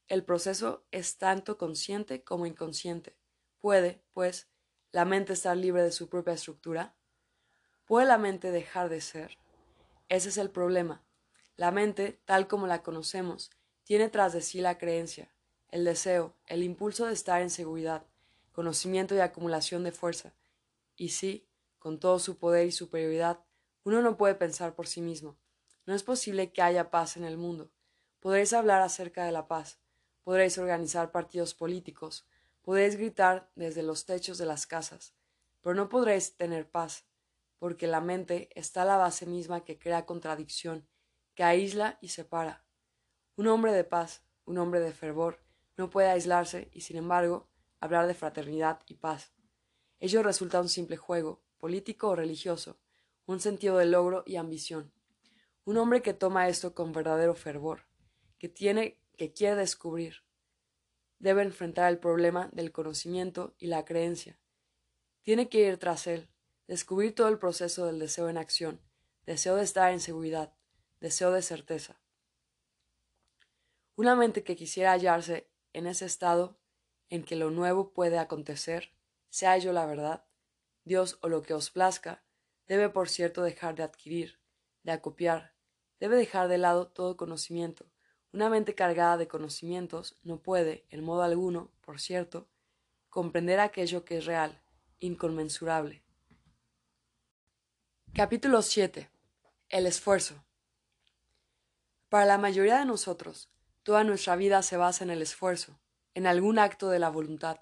El 0.08 0.24
proceso 0.24 0.86
es 0.90 1.16
tanto 1.16 1.56
consciente 1.56 2.22
como 2.22 2.44
inconsciente. 2.44 3.16
Puede, 3.61 4.04
pues, 4.12 4.50
la 4.93 5.05
mente 5.05 5.34
estar 5.34 5.57
libre 5.57 5.82
de 5.82 5.93
su 5.93 6.09
propia 6.09 6.34
estructura? 6.34 6.95
¿Puede 7.86 8.07
la 8.07 8.18
mente 8.18 8.51
dejar 8.51 8.88
de 8.88 9.01
ser? 9.01 9.38
Ese 10.09 10.30
es 10.30 10.36
el 10.36 10.51
problema. 10.51 11.05
La 11.57 11.70
mente, 11.70 12.20
tal 12.24 12.49
como 12.49 12.66
la 12.66 12.82
conocemos, 12.82 13.51
tiene 13.84 14.09
tras 14.09 14.32
de 14.32 14.41
sí 14.41 14.61
la 14.61 14.78
creencia, 14.78 15.32
el 15.68 15.84
deseo, 15.84 16.34
el 16.47 16.64
impulso 16.64 17.07
de 17.07 17.12
estar 17.12 17.41
en 17.41 17.51
seguridad, 17.51 18.05
conocimiento 18.53 19.14
y 19.14 19.20
acumulación 19.20 19.84
de 19.84 19.93
fuerza. 19.93 20.34
Y 20.97 21.11
sí, 21.11 21.47
con 21.78 22.01
todo 22.01 22.18
su 22.18 22.38
poder 22.38 22.66
y 22.66 22.72
superioridad, 22.72 23.41
uno 23.84 24.03
no 24.03 24.16
puede 24.16 24.34
pensar 24.34 24.74
por 24.74 24.88
sí 24.88 25.01
mismo. 25.01 25.38
No 25.86 25.95
es 25.95 26.03
posible 26.03 26.53
que 26.53 26.62
haya 26.62 26.91
paz 26.91 27.16
en 27.16 27.24
el 27.24 27.36
mundo. 27.36 27.70
Podréis 28.18 28.53
hablar 28.53 28.82
acerca 28.82 29.24
de 29.24 29.32
la 29.32 29.47
paz, 29.47 29.78
podréis 30.24 30.59
organizar 30.59 31.12
partidos 31.12 31.55
políticos, 31.55 32.26
Podréis 32.62 32.96
gritar 32.96 33.50
desde 33.54 33.82
los 33.82 34.06
techos 34.06 34.38
de 34.38 34.46
las 34.46 34.66
casas, 34.66 35.14
pero 35.62 35.74
no 35.74 35.88
podréis 35.88 36.36
tener 36.36 36.70
paz, 36.70 37.06
porque 37.58 37.86
la 37.86 38.00
mente 38.00 38.48
está 38.54 38.82
a 38.82 38.86
la 38.86 38.96
base 38.96 39.26
misma 39.26 39.64
que 39.64 39.78
crea 39.78 40.06
contradicción, 40.06 40.86
que 41.34 41.44
aísla 41.44 41.98
y 42.00 42.08
separa. 42.08 42.64
Un 43.36 43.46
hombre 43.46 43.72
de 43.72 43.84
paz, 43.84 44.22
un 44.44 44.58
hombre 44.58 44.80
de 44.80 44.92
fervor, 44.92 45.38
no 45.76 45.88
puede 45.88 46.08
aislarse 46.08 46.68
y, 46.72 46.82
sin 46.82 46.96
embargo, 46.96 47.48
hablar 47.80 48.06
de 48.06 48.14
fraternidad 48.14 48.80
y 48.86 48.94
paz. 48.94 49.32
Ello 49.98 50.22
resulta 50.22 50.61
un 50.61 50.68
simple 50.68 50.96
juego, 50.96 51.42
político 51.58 52.08
o 52.08 52.16
religioso, 52.16 52.78
un 53.26 53.40
sentido 53.40 53.78
de 53.78 53.86
logro 53.86 54.22
y 54.26 54.36
ambición. 54.36 54.92
Un 55.64 55.76
hombre 55.76 56.02
que 56.02 56.14
toma 56.14 56.48
esto 56.48 56.74
con 56.74 56.92
verdadero 56.92 57.34
fervor, 57.34 57.82
que 58.38 58.48
tiene, 58.48 59.00
que 59.16 59.32
quiere 59.32 59.56
descubrir, 59.56 60.22
debe 61.21 61.43
enfrentar 61.43 61.91
el 61.93 61.99
problema 61.99 62.49
del 62.53 62.73
conocimiento 62.73 63.55
y 63.59 63.66
la 63.68 63.85
creencia. 63.85 64.39
Tiene 65.23 65.49
que 65.49 65.61
ir 65.61 65.77
tras 65.77 66.07
él, 66.07 66.29
descubrir 66.66 67.14
todo 67.14 67.29
el 67.29 67.39
proceso 67.39 67.87
del 67.87 67.99
deseo 67.99 68.29
en 68.29 68.39
acción, 68.39 68.81
deseo 69.27 69.57
de 69.57 69.62
estar 69.62 69.93
en 69.93 70.01
seguridad, 70.01 70.55
deseo 70.99 71.31
de 71.31 71.43
certeza. 71.43 72.01
Una 73.97 74.16
mente 74.16 74.43
que 74.43 74.57
quisiera 74.57 74.93
hallarse 74.93 75.51
en 75.75 75.87
ese 75.87 76.07
estado 76.07 76.59
en 77.11 77.23
que 77.23 77.37
lo 77.37 77.51
nuevo 77.51 77.93
puede 77.93 78.18
acontecer, 78.18 78.95
sea 79.29 79.57
ello 79.57 79.73
la 79.73 79.85
verdad, 79.85 80.25
Dios 80.85 81.18
o 81.21 81.29
lo 81.29 81.43
que 81.43 81.53
os 81.53 81.71
plazca, 81.71 82.25
debe 82.66 82.89
por 82.89 83.11
cierto 83.11 83.43
dejar 83.43 83.75
de 83.75 83.83
adquirir, 83.83 84.41
de 84.85 84.93
acopiar, 84.93 85.55
debe 85.99 86.16
dejar 86.16 86.49
de 86.49 86.57
lado 86.57 86.89
todo 86.89 87.18
conocimiento, 87.18 87.91
una 88.33 88.49
mente 88.49 88.74
cargada 88.74 89.16
de 89.16 89.26
conocimientos 89.26 90.16
no 90.22 90.39
puede, 90.39 90.87
en 90.91 91.03
modo 91.03 91.22
alguno, 91.22 91.72
por 91.81 92.01
cierto, 92.01 92.49
comprender 93.09 93.59
aquello 93.59 94.05
que 94.05 94.18
es 94.18 94.26
real, 94.26 94.62
inconmensurable. 95.01 96.05
Capítulo 98.14 98.62
7. 98.62 99.11
El 99.68 99.87
esfuerzo. 99.87 100.45
Para 102.09 102.24
la 102.26 102.39
mayoría 102.39 102.78
de 102.78 102.85
nosotros, 102.85 103.51
toda 103.83 104.05
nuestra 104.05 104.37
vida 104.37 104.62
se 104.62 104.76
basa 104.76 105.05
en 105.05 105.11
el 105.11 105.22
esfuerzo, 105.22 105.81
en 106.14 106.26
algún 106.26 106.59
acto 106.59 106.89
de 106.89 106.99
la 106.99 107.09
voluntad, 107.09 107.61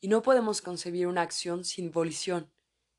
y 0.00 0.08
no 0.08 0.22
podemos 0.22 0.62
concebir 0.62 1.06
una 1.06 1.22
acción 1.22 1.64
sin 1.64 1.92
volición, 1.92 2.52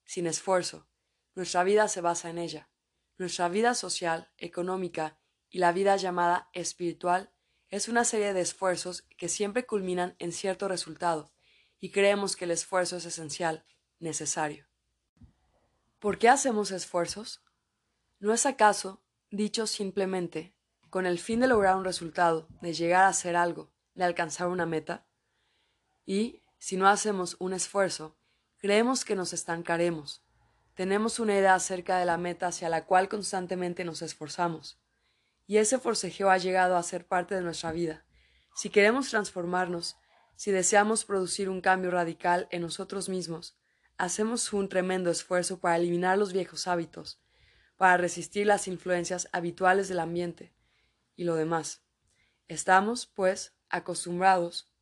sin 0.06 0.28
esfuerzo. 0.28 0.88
Nuestra 1.36 1.64
vida 1.64 1.88
se 1.88 2.02
basa 2.02 2.30
en 2.30 2.38
ella. 2.38 2.70
Nuestra 3.18 3.50
vida 3.50 3.74
social, 3.74 4.32
económica 4.38 5.21
y 5.52 5.60
la 5.60 5.74
vida 5.74 5.98
llamada 5.98 6.50
espiritual 6.54 7.30
es 7.70 7.90
una 7.90 8.06
serie 8.06 8.34
de 8.34 8.42
esfuerzos 8.42 9.04
que 9.18 9.28
siempre 9.28 9.66
culminan 9.66 10.16
en 10.18 10.32
cierto 10.32 10.68
resultado, 10.68 11.32
y 11.80 11.92
creemos 11.92 12.36
que 12.36 12.46
el 12.46 12.52
esfuerzo 12.52 12.98
es 12.98 13.06
esencial, 13.06 13.66
necesario. 14.00 14.66
¿Por 16.00 16.18
qué 16.18 16.30
hacemos 16.30 16.72
esfuerzos? 16.72 17.44
¿No 18.20 18.34
es 18.34 18.46
acaso, 18.46 19.02
dicho 19.30 19.68
simplemente, 19.68 20.56
con 20.90 21.06
el 21.06 21.20
fin 21.20 21.42
de 21.42 21.48
lograr 21.48 21.76
un 21.76 21.86
resultado, 21.86 22.48
de 22.62 22.74
llegar 22.74 23.04
a 23.04 23.10
hacer 23.10 23.36
algo, 23.36 23.72
de 23.94 24.06
alcanzar 24.06 24.48
una 24.48 24.66
meta? 24.66 25.06
Y, 26.06 26.44
si 26.60 26.78
no 26.78 26.88
hacemos 26.88 27.36
un 27.40 27.54
esfuerzo, 27.54 28.16
creemos 28.58 29.04
que 29.04 29.16
nos 29.16 29.34
estancaremos. 29.34 30.24
Tenemos 30.76 31.20
una 31.20 31.36
idea 31.36 31.56
acerca 31.56 31.98
de 31.98 32.06
la 32.06 32.18
meta 32.18 32.48
hacia 32.48 32.70
la 32.70 32.86
cual 32.86 33.10
constantemente 33.10 33.84
nos 33.84 34.02
esforzamos 34.02 34.82
y 35.52 35.58
ese 35.58 35.80
forcejeo 35.80 36.30
ha 36.30 36.38
llegado 36.38 36.78
a 36.78 36.82
ser 36.82 37.06
parte 37.06 37.36
de 37.36 37.42
nuestra 37.42 37.74
vida. 37.74 38.06
Si 38.56 38.70
queremos 38.70 39.10
transformarnos, 39.10 39.98
si 40.38 40.50
deseamos 40.50 41.04
producir 41.04 41.50
un 41.50 41.60
cambio 41.60 41.92
radical 41.92 42.48
en 42.52 42.62
nosotros 42.62 43.10
mismos, 43.10 43.60
hacemos 43.98 44.54
un 44.54 44.70
tremendo 44.70 45.12
esfuerzo 45.12 45.60
para 45.60 45.76
eliminar 45.76 46.18
los 46.18 46.32
viejos 46.32 46.70
hábitos, 46.70 47.22
para 47.76 47.98
resistir 47.98 48.48
las 48.48 48.70
influencias 48.70 49.28
habituales 49.34 49.90
del 49.90 50.00
ambiente 50.00 50.54
y 51.18 51.26
lo 51.26 51.36
demás. 51.36 51.84
Estamos, 52.48 53.06
pues, 53.06 53.54
acostumbrados 53.68 54.74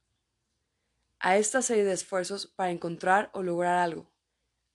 a 1.18 1.38
esta 1.38 1.64
serie 1.64 1.84
de 1.84 1.94
esfuerzos 1.94 2.46
para 2.46 2.70
encontrar 2.70 3.32
o 3.34 3.42
lograr 3.42 3.80
algo, 3.80 4.14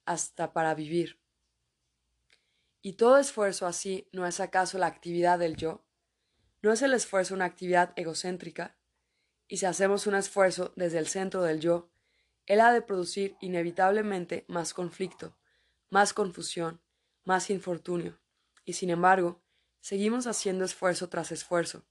hasta 0.07 0.53
para 0.53 0.75
vivir. 0.75 1.21
¿Y 2.83 2.95
todo 2.95 3.17
esfuerzo 3.17 3.69
así 3.69 4.09
no 4.11 4.27
es 4.27 4.41
acaso 4.41 4.77
la 4.77 4.89
actividad 4.89 5.39
del 5.39 5.55
yo? 5.55 5.84
¿No 6.65 6.73
es 6.73 6.81
el 6.81 6.95
esfuerzo 6.95 7.35
una 7.35 7.45
actividad 7.45 7.93
egocéntrica? 7.95 8.75
Y 9.47 9.59
si 9.59 9.67
hacemos 9.67 10.07
un 10.07 10.15
esfuerzo 10.15 10.73
desde 10.77 10.99
el 10.99 11.07
centro 11.09 11.43
del 11.43 11.61
yo, 11.61 11.91
él 12.47 12.59
ha 12.63 12.73
de 12.73 12.81
producir 12.81 13.37
inevitablemente 13.43 14.47
más 14.49 14.73
conflicto, 14.73 15.37
más 15.91 16.15
confusión, 16.15 16.81
más 17.23 17.51
infortunio. 17.51 18.19
Y 18.65 18.73
sin 18.73 18.89
embargo, 18.89 19.43
seguimos 19.83 20.27
haciendo 20.27 20.65
esfuerzo 20.65 21.11
tras 21.11 21.33
esfuerzo. 21.33 21.85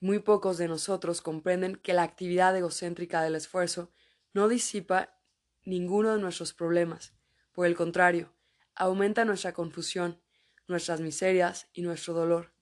Muy 0.00 0.18
pocos 0.18 0.58
de 0.58 0.66
nosotros 0.66 1.22
comprenden 1.22 1.76
que 1.76 1.94
la 1.94 2.02
actividad 2.02 2.56
egocéntrica 2.56 3.22
del 3.22 3.36
esfuerzo 3.36 3.92
no 4.32 4.48
disipa 4.48 5.20
ninguno 5.64 6.16
de 6.16 6.20
nuestros 6.20 6.52
problemas. 6.52 7.14
Por 7.52 7.68
el 7.68 7.76
contrario, 7.76 8.34
aumenta 8.74 9.24
nuestra 9.24 9.52
confusión, 9.52 10.20
nuestras 10.66 11.00
miserias 11.00 11.68
y 11.72 11.82
nuestro 11.82 12.12
dolor. 12.12 12.52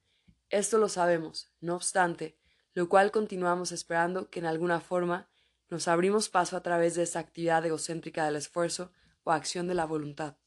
Esto 0.51 0.79
lo 0.79 0.89
sabemos, 0.89 1.53
no 1.61 1.75
obstante, 1.75 2.39
lo 2.75 2.89
cual 2.89 3.11
continuamos 3.11 3.73
esperando 3.73 4.31
que 4.31 4.39
en 4.39 4.47
alguna 4.47 4.81
forma 4.81 5.29
nos 5.69 5.89
abrimos 5.89 6.29
paso 6.29 6.57
a 6.57 6.63
través 6.63 6.95
de 6.95 7.03
esta 7.03 7.19
actividad 7.19 7.65
egocéntrica 7.67 8.25
del 8.25 8.37
esfuerzo 8.37 8.93
o 9.25 9.33
acción 9.33 9.67
de 9.67 9.75
la 9.75 9.85
voluntad. 9.85 10.39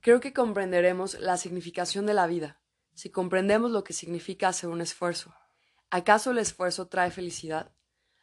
Creo 0.00 0.20
que 0.20 0.32
comprenderemos 0.32 1.18
la 1.18 1.36
significación 1.36 2.06
de 2.06 2.14
la 2.14 2.26
vida, 2.26 2.60
si 2.94 3.10
comprendemos 3.10 3.70
lo 3.70 3.84
que 3.84 3.92
significa 3.92 4.48
hacer 4.48 4.70
un 4.70 4.80
esfuerzo. 4.80 5.34
¿Acaso 5.90 6.30
el 6.30 6.38
esfuerzo 6.38 6.86
trae 6.86 7.10
felicidad? 7.10 7.72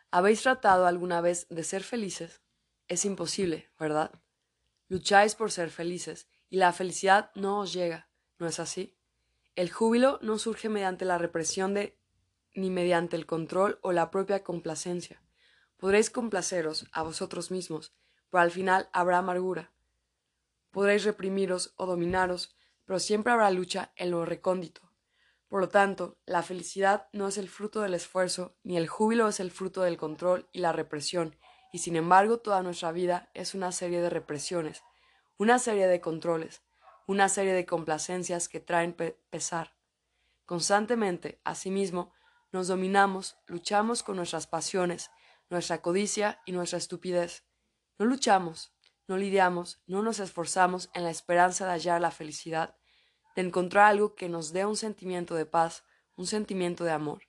¿Habéis 0.10 0.42
tratado 0.42 0.88
alguna 0.88 1.20
vez 1.20 1.48
de 1.50 1.64
ser 1.64 1.84
felices? 1.84 2.42
Es 2.88 3.04
imposible, 3.04 3.70
¿verdad? 3.78 4.12
Lucháis 4.88 5.36
por 5.36 5.52
ser 5.52 5.70
felices, 5.70 6.30
y 6.50 6.58
la 6.58 6.72
felicidad 6.72 7.32
no 7.36 7.60
os 7.60 7.74
llega, 7.74 8.10
¿no 8.40 8.48
es 8.48 8.60
así? 8.60 8.97
El 9.58 9.72
júbilo 9.72 10.20
no 10.22 10.38
surge 10.38 10.70
mediante 10.70 11.04
la 11.04 11.18
represión 11.18 11.74
de 11.74 11.98
ni 12.54 12.70
mediante 12.70 13.16
el 13.16 13.26
control 13.26 13.80
o 13.82 13.92
la 13.92 14.12
propia 14.12 14.44
complacencia. 14.44 15.20
Podréis 15.78 16.12
complaceros 16.12 16.86
a 16.92 17.02
vosotros 17.02 17.50
mismos, 17.50 17.92
pero 18.30 18.44
al 18.44 18.52
final 18.52 18.88
habrá 18.94 19.18
amargura. 19.18 19.74
Podréis 20.70 21.06
reprimiros 21.06 21.74
o 21.76 21.88
dominaros, 21.88 22.56
pero 22.86 23.00
siempre 23.00 23.34
habrá 23.34 23.50
lucha 23.50 23.94
en 23.96 24.12
lo 24.12 24.26
recóndito. 24.26 24.94
Por 25.48 25.62
lo 25.62 25.70
tanto, 25.70 26.20
la 26.28 26.44
felicidad 26.44 27.08
no 27.12 27.28
es 27.28 27.40
el 27.40 27.50
fruto 27.50 27.82
del 27.82 27.96
esfuerzo, 27.96 28.56
ni 28.62 28.78
el 28.78 28.88
júbilo 28.88 29.28
es 29.28 29.40
el 29.40 29.50
fruto 29.50 29.82
del 29.82 29.98
control 29.98 30.48
y 30.52 30.60
la 30.60 30.72
represión, 30.72 31.36
y 31.74 31.80
sin 31.80 31.96
embargo 31.96 32.38
toda 32.38 32.62
nuestra 32.62 32.92
vida 32.92 33.32
es 33.34 33.56
una 33.56 33.72
serie 33.72 34.02
de 34.02 34.12
represiones, 34.12 34.84
una 35.36 35.58
serie 35.58 35.88
de 35.88 36.00
controles, 36.00 36.62
una 37.08 37.30
serie 37.30 37.54
de 37.54 37.66
complacencias 37.66 38.50
que 38.50 38.60
traen 38.60 38.96
pesar. 39.30 39.76
Constantemente, 40.46 41.42
asimismo, 41.46 42.12
nos 42.52 42.68
dominamos, 42.68 43.38
luchamos 43.48 44.04
con 44.04 44.18
nuestras 44.18 44.46
pasiones, 44.46 45.10
nuestra 45.50 45.82
codicia 45.82 46.42
y 46.46 46.52
nuestra 46.52 46.78
estupidez. 46.78 47.46
No 47.98 48.06
luchamos, 48.06 48.74
no 49.08 49.18
lidiamos, 49.18 49.82
no 49.88 50.04
nos 50.04 50.20
esforzamos 50.20 50.90
en 50.94 51.04
la 51.04 51.10
esperanza 51.10 51.66
de 51.66 51.72
hallar 51.72 52.02
la 52.02 52.12
felicidad, 52.12 52.76
de 53.36 53.42
encontrar 53.42 53.86
algo 53.86 54.16
que 54.16 54.28
nos 54.28 54.52
dé 54.52 54.66
un 54.66 54.76
sentimiento 54.76 55.36
de 55.36 55.46
paz, 55.46 55.86
un 56.18 56.28
sentimiento 56.28 56.84
de 56.84 56.92
amor. 56.92 57.24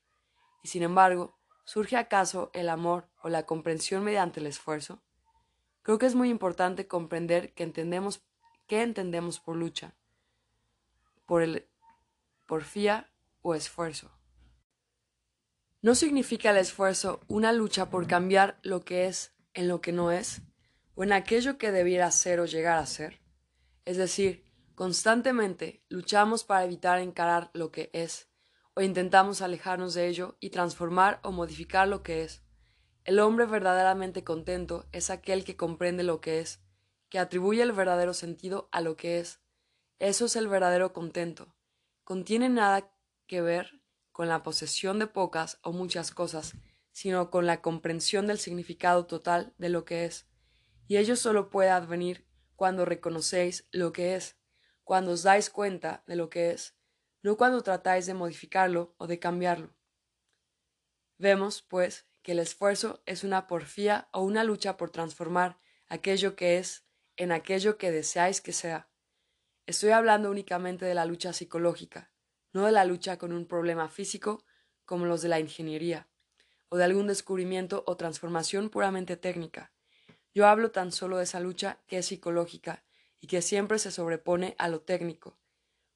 Y 0.62 0.68
sin 0.68 0.82
embargo, 0.82 1.38
¿surge 1.64 1.96
acaso 1.96 2.50
el 2.52 2.68
amor 2.68 3.08
o 3.22 3.28
la 3.28 3.46
comprensión 3.46 4.02
mediante 4.02 4.40
el 4.40 4.46
esfuerzo? 4.46 5.02
Creo 5.82 5.98
que 5.98 6.06
es 6.06 6.16
muy 6.16 6.30
importante 6.30 6.88
comprender 6.88 7.54
que 7.54 7.62
entendemos 7.62 8.27
qué 8.68 8.82
entendemos 8.82 9.40
por 9.40 9.56
lucha, 9.56 9.94
por 11.26 11.42
el 11.42 11.66
porfía 12.46 13.10
o 13.42 13.54
esfuerzo. 13.54 14.12
¿No 15.80 15.94
significa 15.94 16.50
el 16.50 16.58
esfuerzo 16.58 17.20
una 17.28 17.52
lucha 17.52 17.90
por 17.90 18.06
cambiar 18.06 18.58
lo 18.62 18.84
que 18.84 19.06
es 19.06 19.34
en 19.54 19.68
lo 19.68 19.80
que 19.80 19.92
no 19.92 20.12
es, 20.12 20.42
o 20.94 21.02
en 21.02 21.12
aquello 21.12 21.56
que 21.56 21.72
debiera 21.72 22.10
ser 22.10 22.40
o 22.40 22.46
llegar 22.46 22.78
a 22.78 22.86
ser? 22.86 23.20
Es 23.84 23.96
decir, 23.96 24.44
constantemente 24.74 25.82
luchamos 25.88 26.44
para 26.44 26.64
evitar 26.64 26.98
encarar 26.98 27.50
lo 27.54 27.72
que 27.72 27.90
es, 27.92 28.28
o 28.74 28.82
intentamos 28.82 29.40
alejarnos 29.40 29.94
de 29.94 30.08
ello 30.08 30.36
y 30.40 30.50
transformar 30.50 31.20
o 31.22 31.32
modificar 31.32 31.88
lo 31.88 32.02
que 32.02 32.22
es. 32.22 32.42
El 33.04 33.18
hombre 33.18 33.46
verdaderamente 33.46 34.24
contento 34.24 34.86
es 34.92 35.10
aquel 35.10 35.44
que 35.44 35.56
comprende 35.56 36.02
lo 36.02 36.20
que 36.20 36.40
es, 36.40 36.60
que 37.08 37.18
atribuye 37.18 37.62
el 37.62 37.72
verdadero 37.72 38.14
sentido 38.14 38.68
a 38.72 38.80
lo 38.80 38.96
que 38.96 39.18
es. 39.18 39.40
Eso 39.98 40.26
es 40.26 40.36
el 40.36 40.48
verdadero 40.48 40.92
contento. 40.92 41.54
Contiene 42.04 42.48
nada 42.48 42.90
que 43.26 43.40
ver 43.40 43.80
con 44.12 44.28
la 44.28 44.42
posesión 44.42 44.98
de 44.98 45.06
pocas 45.06 45.58
o 45.62 45.72
muchas 45.72 46.10
cosas, 46.10 46.54
sino 46.92 47.30
con 47.30 47.46
la 47.46 47.62
comprensión 47.62 48.26
del 48.26 48.38
significado 48.38 49.06
total 49.06 49.54
de 49.58 49.68
lo 49.68 49.84
que 49.84 50.04
es. 50.04 50.26
Y 50.86 50.96
ello 50.96 51.16
solo 51.16 51.50
puede 51.50 51.70
advenir 51.70 52.26
cuando 52.56 52.84
reconocéis 52.84 53.68
lo 53.70 53.92
que 53.92 54.16
es, 54.16 54.36
cuando 54.82 55.12
os 55.12 55.22
dais 55.22 55.50
cuenta 55.50 56.02
de 56.06 56.16
lo 56.16 56.30
que 56.30 56.50
es, 56.50 56.74
no 57.22 57.36
cuando 57.36 57.62
tratáis 57.62 58.06
de 58.06 58.14
modificarlo 58.14 58.94
o 58.98 59.06
de 59.06 59.18
cambiarlo. 59.18 59.74
Vemos, 61.18 61.62
pues, 61.62 62.06
que 62.22 62.32
el 62.32 62.38
esfuerzo 62.38 63.02
es 63.06 63.22
una 63.22 63.46
porfía 63.46 64.08
o 64.12 64.22
una 64.22 64.44
lucha 64.44 64.76
por 64.76 64.90
transformar 64.90 65.60
aquello 65.88 66.36
que 66.36 66.58
es 66.58 66.87
en 67.18 67.32
aquello 67.32 67.76
que 67.78 67.90
deseáis 67.90 68.40
que 68.40 68.52
sea. 68.52 68.88
Estoy 69.66 69.90
hablando 69.90 70.30
únicamente 70.30 70.86
de 70.86 70.94
la 70.94 71.04
lucha 71.04 71.32
psicológica, 71.32 72.12
no 72.52 72.64
de 72.64 72.72
la 72.72 72.84
lucha 72.84 73.18
con 73.18 73.32
un 73.32 73.46
problema 73.46 73.88
físico 73.88 74.44
como 74.84 75.04
los 75.04 75.20
de 75.20 75.28
la 75.28 75.40
ingeniería, 75.40 76.08
o 76.68 76.76
de 76.76 76.84
algún 76.84 77.08
descubrimiento 77.08 77.82
o 77.86 77.96
transformación 77.96 78.70
puramente 78.70 79.16
técnica. 79.16 79.72
Yo 80.32 80.46
hablo 80.46 80.70
tan 80.70 80.92
solo 80.92 81.16
de 81.16 81.24
esa 81.24 81.40
lucha 81.40 81.80
que 81.88 81.98
es 81.98 82.06
psicológica 82.06 82.84
y 83.20 83.26
que 83.26 83.42
siempre 83.42 83.80
se 83.80 83.90
sobrepone 83.90 84.54
a 84.56 84.68
lo 84.68 84.80
técnico. 84.80 85.36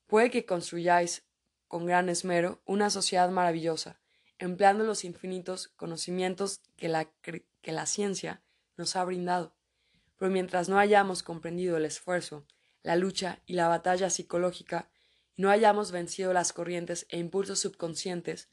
Puede 0.09 0.29
que 0.31 0.45
construyáis 0.45 1.25
con 1.69 1.87
gran 1.87 2.09
esmero 2.09 2.61
una 2.67 2.91
sociedad 2.91 3.31
maravillosa, 3.31 4.01
empleando 4.39 4.83
los 4.83 5.05
infinitos 5.05 5.69
conocimientos 5.69 6.61
que 6.77 6.89
la, 6.89 7.05
que 7.23 7.73
la 7.73 7.87
ciencia 7.87 8.43
nos 8.77 8.97
ha 8.97 9.05
brindado. 9.05 9.55
Pero 10.23 10.31
mientras 10.31 10.69
no 10.69 10.79
hayamos 10.79 11.25
comprendido 11.25 11.77
el 11.77 11.85
esfuerzo, 11.85 12.47
la 12.85 12.95
lucha 12.95 13.41
y 13.45 13.55
la 13.55 13.67
batalla 13.67 14.09
psicológica, 14.09 14.89
no 15.37 15.51
hayamos 15.51 15.91
vencido 15.91 16.33
las 16.33 16.53
corrientes 16.53 17.07
e 17.09 17.19
impulsos 17.19 17.59
subconscientes, 17.59 18.49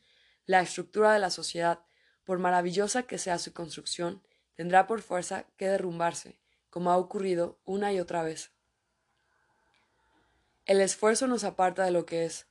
la 0.48 0.62
estructura 0.62 1.14
de 1.14 1.20
la 1.20 1.30
sociedad, 1.30 1.82
por 2.24 2.40
maravillosa 2.40 3.04
que 3.04 3.20
sea 3.20 3.38
su 3.38 3.54
construcción, 3.54 4.24
tendrá 4.56 4.88
por 4.88 5.04
fuerza 5.04 5.46
que 5.58 5.68
derrumbarse, 5.68 6.40
como 6.72 6.90
ha 6.90 6.98
ocurrido 6.98 7.60
una 7.66 7.94
y 7.94 8.00
otra 8.00 8.24
vez. 8.24 8.52
El 10.66 10.82
esfuerzo 10.82 11.28
nos 11.28 11.44
aparta 11.44 11.86
de 11.86 11.92
lo 11.92 12.08
que 12.08 12.26
es. 12.26 12.48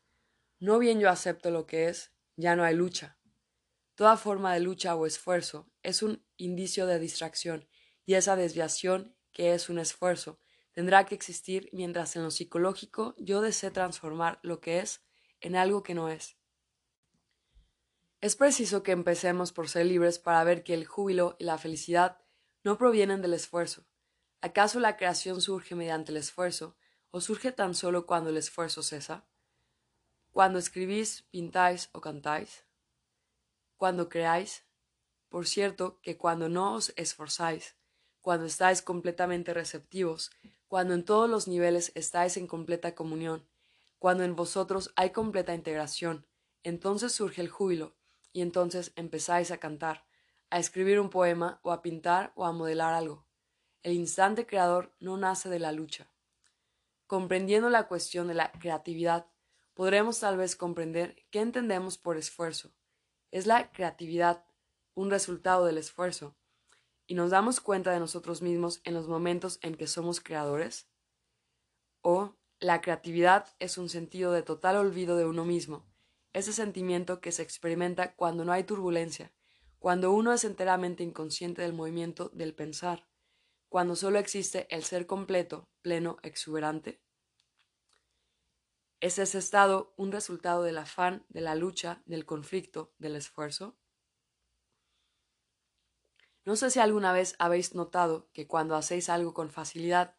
No 0.60 0.78
bien 0.78 1.00
yo 1.00 1.10
acepto 1.10 1.50
lo 1.50 1.66
que 1.66 1.88
es, 1.88 2.12
ya 2.36 2.54
no 2.54 2.62
hay 2.62 2.76
lucha. 2.76 3.18
Toda 3.96 4.16
forma 4.16 4.54
de 4.54 4.60
lucha 4.60 4.94
o 4.94 5.06
esfuerzo 5.06 5.68
es 5.82 6.04
un 6.04 6.24
indicio 6.36 6.86
de 6.86 7.00
distracción, 7.00 7.66
y 8.08 8.14
esa 8.14 8.36
desviación, 8.36 9.14
que 9.32 9.52
es 9.52 9.68
un 9.68 9.78
esfuerzo, 9.78 10.40
tendrá 10.72 11.04
que 11.04 11.14
existir 11.14 11.68
mientras 11.74 12.16
en 12.16 12.22
lo 12.22 12.30
psicológico 12.30 13.14
yo 13.18 13.42
desee 13.42 13.70
transformar 13.70 14.40
lo 14.42 14.62
que 14.62 14.78
es 14.78 15.04
en 15.42 15.56
algo 15.56 15.82
que 15.82 15.92
no 15.92 16.08
es. 16.08 16.38
Es 18.22 18.34
preciso 18.34 18.82
que 18.82 18.92
empecemos 18.92 19.52
por 19.52 19.68
ser 19.68 19.84
libres 19.84 20.18
para 20.18 20.42
ver 20.42 20.64
que 20.64 20.72
el 20.72 20.86
júbilo 20.86 21.36
y 21.38 21.44
la 21.44 21.58
felicidad 21.58 22.16
no 22.64 22.78
provienen 22.78 23.20
del 23.20 23.34
esfuerzo. 23.34 23.84
¿Acaso 24.40 24.80
la 24.80 24.96
creación 24.96 25.42
surge 25.42 25.74
mediante 25.74 26.10
el 26.10 26.16
esfuerzo 26.16 26.78
o 27.10 27.20
surge 27.20 27.52
tan 27.52 27.74
solo 27.74 28.06
cuando 28.06 28.30
el 28.30 28.38
esfuerzo 28.38 28.82
cesa? 28.82 29.28
Cuando 30.30 30.58
escribís, 30.58 31.24
pintáis 31.30 31.90
o 31.92 32.00
cantáis? 32.00 32.64
Cuando 33.76 34.08
creáis? 34.08 34.64
Por 35.28 35.46
cierto 35.46 36.00
que 36.00 36.16
cuando 36.16 36.48
no 36.48 36.72
os 36.72 36.94
esforzáis, 36.96 37.77
cuando 38.28 38.44
estáis 38.44 38.82
completamente 38.82 39.54
receptivos, 39.54 40.30
cuando 40.66 40.92
en 40.92 41.02
todos 41.02 41.30
los 41.30 41.48
niveles 41.48 41.92
estáis 41.94 42.36
en 42.36 42.46
completa 42.46 42.94
comunión, 42.94 43.48
cuando 43.98 44.22
en 44.22 44.36
vosotros 44.36 44.92
hay 44.96 45.12
completa 45.12 45.54
integración, 45.54 46.26
entonces 46.62 47.12
surge 47.12 47.40
el 47.40 47.48
júbilo, 47.48 47.96
y 48.34 48.42
entonces 48.42 48.92
empezáis 48.96 49.50
a 49.50 49.56
cantar, 49.56 50.04
a 50.50 50.58
escribir 50.58 51.00
un 51.00 51.08
poema 51.08 51.58
o 51.62 51.72
a 51.72 51.80
pintar 51.80 52.34
o 52.34 52.44
a 52.44 52.52
modelar 52.52 52.92
algo. 52.92 53.26
El 53.82 53.94
instante 53.94 54.46
creador 54.46 54.94
no 55.00 55.16
nace 55.16 55.48
de 55.48 55.60
la 55.60 55.72
lucha. 55.72 56.12
Comprendiendo 57.06 57.70
la 57.70 57.88
cuestión 57.88 58.28
de 58.28 58.34
la 58.34 58.52
creatividad, 58.52 59.24
podremos 59.72 60.20
tal 60.20 60.36
vez 60.36 60.54
comprender 60.54 61.16
qué 61.30 61.40
entendemos 61.40 61.96
por 61.96 62.18
esfuerzo. 62.18 62.74
¿Es 63.30 63.46
la 63.46 63.72
creatividad 63.72 64.44
un 64.92 65.10
resultado 65.10 65.64
del 65.64 65.78
esfuerzo? 65.78 66.37
Y 67.08 67.14
nos 67.14 67.30
damos 67.30 67.60
cuenta 67.60 67.90
de 67.90 67.98
nosotros 67.98 68.42
mismos 68.42 68.80
en 68.84 68.92
los 68.92 69.08
momentos 69.08 69.58
en 69.62 69.74
que 69.74 69.86
somos 69.86 70.20
creadores? 70.20 70.86
¿O 72.02 72.36
la 72.60 72.82
creatividad 72.82 73.48
es 73.58 73.78
un 73.78 73.88
sentido 73.88 74.30
de 74.30 74.42
total 74.42 74.76
olvido 74.76 75.16
de 75.16 75.24
uno 75.24 75.46
mismo, 75.46 75.86
ese 76.34 76.52
sentimiento 76.52 77.20
que 77.20 77.32
se 77.32 77.42
experimenta 77.42 78.14
cuando 78.14 78.44
no 78.44 78.52
hay 78.52 78.62
turbulencia, 78.62 79.32
cuando 79.78 80.12
uno 80.12 80.34
es 80.34 80.44
enteramente 80.44 81.02
inconsciente 81.02 81.62
del 81.62 81.72
movimiento 81.72 82.28
del 82.34 82.54
pensar, 82.54 83.08
cuando 83.70 83.96
solo 83.96 84.18
existe 84.18 84.66
el 84.68 84.84
ser 84.84 85.06
completo, 85.06 85.66
pleno, 85.80 86.18
exuberante? 86.22 87.00
¿Es 89.00 89.18
ese 89.18 89.38
estado 89.38 89.94
un 89.96 90.12
resultado 90.12 90.62
del 90.62 90.76
afán, 90.76 91.24
de 91.30 91.40
la 91.40 91.54
lucha, 91.54 92.02
del 92.04 92.26
conflicto, 92.26 92.92
del 92.98 93.16
esfuerzo? 93.16 93.78
No 96.48 96.56
sé 96.56 96.70
si 96.70 96.80
alguna 96.80 97.12
vez 97.12 97.34
habéis 97.38 97.74
notado 97.74 98.30
que 98.32 98.46
cuando 98.46 98.74
hacéis 98.74 99.10
algo 99.10 99.34
con 99.34 99.50
facilidad, 99.50 100.14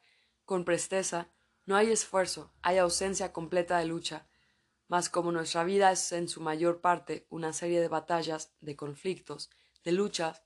con 0.45 0.63
presteza, 0.63 1.27
no 1.65 1.75
hay 1.75 1.91
esfuerzo, 1.91 2.53
hay 2.61 2.77
ausencia 2.77 3.33
completa 3.33 3.79
de 3.79 3.87
lucha, 3.87 4.27
mas 4.87 5.09
como 5.09 5.31
nuestra 5.31 5.63
vida 5.63 5.91
es 5.91 6.11
en 6.11 6.29
su 6.29 6.39
mayor 6.39 6.81
parte 6.81 7.25
una 7.31 7.51
serie 7.51 7.81
de 7.81 7.87
batallas, 7.87 8.53
de 8.61 8.75
conflictos, 8.75 9.49
de 9.83 9.91
luchas, 9.91 10.43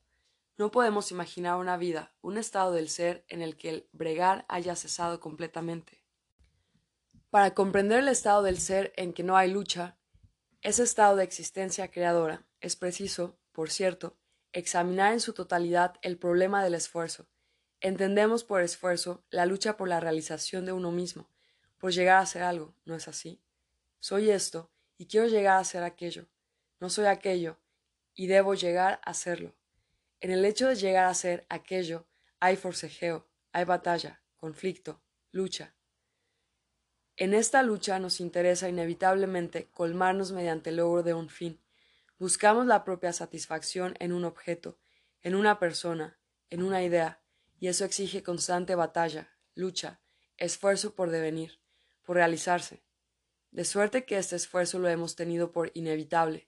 no 0.57 0.71
podemos 0.71 1.11
imaginar 1.11 1.57
una 1.57 1.75
vida, 1.75 2.15
un 2.21 2.37
estado 2.37 2.71
del 2.71 2.87
ser 2.87 3.25
en 3.27 3.41
el 3.41 3.57
que 3.57 3.69
el 3.69 3.89
bregar 3.91 4.45
haya 4.47 4.77
cesado 4.77 5.19
completamente. 5.19 6.05
Para 7.29 7.53
comprender 7.53 7.99
el 7.99 8.07
estado 8.07 8.41
del 8.41 8.57
ser 8.57 8.93
en 8.95 9.11
que 9.11 9.23
no 9.23 9.35
hay 9.35 9.51
lucha, 9.51 9.97
ese 10.61 10.83
estado 10.83 11.17
de 11.17 11.25
existencia 11.25 11.91
creadora, 11.91 12.47
es 12.61 12.77
preciso, 12.77 13.37
por 13.51 13.69
cierto, 13.69 14.15
examinar 14.53 15.13
en 15.13 15.19
su 15.19 15.33
totalidad 15.33 15.95
el 16.01 16.17
problema 16.17 16.63
del 16.63 16.75
esfuerzo. 16.75 17.27
Entendemos 17.81 18.43
por 18.43 18.61
esfuerzo 18.61 19.25
la 19.29 19.45
lucha 19.45 19.75
por 19.75 19.89
la 19.89 19.99
realización 19.99 20.65
de 20.65 20.71
uno 20.71 20.91
mismo, 20.91 21.27
por 21.79 21.91
llegar 21.91 22.19
a 22.21 22.25
ser 22.25 22.43
algo, 22.43 22.73
¿no 22.85 22.95
es 22.95 23.07
así? 23.07 23.41
Soy 23.99 24.29
esto 24.29 24.71
y 24.97 25.07
quiero 25.07 25.27
llegar 25.27 25.59
a 25.59 25.63
ser 25.63 25.83
aquello. 25.83 26.27
No 26.79 26.89
soy 26.89 27.07
aquello 27.07 27.57
y 28.15 28.27
debo 28.27 28.53
llegar 28.53 29.01
a 29.03 29.13
serlo. 29.13 29.53
En 30.21 30.31
el 30.31 30.45
hecho 30.45 30.69
de 30.69 30.75
llegar 30.75 31.05
a 31.05 31.13
ser 31.13 31.45
aquello 31.49 32.05
hay 32.39 32.55
forcejeo, 32.55 33.27
hay 33.51 33.65
batalla, 33.65 34.21
conflicto, 34.37 35.01
lucha. 35.31 35.75
En 37.15 37.33
esta 37.33 37.63
lucha 37.63 37.99
nos 37.99 38.19
interesa 38.19 38.69
inevitablemente 38.69 39.69
colmarnos 39.71 40.31
mediante 40.31 40.69
el 40.69 40.77
logro 40.77 41.03
de 41.03 41.13
un 41.13 41.29
fin, 41.29 41.59
Buscamos 42.23 42.65
la 42.67 42.85
propia 42.85 43.11
satisfacción 43.11 43.95
en 43.99 44.13
un 44.13 44.23
objeto, 44.23 44.79
en 45.23 45.35
una 45.35 45.59
persona, 45.59 46.17
en 46.49 46.63
una 46.63 46.81
idea, 46.81 47.21
y 47.59 47.67
eso 47.67 47.83
exige 47.83 48.23
constante 48.23 48.75
batalla, 48.75 49.35
lucha, 49.55 49.99
esfuerzo 50.37 50.95
por 50.95 51.09
devenir, 51.09 51.59
por 52.01 52.15
realizarse. 52.15 52.81
De 53.51 53.65
suerte 53.65 54.05
que 54.05 54.17
este 54.17 54.37
esfuerzo 54.37 54.79
lo 54.79 54.87
hemos 54.87 55.17
tenido 55.17 55.51
por 55.51 55.71
inevitable, 55.73 56.47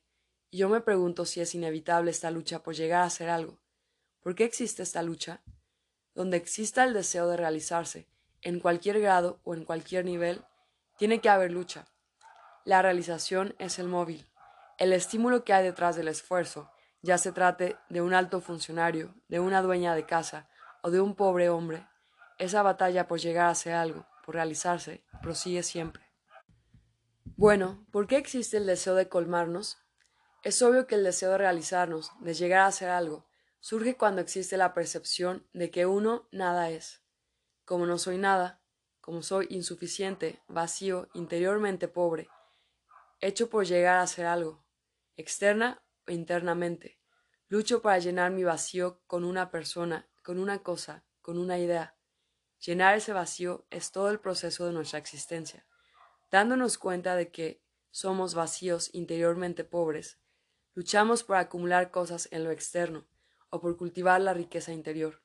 y 0.49 0.59
yo 0.59 0.69
me 0.69 0.80
pregunto 0.80 1.26
si 1.26 1.41
es 1.41 1.53
inevitable 1.55 2.09
esta 2.09 2.32
lucha 2.32 2.63
por 2.63 2.73
llegar 2.73 3.03
a 3.03 3.09
ser 3.09 3.28
algo. 3.28 3.59
¿Por 4.21 4.34
qué 4.34 4.45
existe 4.45 4.82
esta 4.82 5.03
lucha? 5.03 5.43
Donde 6.13 6.38
exista 6.38 6.86
el 6.86 6.93
deseo 6.93 7.28
de 7.28 7.36
realizarse, 7.36 8.07
en 8.41 8.61
cualquier 8.61 9.01
grado 9.01 9.41
o 9.43 9.53
en 9.53 9.65
cualquier 9.65 10.05
nivel, 10.05 10.41
tiene 10.97 11.19
que 11.19 11.28
haber 11.28 11.51
lucha. 11.51 11.86
La 12.63 12.82
realización 12.82 13.55
es 13.59 13.78
el 13.78 13.89
móvil, 13.89 14.26
el 14.78 14.93
estímulo 14.93 15.43
que 15.43 15.53
hay 15.53 15.63
detrás 15.63 15.95
del 15.95 16.07
esfuerzo, 16.07 16.71
ya 17.01 17.17
se 17.17 17.32
trate 17.32 17.78
de 17.89 18.01
un 18.01 18.13
alto 18.13 18.41
funcionario, 18.41 19.15
de 19.28 19.39
una 19.39 19.61
dueña 19.61 19.95
de 19.95 20.05
casa 20.05 20.49
o 20.82 20.91
de 20.91 20.99
un 20.99 21.15
pobre 21.15 21.49
hombre, 21.49 21.88
esa 22.38 22.61
batalla 22.63 23.07
por 23.07 23.19
llegar 23.19 23.49
a 23.49 23.55
ser 23.55 23.73
algo, 23.73 24.05
por 24.26 24.36
realizarse, 24.36 25.05
prosigue 25.21 25.63
siempre. 25.63 26.03
Bueno, 27.38 27.86
¿por 27.91 28.07
qué 28.07 28.17
existe 28.17 28.57
el 28.57 28.65
deseo 28.65 28.95
de 28.95 29.07
colmarnos? 29.07 29.78
Es 30.43 30.61
obvio 30.61 30.88
que 30.88 30.95
el 30.95 31.03
deseo 31.03 31.32
de 31.32 31.38
realizarnos, 31.38 32.11
de 32.19 32.34
llegar 32.34 32.65
a 32.65 32.71
ser 32.71 32.89
algo, 32.89 33.28
surge 33.59 33.97
cuando 33.97 34.21
existe 34.21 34.57
la 34.57 34.73
percepción 34.73 35.47
de 35.53 35.71
que 35.71 35.86
uno 35.86 36.28
nada 36.32 36.69
es. 36.69 37.01
Como 37.65 37.86
no 37.86 37.97
soy 37.97 38.17
nada, 38.17 38.61
como 39.01 39.21
soy 39.21 39.47
insuficiente, 39.49 40.41
vacío, 40.47 41.07
interiormente 41.13 41.88
pobre, 41.88 42.30
hecho 43.21 43.49
por 43.49 43.65
llegar 43.65 43.99
a 43.99 44.07
ser 44.07 44.26
algo, 44.26 44.64
externa 45.18 45.84
o 46.07 46.11
internamente. 46.11 46.99
Lucho 47.47 47.82
para 47.82 47.99
llenar 47.99 48.32
mi 48.32 48.43
vacío 48.43 49.01
con 49.07 49.24
una 49.24 49.51
persona, 49.51 50.09
con 50.24 50.39
una 50.39 50.63
cosa, 50.63 51.05
con 51.22 51.38
una 51.38 51.59
idea. 51.59 51.95
Llenar 52.59 52.97
ese 52.97 53.13
vacío 53.13 53.68
es 53.70 53.91
todo 53.91 54.09
el 54.09 54.20
proceso 54.20 54.66
de 54.66 54.74
nuestra 54.74 54.99
existencia. 54.99 55.66
Dándonos 56.32 56.78
cuenta 56.78 57.16
de 57.16 57.32
que 57.32 57.63
somos 57.91 58.34
vacíos 58.34 58.89
interiormente 58.93 59.63
pobres, 59.63 60.20
luchamos 60.74 61.24
por 61.24 61.38
acumular 61.38 61.91
cosas 61.91 62.28
en 62.32 62.43
lo 62.43 62.51
externo 62.51 63.07
o 63.49 63.61
por 63.61 63.78
cultivar 63.78 64.20
la 64.20 64.34
riqueza 64.34 64.74
interior. 64.74 65.24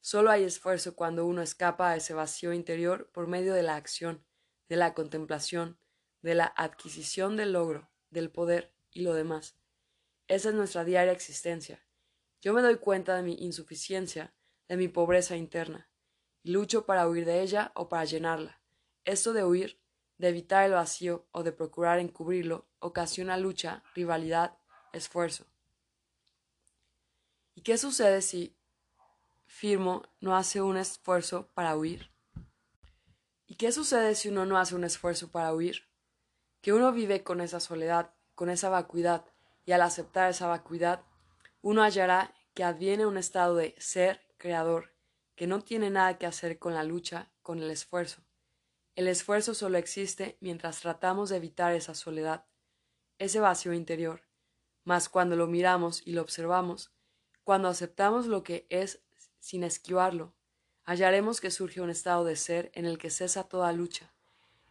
Solo 0.00 0.30
hay 0.30 0.44
esfuerzo 0.44 0.96
cuando 0.96 1.24
uno 1.24 1.40
escapa 1.40 1.90
a 1.90 1.96
ese 1.96 2.12
vacío 2.14 2.52
interior 2.52 3.10
por 3.12 3.26
medio 3.26 3.54
de 3.54 3.62
la 3.62 3.76
acción, 3.76 4.26
de 4.68 4.76
la 4.76 4.92
contemplación, 4.92 5.78
de 6.20 6.34
la 6.34 6.52
adquisición 6.56 7.36
del 7.36 7.52
logro, 7.52 7.90
del 8.10 8.30
poder, 8.30 8.73
y 8.94 9.02
lo 9.02 9.12
demás. 9.12 9.56
Esa 10.28 10.48
es 10.48 10.54
nuestra 10.54 10.84
diaria 10.84 11.12
existencia. 11.12 11.84
Yo 12.40 12.54
me 12.54 12.62
doy 12.62 12.76
cuenta 12.76 13.14
de 13.16 13.22
mi 13.22 13.34
insuficiencia, 13.34 14.32
de 14.68 14.78
mi 14.78 14.88
pobreza 14.88 15.36
interna, 15.36 15.90
y 16.42 16.52
lucho 16.52 16.86
para 16.86 17.06
huir 17.06 17.26
de 17.26 17.42
ella 17.42 17.72
o 17.74 17.88
para 17.90 18.04
llenarla. 18.04 18.60
Esto 19.04 19.34
de 19.34 19.44
huir, 19.44 19.78
de 20.16 20.28
evitar 20.28 20.64
el 20.64 20.72
vacío 20.72 21.26
o 21.32 21.42
de 21.42 21.52
procurar 21.52 21.98
encubrirlo, 21.98 22.66
ocasiona 22.78 23.36
lucha, 23.36 23.82
rivalidad, 23.94 24.56
esfuerzo. 24.92 25.46
¿Y 27.54 27.62
qué 27.62 27.76
sucede 27.76 28.22
si 28.22 28.56
Firmo 29.46 30.02
no 30.20 30.36
hace 30.36 30.62
un 30.62 30.76
esfuerzo 30.76 31.48
para 31.54 31.76
huir? 31.76 32.10
¿Y 33.46 33.56
qué 33.56 33.72
sucede 33.72 34.14
si 34.14 34.28
uno 34.28 34.46
no 34.46 34.58
hace 34.58 34.74
un 34.74 34.84
esfuerzo 34.84 35.30
para 35.30 35.54
huir? 35.54 35.86
Que 36.60 36.72
uno 36.72 36.92
vive 36.92 37.22
con 37.22 37.40
esa 37.40 37.60
soledad, 37.60 38.13
con 38.34 38.50
esa 38.50 38.68
vacuidad, 38.68 39.24
y 39.64 39.72
al 39.72 39.82
aceptar 39.82 40.30
esa 40.30 40.46
vacuidad, 40.46 41.02
uno 41.62 41.82
hallará 41.82 42.34
que 42.54 42.64
adviene 42.64 43.06
un 43.06 43.16
estado 43.16 43.56
de 43.56 43.74
ser 43.78 44.20
creador, 44.36 44.92
que 45.34 45.46
no 45.46 45.62
tiene 45.62 45.90
nada 45.90 46.18
que 46.18 46.26
hacer 46.26 46.58
con 46.58 46.74
la 46.74 46.84
lucha, 46.84 47.30
con 47.42 47.58
el 47.58 47.70
esfuerzo. 47.70 48.22
El 48.94 49.08
esfuerzo 49.08 49.54
solo 49.54 49.78
existe 49.78 50.36
mientras 50.40 50.80
tratamos 50.80 51.30
de 51.30 51.36
evitar 51.36 51.74
esa 51.74 51.94
soledad, 51.94 52.44
ese 53.18 53.40
vacío 53.40 53.72
interior. 53.72 54.22
Mas 54.84 55.08
cuando 55.08 55.34
lo 55.34 55.46
miramos 55.46 56.02
y 56.06 56.12
lo 56.12 56.22
observamos, 56.22 56.92
cuando 57.42 57.68
aceptamos 57.68 58.26
lo 58.26 58.42
que 58.42 58.66
es 58.70 59.02
sin 59.40 59.64
esquivarlo, 59.64 60.34
hallaremos 60.84 61.40
que 61.40 61.50
surge 61.50 61.80
un 61.80 61.90
estado 61.90 62.24
de 62.24 62.36
ser 62.36 62.70
en 62.74 62.84
el 62.84 62.98
que 62.98 63.10
cesa 63.10 63.48
toda 63.48 63.72
lucha. 63.72 64.12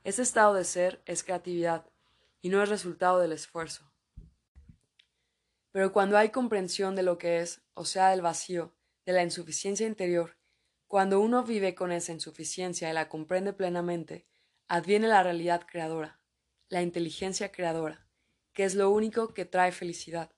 Ese 0.03 0.21
estado 0.21 0.53
de 0.53 0.63
ser 0.63 1.01
es 1.05 1.23
creatividad, 1.23 1.85
y 2.43 2.49
no 2.49 2.61
es 2.61 2.67
resultado 2.67 3.19
del 3.19 3.31
esfuerzo. 3.31 3.89
Pero 5.71 5.93
cuando 5.93 6.17
hay 6.17 6.29
comprensión 6.29 6.93
de 6.93 7.01
lo 7.01 7.17
que 7.17 7.39
es, 7.39 7.63
o 7.73 7.85
sea, 7.85 8.09
del 8.09 8.21
vacío, 8.21 8.75
de 9.05 9.13
la 9.13 9.23
insuficiencia 9.23 9.87
interior, 9.87 10.37
cuando 10.85 11.21
uno 11.21 11.43
vive 11.43 11.73
con 11.73 11.93
esa 11.93 12.11
insuficiencia 12.11 12.89
y 12.89 12.93
la 12.93 13.07
comprende 13.07 13.53
plenamente, 13.53 14.27
adviene 14.67 15.07
la 15.07 15.23
realidad 15.23 15.65
creadora, 15.65 16.19
la 16.67 16.81
inteligencia 16.81 17.51
creadora, 17.51 18.05
que 18.51 18.65
es 18.65 18.75
lo 18.75 18.91
único 18.91 19.33
que 19.33 19.45
trae 19.45 19.71
felicidad. 19.71 20.29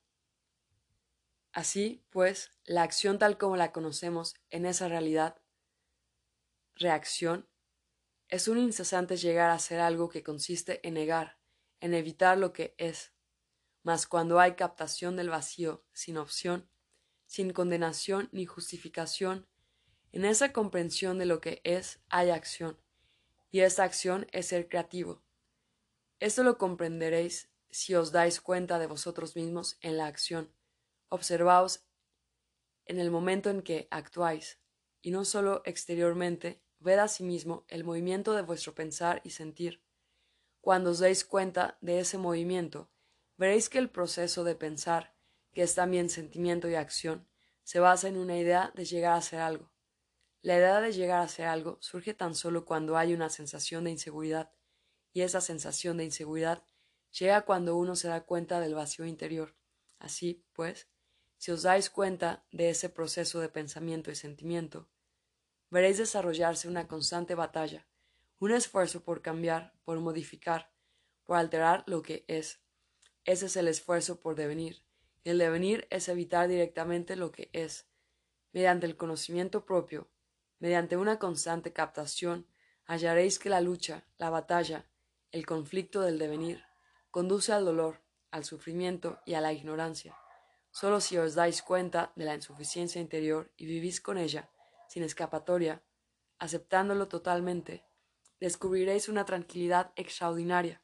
Así, 1.52 2.06
pues, 2.10 2.52
la 2.64 2.84
acción 2.84 3.18
tal 3.18 3.36
como 3.36 3.56
la 3.56 3.72
conocemos 3.72 4.36
en 4.50 4.64
esa 4.64 4.88
realidad, 4.88 5.42
reacción, 6.76 7.48
es 8.28 8.46
un 8.46 8.58
incesante 8.58 9.16
llegar 9.16 9.50
a 9.50 9.58
ser 9.58 9.80
algo 9.80 10.08
que 10.08 10.22
consiste 10.22 10.86
en 10.86 10.94
negar, 10.94 11.35
en 11.80 11.94
evitar 11.94 12.38
lo 12.38 12.52
que 12.52 12.74
es. 12.78 13.12
Mas 13.82 14.06
cuando 14.06 14.40
hay 14.40 14.54
captación 14.54 15.16
del 15.16 15.30
vacío, 15.30 15.84
sin 15.92 16.16
opción, 16.16 16.68
sin 17.26 17.52
condenación 17.52 18.28
ni 18.32 18.46
justificación, 18.46 19.46
en 20.12 20.24
esa 20.24 20.52
comprensión 20.52 21.18
de 21.18 21.26
lo 21.26 21.40
que 21.40 21.60
es 21.64 22.00
hay 22.08 22.30
acción, 22.30 22.80
y 23.50 23.60
esa 23.60 23.84
acción 23.84 24.26
es 24.32 24.46
ser 24.46 24.68
creativo. 24.68 25.22
Esto 26.18 26.42
lo 26.42 26.56
comprenderéis 26.56 27.50
si 27.70 27.94
os 27.94 28.10
dais 28.10 28.40
cuenta 28.40 28.78
de 28.78 28.86
vosotros 28.86 29.36
mismos 29.36 29.76
en 29.82 29.98
la 29.98 30.06
acción. 30.06 30.50
Observaos 31.08 31.84
en 32.86 32.98
el 32.98 33.10
momento 33.10 33.50
en 33.50 33.62
que 33.62 33.88
actuáis, 33.90 34.58
y 35.02 35.10
no 35.10 35.24
solo 35.24 35.62
exteriormente, 35.64 36.62
ved 36.78 36.98
a 36.98 37.08
sí 37.08 37.22
mismo 37.22 37.64
el 37.68 37.84
movimiento 37.84 38.32
de 38.32 38.42
vuestro 38.42 38.74
pensar 38.74 39.20
y 39.24 39.30
sentir. 39.30 39.85
Cuando 40.66 40.90
os 40.90 40.98
deis 40.98 41.24
cuenta 41.24 41.78
de 41.80 42.00
ese 42.00 42.18
movimiento, 42.18 42.90
veréis 43.36 43.68
que 43.68 43.78
el 43.78 43.88
proceso 43.88 44.42
de 44.42 44.56
pensar, 44.56 45.14
que 45.52 45.62
es 45.62 45.76
también 45.76 46.10
sentimiento 46.10 46.68
y 46.68 46.74
acción, 46.74 47.28
se 47.62 47.78
basa 47.78 48.08
en 48.08 48.16
una 48.16 48.36
idea 48.36 48.72
de 48.74 48.84
llegar 48.84 49.16
a 49.16 49.22
ser 49.22 49.38
algo. 49.38 49.70
La 50.42 50.56
idea 50.56 50.80
de 50.80 50.90
llegar 50.90 51.20
a 51.20 51.28
ser 51.28 51.46
algo 51.46 51.78
surge 51.80 52.14
tan 52.14 52.34
solo 52.34 52.64
cuando 52.64 52.96
hay 52.96 53.14
una 53.14 53.28
sensación 53.28 53.84
de 53.84 53.92
inseguridad, 53.92 54.50
y 55.12 55.20
esa 55.20 55.40
sensación 55.40 55.98
de 55.98 56.04
inseguridad 56.06 56.64
llega 57.12 57.42
cuando 57.42 57.76
uno 57.76 57.94
se 57.94 58.08
da 58.08 58.22
cuenta 58.22 58.58
del 58.58 58.74
vacío 58.74 59.06
interior. 59.06 59.54
Así, 60.00 60.44
pues, 60.52 60.88
si 61.36 61.52
os 61.52 61.62
dais 61.62 61.90
cuenta 61.90 62.44
de 62.50 62.70
ese 62.70 62.88
proceso 62.88 63.38
de 63.38 63.48
pensamiento 63.48 64.10
y 64.10 64.16
sentimiento, 64.16 64.88
veréis 65.70 65.98
desarrollarse 65.98 66.66
una 66.66 66.88
constante 66.88 67.36
batalla, 67.36 67.86
un 68.38 68.52
esfuerzo 68.52 69.02
por 69.02 69.22
cambiar, 69.22 69.72
por 69.84 69.98
modificar, 70.00 70.70
por 71.24 71.36
alterar 71.36 71.84
lo 71.86 72.02
que 72.02 72.24
es. 72.28 72.60
Ese 73.24 73.46
es 73.46 73.56
el 73.56 73.68
esfuerzo 73.68 74.20
por 74.20 74.34
devenir. 74.34 74.84
El 75.24 75.38
devenir 75.38 75.86
es 75.90 76.08
evitar 76.08 76.48
directamente 76.48 77.16
lo 77.16 77.32
que 77.32 77.50
es. 77.52 77.88
Mediante 78.52 78.86
el 78.86 78.96
conocimiento 78.96 79.64
propio, 79.64 80.08
mediante 80.58 80.96
una 80.96 81.18
constante 81.18 81.72
captación, 81.72 82.46
hallaréis 82.84 83.38
que 83.38 83.50
la 83.50 83.60
lucha, 83.60 84.06
la 84.18 84.30
batalla, 84.30 84.86
el 85.32 85.44
conflicto 85.44 86.02
del 86.02 86.18
devenir, 86.18 86.62
conduce 87.10 87.52
al 87.52 87.64
dolor, 87.64 88.02
al 88.30 88.44
sufrimiento 88.44 89.20
y 89.24 89.34
a 89.34 89.40
la 89.40 89.52
ignorancia. 89.52 90.16
Solo 90.70 91.00
si 91.00 91.16
os 91.16 91.34
dais 91.34 91.62
cuenta 91.62 92.12
de 92.16 92.26
la 92.26 92.34
insuficiencia 92.34 93.00
interior 93.00 93.50
y 93.56 93.66
vivís 93.66 94.00
con 94.00 94.18
ella, 94.18 94.50
sin 94.88 95.02
escapatoria, 95.02 95.82
aceptándolo 96.38 97.08
totalmente, 97.08 97.85
descubriréis 98.40 99.08
una 99.08 99.24
tranquilidad 99.24 99.92
extraordinaria, 99.96 100.82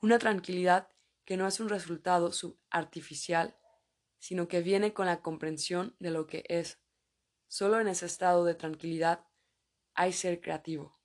una 0.00 0.18
tranquilidad 0.18 0.88
que 1.24 1.36
no 1.36 1.46
es 1.46 1.60
un 1.60 1.68
resultado 1.68 2.30
artificial, 2.70 3.56
sino 4.18 4.48
que 4.48 4.60
viene 4.60 4.92
con 4.92 5.06
la 5.06 5.22
comprensión 5.22 5.96
de 5.98 6.10
lo 6.10 6.26
que 6.26 6.44
es. 6.48 6.80
Solo 7.48 7.80
en 7.80 7.88
ese 7.88 8.06
estado 8.06 8.44
de 8.44 8.54
tranquilidad 8.54 9.26
hay 9.94 10.12
ser 10.12 10.40
creativo. 10.40 10.98